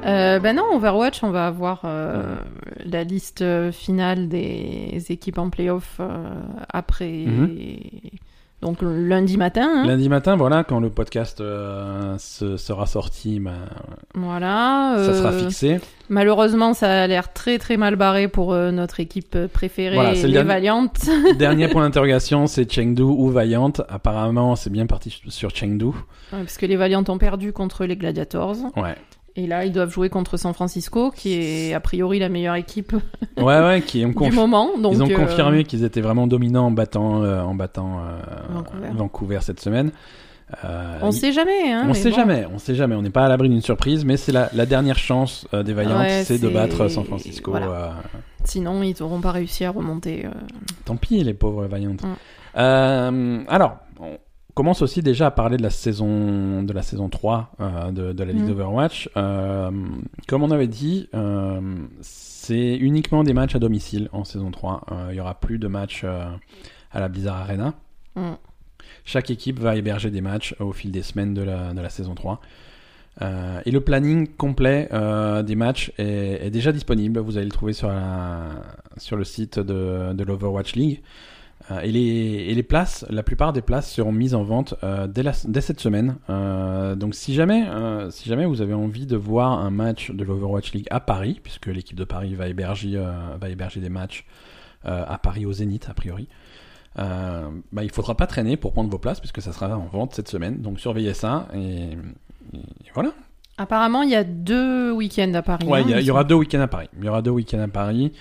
[0.07, 2.37] Euh, bah non, Overwatch, on va avoir euh,
[2.85, 6.27] la liste euh, finale des équipes en playoff euh,
[6.69, 7.57] après Mhm.
[8.65, 9.69] Donc lundi matin.
[9.83, 9.87] Hein.
[9.87, 13.53] Lundi matin, voilà, quand le podcast euh, se- sera sorti, ben,
[14.15, 14.95] Voilà.
[15.05, 15.81] ça sera euh, fixé.
[16.09, 20.23] Malheureusement, ça a l'air très très mal barré pour euh, notre équipe préférée, Voilà, c'est
[20.23, 21.09] le les dernier- Valiantes.
[21.39, 23.73] Dernier point d'interrogation, c'est Chengdu ou Valiant?
[23.91, 25.85] Apparemment, c'est bien parti sur Chengdu.
[25.85, 25.93] Ouais,
[26.33, 28.57] parce que les Valiantes ont perdu contre les Gladiators.
[28.77, 28.95] Ouais.
[29.37, 32.95] Et là, ils doivent jouer contre San Francisco, qui est a priori la meilleure équipe
[33.37, 34.79] Ouais, ouais, qui ont, du moment.
[34.79, 38.19] Donc, ils ont euh, confirmé qu'ils étaient vraiment dominants en battant, euh, en battant euh,
[38.51, 38.89] Vancouver.
[38.95, 39.91] Vancouver cette semaine.
[40.65, 41.73] Euh, On il- sait jamais.
[41.73, 42.17] Hein, on sait bon.
[42.17, 42.95] jamais, on sait jamais.
[42.95, 45.73] On n'est pas à l'abri d'une surprise, mais c'est la, la dernière chance euh, des
[45.73, 47.51] Valiants, Ouais, c'est de battre San Francisco.
[47.51, 47.67] voilà.
[47.67, 47.89] euh,
[48.45, 50.27] Sinon, ils n'auront pas réussi à remonter.
[50.27, 50.31] euh.
[50.85, 51.95] Tant pis, les pauvres Valiant.
[51.95, 51.97] Mm.
[52.57, 53.79] Euh, alors,
[54.55, 58.25] commence aussi déjà à parler de la saison, de la saison 3 euh, de, de
[58.25, 58.49] la Ligue Mm.
[58.49, 59.11] d'Overwatch.
[59.17, 59.71] Euh,
[60.29, 61.61] comme on avait dit, euh,
[62.01, 64.87] c'est uniquement des matchs à domicile en saison 3.
[64.93, 67.75] Euh, Il y aura plus de matchs à la Blizzard Arena.
[68.15, 68.33] Mm.
[69.05, 72.15] Chaque équipe va héberger des matchs au fil des semaines de la, de la saison
[72.15, 72.41] 3.
[73.23, 74.89] Euh, et le planning complet
[75.45, 77.19] des matchs est, est déjà disponible.
[77.21, 78.51] Vous allez le trouver sur, la,
[78.99, 81.03] sur le site de, de l'Overwatch League.
[81.71, 85.07] Euh, et, les, et les places, la plupart des places seront mises en vente euh,
[85.07, 86.17] dès, la- dès cette semaine.
[86.29, 87.65] Euh, donc si jamais,
[88.11, 91.67] si jamais vous avez envie de voir un match de l'Overwatch League à Paris, puisque
[91.67, 93.03] l'équipe de Paris va héberger,
[93.41, 94.27] va héberger des matchs
[94.85, 96.29] à Paris au Zénith a priori,
[96.97, 100.29] bah, il faudra pas traîner pour prendre vos places puisque ça sera en vente cette
[100.29, 100.61] semaine.
[100.61, 101.93] Donc surveillez ça et,
[102.53, 103.13] et voilà.
[103.57, 105.67] Apparemment, il y a deux week-ends à Paris.
[105.67, 106.89] Ouais, hein, y, il y aura deux week-ends à Paris.
[106.99, 108.13] Il y aura deux week-ends à Paris.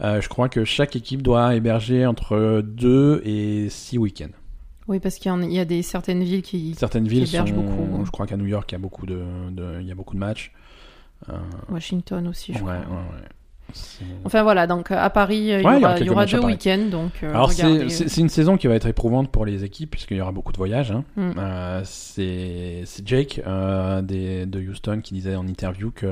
[0.00, 4.30] Euh, je crois que chaque équipe doit héberger entre deux et six week-ends.
[4.86, 6.74] Oui, parce qu'il y, a des certaines villes qui.
[6.74, 8.04] Certaines villes sont, hébergent beaucoup.
[8.06, 10.14] je crois qu'à New York, il y a beaucoup de, de- il y a beaucoup
[10.14, 10.52] de matchs.
[11.28, 11.32] Euh,
[11.68, 12.96] Washington aussi, je ouais, crois.
[12.96, 13.28] ouais.
[14.24, 16.24] Enfin voilà, donc à Paris, euh, il y Ouais, il y aura il y aura
[16.24, 16.86] deux week-ends.
[16.90, 19.62] Donc, euh, Alors c'est- regardez, c'est c'est une saison qui va être éprouvante pour les
[19.62, 20.90] équipes puisqu'il y aura beaucoup de voyages.
[20.90, 21.04] hein.
[21.16, 21.32] Mm.
[21.36, 26.06] Euh, c'est c'est Jake euh, des, de Houston qui disait en interview que,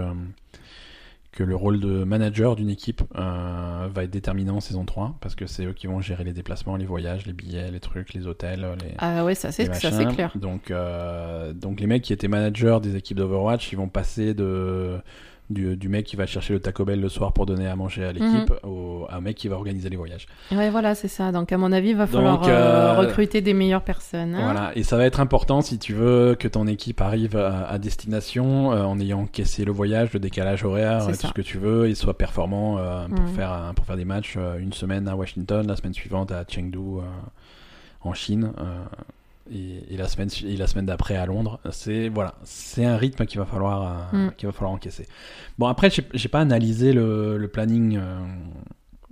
[1.37, 5.35] que le rôle de manager d'une équipe euh, va être déterminant en saison 3 parce
[5.35, 8.27] que c'est eux qui vont gérer les déplacements, les voyages, les billets, les trucs, les
[8.27, 10.33] hôtels, les, Ah ouais, ça c'est clair.
[10.35, 14.99] Donc, euh, donc les mecs qui étaient managers des équipes d'Overwatch, ils vont passer de
[15.49, 18.05] du, du mec qui va chercher le Taco Bell le soir pour donner à manger
[18.05, 18.71] à l'équipe Mhm.
[18.71, 20.27] au à un mec qui va organiser les voyages.
[20.51, 21.31] Ouais, voilà, c'est ça.
[21.31, 24.35] Donc à mon avis, il va falloir euh, euh, recruter des meilleures personnes.
[24.35, 24.43] hein.
[24.45, 27.79] Voilà, et ça va être important si tu veux que ton équipe arrive à, à
[27.79, 31.29] destination euh, en ayant encaissé le voyage, le décalage horaire, tout ça.
[31.29, 33.29] ce que tu veux, et soit performant euh, pour, Mhm.
[33.29, 36.79] faire, pour faire des matchs une semaine à Washington, la semaine suivante à Chengdu
[38.03, 38.53] en Chine.
[39.53, 43.27] Et, et la semaine et la semaine d'après à Londres c'est voilà c'est un rythme
[43.27, 44.31] qu'il va falloir euh, Mm.
[44.37, 45.07] qu'il va falloir encaisser
[45.59, 48.19] bon après j'ai pas analysé le, le planning euh,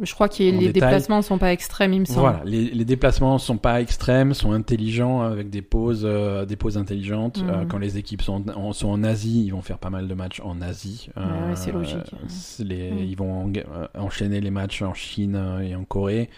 [0.02, 0.72] Je crois que les détail.
[0.72, 2.18] déplacements sont pas extrêmes, il me semble.
[2.20, 6.76] voilà, les, les déplacements sont pas extrêmes, sont intelligents avec des pauses, euh, des pauses
[6.76, 7.38] intelligentes.
[7.48, 10.14] Euh, quand les équipes sont en, sont en Asie, ils vont faire pas mal de
[10.14, 11.10] matchs en Asie.
[11.16, 12.10] Euh, Ouais, c'est logique.
[12.58, 12.98] les- Mhm.
[12.98, 13.52] Ils vont en-
[14.00, 16.28] enchaîner les matchs en Chine et en Corée.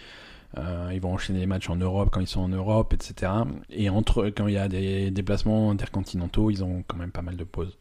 [0.57, 3.31] Euh, ils vont enchaîner les matchs en Europe quand ils sont en Europe, etc.
[3.69, 7.35] Et entre quand il y a des déplacements intercontinentaux, ils ont quand même pas mal
[7.35, 7.77] de pauses.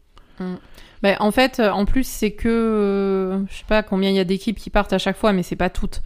[1.02, 4.20] Ben, en fait, euh, en plus, c'est que euh, je sais pas combien il y
[4.20, 6.02] a d'équipes qui partent à chaque fois, mais c'est pas toutes.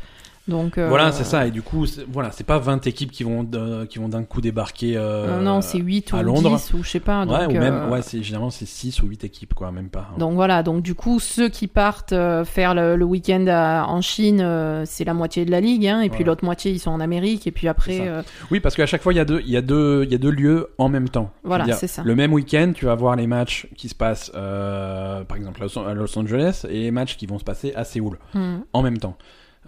[0.48, 1.46] Donc euh, Voilà, c'est ça.
[1.46, 3.46] Et du coup, voilà, c'est pas 20 équipes qui vont
[3.88, 4.94] qui vont d'un coup débarquer.
[4.96, 6.56] euh, Non, non, c'est 8 à ou Londres.
[6.56, 7.24] 10 ou je sais pas.
[7.24, 9.90] Ouais, donc, ou même, euh, ouais, c'est généralement c'est 6 ou 8 équipes, quoi, même
[9.90, 10.08] pas.
[10.12, 10.18] hein.
[10.18, 13.46] Donc voilà, donc du coup, ceux qui partent euh, faire le, le week-end
[13.86, 14.44] en Chine,
[14.86, 16.24] c'est la moitié de la ligue, hein, et puis Ouais.
[16.26, 18.10] l'autre moitié, ils sont en Amérique, et puis après,
[18.50, 20.14] Oui, parce qu'à chaque fois, il y a deux, il y a deux, il y
[20.14, 21.30] a deux lieux en même temps.
[21.44, 22.02] Voilà, c'est ça.
[22.04, 25.78] Le même week-end, tu vas voir les matchs qui se passent, par exemple, à Los-
[25.86, 28.56] à Los Angeles, et les matchs qui vont se passer à Séoul hmm.
[28.72, 29.16] en même temps.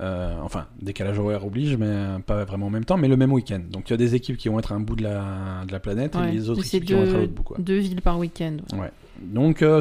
[0.02, 3.32] Euh, enfin, décalage horaire oblige, mais euh, pas vraiment en même temps, mais le même
[3.32, 3.60] week-end.
[3.70, 5.70] Donc, il y a des équipes qui vont être à un bout de la, de
[5.72, 6.28] la planète Ouais.
[6.30, 7.56] et les autres Ou équipes qui vont être à l'autre bout, quoi.
[7.60, 8.56] deux villes par week-end.
[8.74, 8.90] Ouais.
[9.20, 9.80] Donc, euh,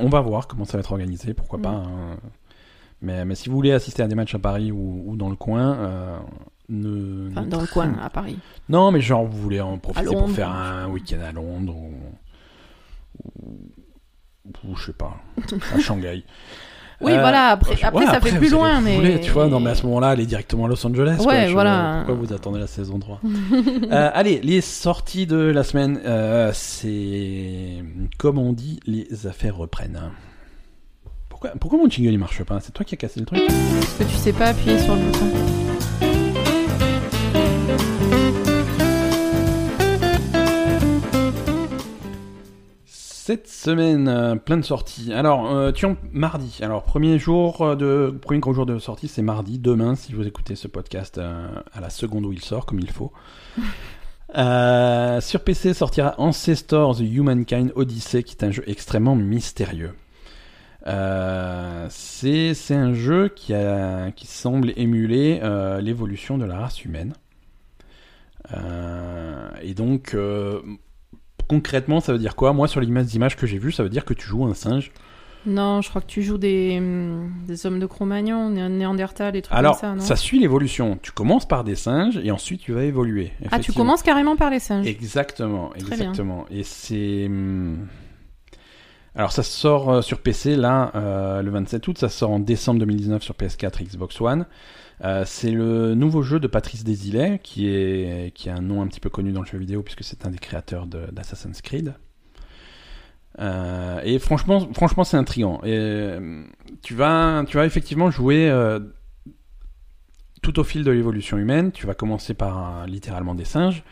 [0.00, 1.62] on va voir comment ça va être organisé, pourquoi Mm.
[1.62, 1.68] pas.
[1.70, 2.16] hein.
[3.02, 5.36] Mais, mais si vous voulez assister à des matchs à Paris ou, ou dans le
[5.36, 6.18] coin, euh,
[6.70, 8.38] ne, Enfin, ne dans le coin, à Paris.
[8.70, 11.92] Non, mais genre, vous voulez en profiter pour faire un week-end à Londres ou,
[13.42, 13.58] ou,
[14.70, 15.16] ou je sais pas,
[15.74, 16.24] à Shanghai.
[17.00, 18.96] Oui, Euh, voilà, après, ça fait plus allez- loin, mais.
[18.96, 21.16] voulez, tu vois, non, mais à ce moment-là, aller directement à Los Angeles.
[21.18, 22.02] quoi, Ouais, je- voilà.
[22.06, 23.20] Pourquoi vous attendez la saison 3
[23.90, 27.82] Euh, Allez, les sorties de la semaine, euh, c'est
[28.18, 29.98] comme on dit, les affaires reprennent.
[31.30, 32.58] Pourquoi, pourquoi mon jingle il marche pas?
[32.60, 33.40] C'est toi qui as cassé le truc?
[33.46, 35.26] Parce que tu sais pas appuyer sur le bouton.
[43.22, 45.12] Cette semaine, euh, plein de sorties.
[45.12, 46.58] Alors, euh, tiens, mardi.
[46.62, 49.58] Alors, premier jour euh, de, premier gros jour de sortie, c'est mardi.
[49.58, 52.90] Demain, si vous écoutez ce podcast euh, à la seconde où il sort, comme il
[52.90, 53.12] faut.
[54.34, 59.92] Sur PC sortira Ancestors The Humankind Odyssey, qui est un jeu extrêmement mystérieux.
[60.86, 65.40] C'est c'est un jeu qui, a, qui semble émuler
[65.82, 67.12] l'évolution de la race humaine.
[69.62, 70.16] Et donc,
[71.50, 72.52] concrètement, ça veut dire quoi?
[72.52, 74.92] Moi, sur l'image d'image que j'ai vue, ça veut dire que tu joues un singe.
[75.46, 79.42] Non, je crois que tu joues des, hum, des hommes de Cro-Magnon, Né- Néandertal, des
[79.42, 80.00] trucs Alors, comme ça, non?
[80.02, 80.98] ça suit l'évolution.
[81.02, 83.32] Tu commences par des singes et ensuite tu vas évoluer.
[83.50, 84.86] Ah, tu commences carrément par les singes.
[84.86, 86.44] Exactement, exactement.
[86.52, 87.28] Et c'est.
[89.14, 91.98] Alors, ça sort euh, sur PC là, euh, le 27 août.
[91.98, 94.46] Ça sort en décembre 2019 sur PS4 et Xbox One.
[95.02, 99.00] Euh, c'est le nouveau jeu de Patrice Desilets, qui est a un nom un petit
[99.00, 101.94] peu connu dans le jeu vidéo puisque c'est un des créateurs d'Assassin's Creed.
[103.38, 104.68] Et franchement,
[105.04, 105.16] c'est
[105.64, 106.44] euh,
[106.82, 108.52] tu vas, effectivement jouer
[110.42, 111.72] tout au fil de l'évolution humaine.
[111.72, 113.82] Tu vas commencer par littéralement des singes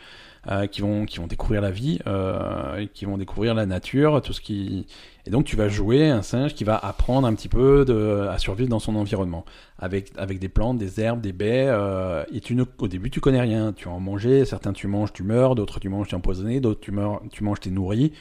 [0.51, 4.33] euh, qui vont, qui vont découvrir la vie, euh, qui vont découvrir la nature, tout
[4.33, 4.87] ce qui.
[5.27, 8.39] Et donc tu vas jouer un singe qui va apprendre un petit peu de, à
[8.39, 9.45] survivre dans son environnement,
[9.77, 11.67] avec avec des plantes, des herbes, des baies.
[11.67, 13.73] euh, et tu ne, au début tu connais rien.
[13.73, 14.43] Tu en manger.
[14.45, 15.53] Certains tu manges, tu meurs.
[15.55, 16.59] D'autres tu manges, tu es empoisonné.
[16.59, 18.13] D'autres tu meurs, tu manges, t'es nourri.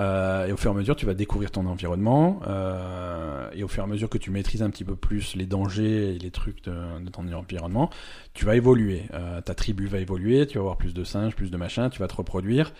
[0.00, 2.40] Euh, et au fur et à mesure, tu vas découvrir ton environnement.
[2.48, 5.46] euh, et au fur et à mesure que tu maîtrises un petit peu plus les
[5.46, 6.72] dangers et les trucs de,
[7.04, 7.90] de ton environnement,
[8.32, 9.02] tu vas évoluer.
[9.14, 12.00] Euh, ta tribu va évoluer, tu vas avoir plus de singes, plus de machins, tu
[12.00, 12.72] vas te reproduire.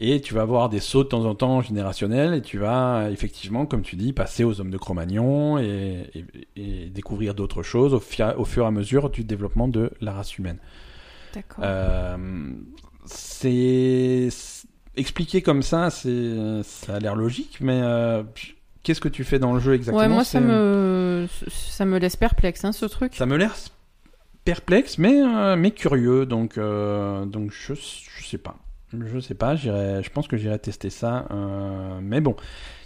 [0.00, 3.64] Et tu vas avoir des sauts de temps en temps générationnels et tu vas effectivement,
[3.64, 6.24] comme tu dis, passer aux hommes de Cro-Magnon et, et-
[6.56, 8.02] et découvrir d'autres choses au,
[8.38, 10.58] au fur et à mesure du développement de la race humaine.
[11.32, 11.64] D'accord.
[13.04, 14.28] C'est-
[14.96, 18.22] expliqué comme ça, c'est ça a l'air logique, mais euh,
[18.82, 20.02] qu'est-ce que tu fais dans le jeu exactement?
[20.02, 23.14] Ouais, moi, ça C'est- me, ça me laisse perplexe, hein, ce truc.
[23.14, 23.54] ça me l'air
[24.44, 28.56] perplexe, mais euh, mais curieux, donc euh, donc je je sais pas,
[28.92, 32.36] je sais pas, j'irai, je pense que j'irai tester ça, euh, mais bon.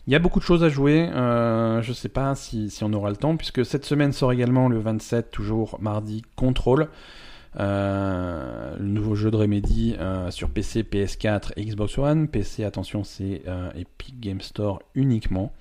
[0.06, 1.06] Il y a beaucoup de choses à jouer.
[1.12, 4.70] Euh, je sais pas si, si on aura le temps, puisque cette semaine sort également
[4.70, 6.88] le 27, toujours mardi, Control.
[7.58, 12.28] Euh, le nouveau jeu de Remedy euh, sur PC, PS4 et Xbox One.
[12.28, 15.52] PC, attention, c'est euh, Epic Game Store uniquement.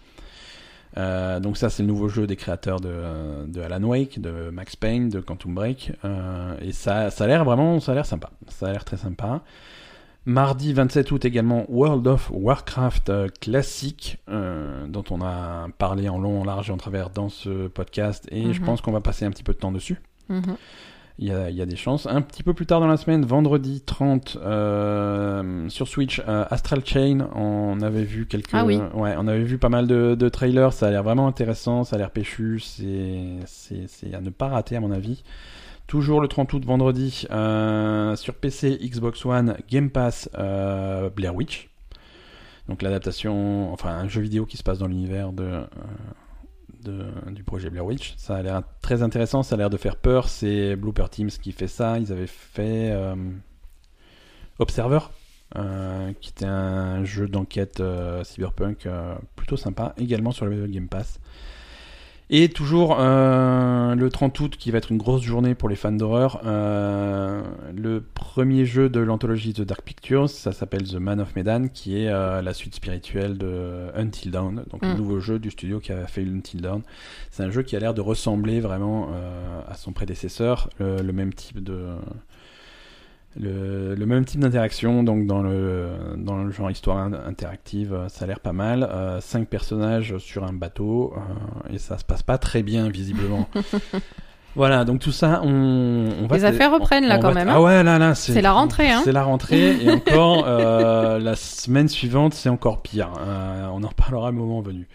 [0.96, 5.10] Donc ça, c'est le nouveau jeu des créateurs de, de Alan Wake, de Max Payne,
[5.10, 5.92] de Quantum Break.
[6.62, 8.32] Et ça, ça a l'air vraiment, ça a l'air sympa.
[8.48, 9.44] Ça a l'air très sympa.
[10.26, 16.18] Mardi 27 août également World of Warcraft euh, classique euh, dont on a parlé en
[16.20, 18.66] long, en large et en travers dans ce podcast et je Mhm.
[18.66, 20.02] pense qu'on va passer un petit peu de temps dessus.
[20.28, 20.58] Mhm.
[21.19, 22.06] Il y, a, il y a des chances.
[22.06, 26.85] Un petit peu plus tard dans la semaine, vendredi 30, euh, sur Switch, euh, Astral
[26.85, 28.53] Chain, on avait vu quelques...
[28.53, 28.80] Ah oui.
[28.94, 31.95] Ouais, on avait vu pas mal de, de trailers, ça a l'air vraiment intéressant, ça
[31.95, 35.23] a l'air péchu, c'est à ne pas rater à mon avis.
[35.88, 41.69] Toujours le 30 août, vendredi, euh, sur PC, Xbox One, Game Pass, Blair Witch.
[42.69, 45.64] Donc l'adaptation, enfin un jeu vidéo qui se passe dans l'univers de,
[47.28, 48.16] du projet Blair Witch.
[48.18, 50.30] Ça a l'air très intéressant, ça a l'air de faire peur.
[50.30, 52.00] C'est Blooper Teams qui fait ça.
[52.00, 53.16] Ils avaient fait euh,
[54.60, 55.00] Observer,
[55.56, 58.88] euh, qui était un jeu d'enquête euh, cyberpunk
[59.36, 61.20] plutôt sympa, également sur le Game Pass.
[62.30, 65.94] Et toujours euh, le 30 août, qui va être une grosse journée pour les fans
[65.94, 67.41] d'horreur, euh,
[67.74, 71.98] le premier jeu de l'anthologie The Dark Pictures, ça s'appelle The Man of Medan, qui
[72.02, 74.98] est euh, la suite spirituelle de Until Dawn, donc le Mm.
[74.98, 76.82] nouveau jeu du studio qui a fait Until Dawn.
[77.32, 79.08] C'est un jeu qui a l'air de ressembler vraiment
[79.70, 81.86] à son prédécesseur, le, le même type de
[83.40, 88.10] le, le même type d'interaction, donc dans le, dans le genre histoire in- interactive, euh,
[88.10, 88.84] ça a l'air pas mal.
[88.92, 93.48] Euh, cinq personnages sur un bateau, euh, et ça se passe pas très bien, visiblement.
[94.56, 96.38] voilà, donc tout ça, on, on va...
[96.38, 97.62] Les affaires reprennent, là, quand va- même, Ah hein.
[97.62, 98.34] ouais, là, là, c'est...
[98.34, 99.02] C'est la rentrée, hein.
[99.04, 103.12] C'est la rentrée, et encore, euh, la semaine suivante, c'est encore pire.
[103.20, 104.88] Euh, on en reparlera le moment venu.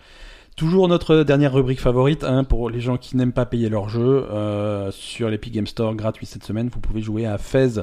[0.57, 4.27] Toujours notre dernière rubrique favorite, hein, pour les gens qui n'aiment pas payer leur jeu,
[4.31, 7.81] euh, sur l'Epic Game Store gratuit cette semaine, vous pouvez jouer à Fez,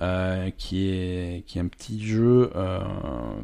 [0.00, 2.78] euh, qui, est, qui est un petit jeu euh,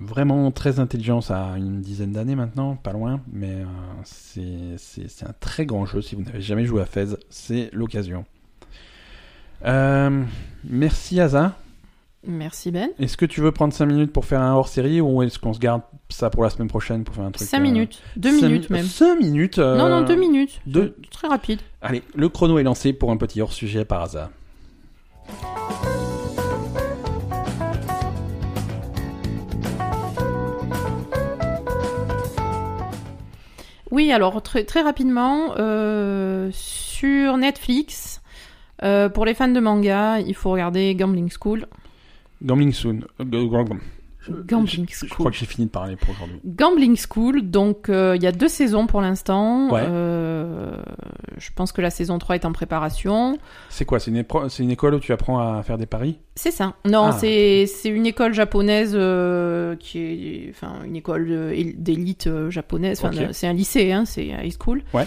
[0.00, 3.64] vraiment très intelligent, ça a une dizaine d'années maintenant, pas loin, mais euh,
[4.04, 7.70] c'est- c'est c'est un très grand jeu, si vous n'avez jamais joué à Fez, c'est
[7.72, 8.24] l'occasion.
[9.64, 11.56] Merci Asa.
[12.26, 12.88] Merci Ben.
[12.98, 15.58] Est-ce que tu veux prendre 5 minutes pour faire un hors-série ou est-ce qu'on se
[15.58, 18.00] garde ça pour la semaine prochaine pour faire un truc 5 euh, minutes.
[18.16, 18.86] 2 cinq minutes mi- même.
[18.86, 20.60] cinq minutes euh, Non, non, 2 minutes.
[20.66, 21.60] deux- Très rapide.
[21.82, 24.30] Allez, le chrono est lancé pour un petit hors-sujet par hasard.
[33.94, 38.22] Oui, alors très, très rapidement, euh, sur Netflix,
[38.82, 41.68] euh, pour les fans de manga, il faut regarder Gambling School.
[42.42, 43.04] Gambling Soon.
[44.30, 45.08] Gambling je, je School.
[45.10, 46.40] crois que j'ai fini de parler pour aujourd'hui.
[46.44, 49.70] Gambling School, donc euh, il y a deux saisons pour l'instant.
[49.70, 49.82] Ouais.
[49.84, 50.76] Euh,
[51.38, 53.38] je pense que la saison 3 est en préparation.
[53.68, 56.18] C'est quoi C'est une, école où tu apprends à faire des paris?
[56.36, 56.74] C'est ça.
[56.84, 63.00] Non, Ah, c'est une école japonaise euh, qui est, enfin, une école d'élite japonaise.
[63.04, 64.82] Enfin, c'est un lycée, hein, c'est high school.
[64.92, 65.04] Ouais.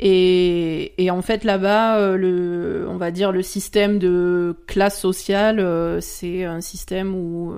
[0.00, 6.44] Et, et en fait, là-bas, le, on va dire le système de classe sociale, c'est
[6.44, 7.52] un système où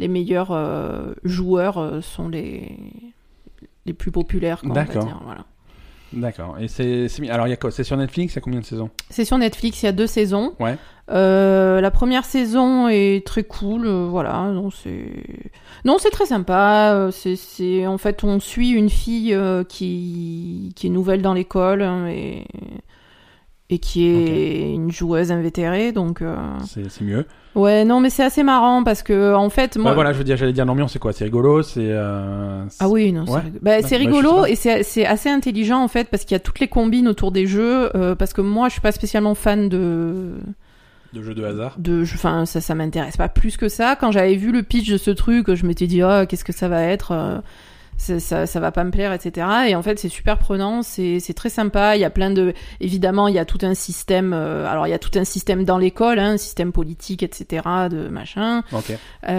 [0.00, 2.76] les meilleurs euh, joueurs euh, sont les
[3.86, 4.62] les plus populaires.
[4.64, 5.22] D'accord.
[5.24, 5.44] Voilà.
[6.12, 6.56] D'accord.
[6.58, 7.70] Et c'est, alors il y a quoi?
[7.70, 8.90] C'est sur Netflix Il y a combien de saisons?
[9.10, 10.54] C'est sur Netflix, il y a deux saisons.
[10.58, 10.76] Ouais.
[11.10, 14.50] Euh, la première saison est très cool, euh, voilà.
[14.50, 15.06] Non, c'est
[15.84, 17.10] non, c'est très sympa.
[17.12, 19.36] C'est, c'est en fait, on suit une fille
[19.68, 22.46] qui qui est nouvelle dans l'école hein, et
[23.72, 25.92] et qui est une joueuse invétérée.
[25.92, 26.36] Donc euh,
[26.66, 27.24] c'est, c'est mieux.
[27.54, 29.90] ouais, non, mais c'est assez marrant parce que en fait, moi.
[29.90, 31.12] Ouais, voilà, je veux dire, j'allais dire l'ambiance, c'est quoi?
[31.12, 31.80] C'est rigolo C'est.
[31.80, 33.28] euh, c'est- Ah oui, non, Ouais.
[33.28, 33.58] c'est, rigolo.
[33.62, 36.36] Bah, c'est Bah, sais rigolo et c'est, c'est assez intelligent en fait parce qu'il y
[36.36, 37.90] a toutes les combines autour des jeux.
[37.96, 40.32] euh, parce que moi, je suis pas spécialement fan de
[41.12, 41.74] De jeux de hasard.
[41.78, 44.96] de enfin ça ça m'intéresse pas plus que ça quand j'avais vu le pitch de
[44.96, 47.38] ce truc je m'étais dit ah qu'est-ce que ça va être euh,
[48.00, 51.20] ça, ça, ça va pas me plaire etc et en fait c'est super prenant c'est
[51.20, 54.32] c'est très sympa il y a plein de évidemment il y a tout un système
[54.32, 57.62] euh, alors il y a tout un système dans l'école hein, un système politique etc
[57.90, 58.90] de machin Ok.
[58.90, 58.96] euh,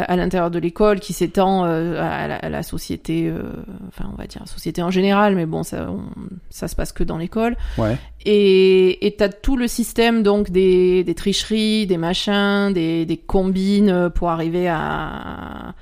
[0.08, 3.42] à l'intérieur de l'école qui s'étend euh, à, la, à la société euh,
[3.88, 6.04] enfin on va dire la société en général mais bon ça on-
[6.52, 7.98] ça se passe que dans l'école Ouais.
[8.26, 14.10] et et t'as tout le système donc des, des tricheries, des machins, des, des combines
[14.14, 15.74] pour arriver à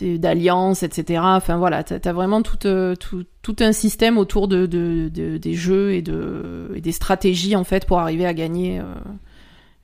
[0.00, 1.20] d'alliances, etc.
[1.24, 5.38] Enfin voilà, t'as as vraiment tout, euh, tout, tout un système autour de, de, de-
[5.38, 8.84] des jeux et, de, et des stratégies en fait pour arriver à gagner euh,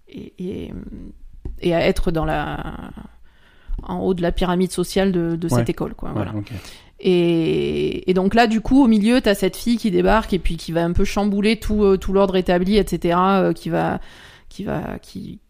[0.08, 0.72] et, et,
[1.60, 2.90] et à être dans la
[3.82, 5.58] en haut de la pyramide sociale de, de Ouais.
[5.58, 6.10] cette école quoi.
[6.10, 6.34] Ouais, Voilà.
[6.36, 6.52] ok.
[7.00, 10.56] Et, et donc là, du coup, au milieu, t'as cette fille qui débarque et puis
[10.56, 13.18] qui va un peu chambouler tout, euh, tout l'ordre établi, etc.
[13.20, 14.00] euh, qui va,
[14.48, 15.40] qui va, qui,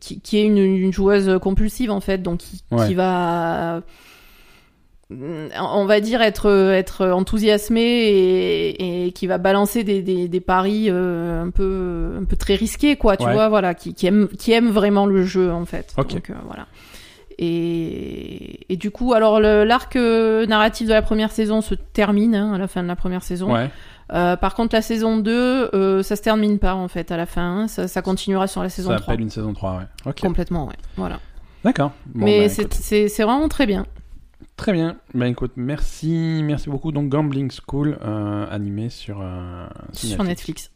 [0.00, 2.86] qui, qui est une, une joueuse compulsive en fait, donc qui, Ouais.
[2.86, 3.82] qui va,
[5.10, 10.86] on va dire être, être enthousiasmée et, et qui va balancer des, des, des paris
[10.88, 13.16] euh, un peu, un peu très risqués, quoi.
[13.16, 13.32] Tu Ouais.
[13.32, 15.92] vois, voilà, qui, qui aime, qui aime vraiment le jeu en fait.
[15.98, 16.14] Ok.
[16.14, 16.66] Donc euh, voilà.
[17.38, 22.54] Et, et du coup, alors l'arc euh, narratif de la première saison se termine hein,
[22.54, 23.52] à la fin de la première saison.
[23.52, 23.70] Ouais.
[24.12, 25.30] Euh, par contre, la saison 2,
[25.74, 27.62] euh, ça se termine pas en fait à la fin.
[27.62, 27.68] hein.
[27.68, 29.12] Ça, ça continuera sur la saison Ça 3.
[29.14, 30.12] appelle une saison 3, ouais.
[30.20, 30.76] Complètement, ouais.
[30.96, 31.20] Voilà.
[31.64, 31.92] D'accord.
[32.14, 33.86] Bon, Mais bah, c'est vraiment très bien.
[34.56, 34.96] Très bien.
[35.14, 36.92] Ben écoute, merci, merci beaucoup.
[36.92, 40.70] Donc Gambling School, euh, animé sur, euh, Sur Netflix.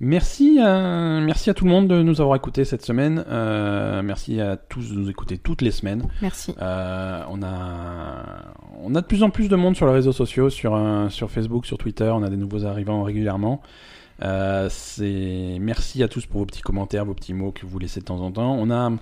[0.00, 3.24] Merci, à- merci à tout le monde de nous avoir écoutés cette semaine.
[3.28, 6.04] Euh, merci à tous de nous écouter toutes les semaines.
[6.22, 6.54] Merci.
[6.62, 10.50] Euh, on a, on a de plus en plus de monde sur les réseaux sociaux,
[10.50, 12.08] sur euh, sur Facebook, sur Twitter.
[12.14, 13.60] On a des nouveaux arrivants régulièrement.
[14.22, 17.98] Euh, c'est merci à tous pour vos petits commentaires, vos petits mots que vous laissez
[17.98, 18.54] de temps en temps.
[18.54, 18.92] On a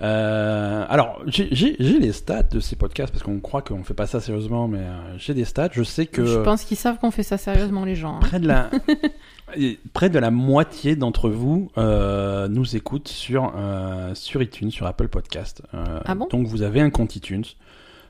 [0.00, 4.20] euh, alors, j'ai- les stats de ces podcasts parce qu'on croit qu'on fait pas ça
[4.20, 5.70] sérieusement, mais euh, j'ai des stats.
[5.72, 8.16] Je sais que Je pense qu'ils savent qu'on fait ça sérieusement, les gens.
[8.16, 8.20] hein.
[8.20, 8.70] près de la
[9.94, 15.08] près de la moitié d'entre vous euh, nous écoutent sur euh, sur iTunes, sur Apple
[15.08, 15.62] Podcast.
[15.74, 16.28] Euh, Ah bon?
[16.30, 17.44] donc vous avez un compte iTunes.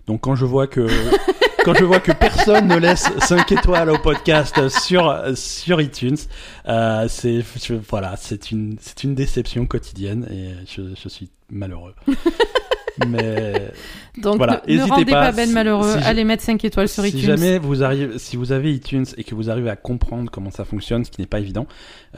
[0.06, 0.86] Donc quand je vois que
[1.68, 6.16] quand je vois que personne ne laisse 5 étoiles au podcast sur sur iTunes,
[6.66, 7.44] euh, c'est
[7.90, 11.94] voilà, c'est une c'est une déception quotidienne et je, je suis malheureux.
[13.06, 13.70] Mais
[14.22, 15.92] Donc Voilà, ne, ne rendez pas, pas, Ben si- malheureux.
[15.98, 17.20] si Allez mettre 5 étoiles sur si iTunes.
[17.20, 20.64] jamais vous arrivez, si vous avez iTunes et que vous arrivez à comprendre comment ça
[20.64, 21.66] fonctionne, ce qui n'est pas évident,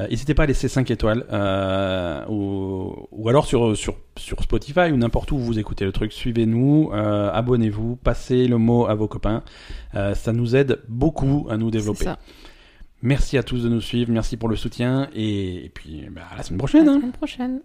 [0.01, 4.90] euh, n'hésitez pas à laisser 5 étoiles euh, ou, ou alors sur, sur, sur Spotify
[4.93, 6.12] ou n'importe où vous écoutez le truc.
[6.12, 9.43] Suivez-nous, euh, abonnez-vous, passez le mot à vos copains.
[9.93, 12.05] Ça nous aide beaucoup à nous développer.
[12.05, 12.19] ça.
[13.02, 16.36] Merci à tous de nous suivre, merci pour le soutien et, et puis bah, à
[16.36, 16.85] la semaine À prochaine.
[16.86, 16.97] la hein.
[16.98, 17.61] semaine prochaine.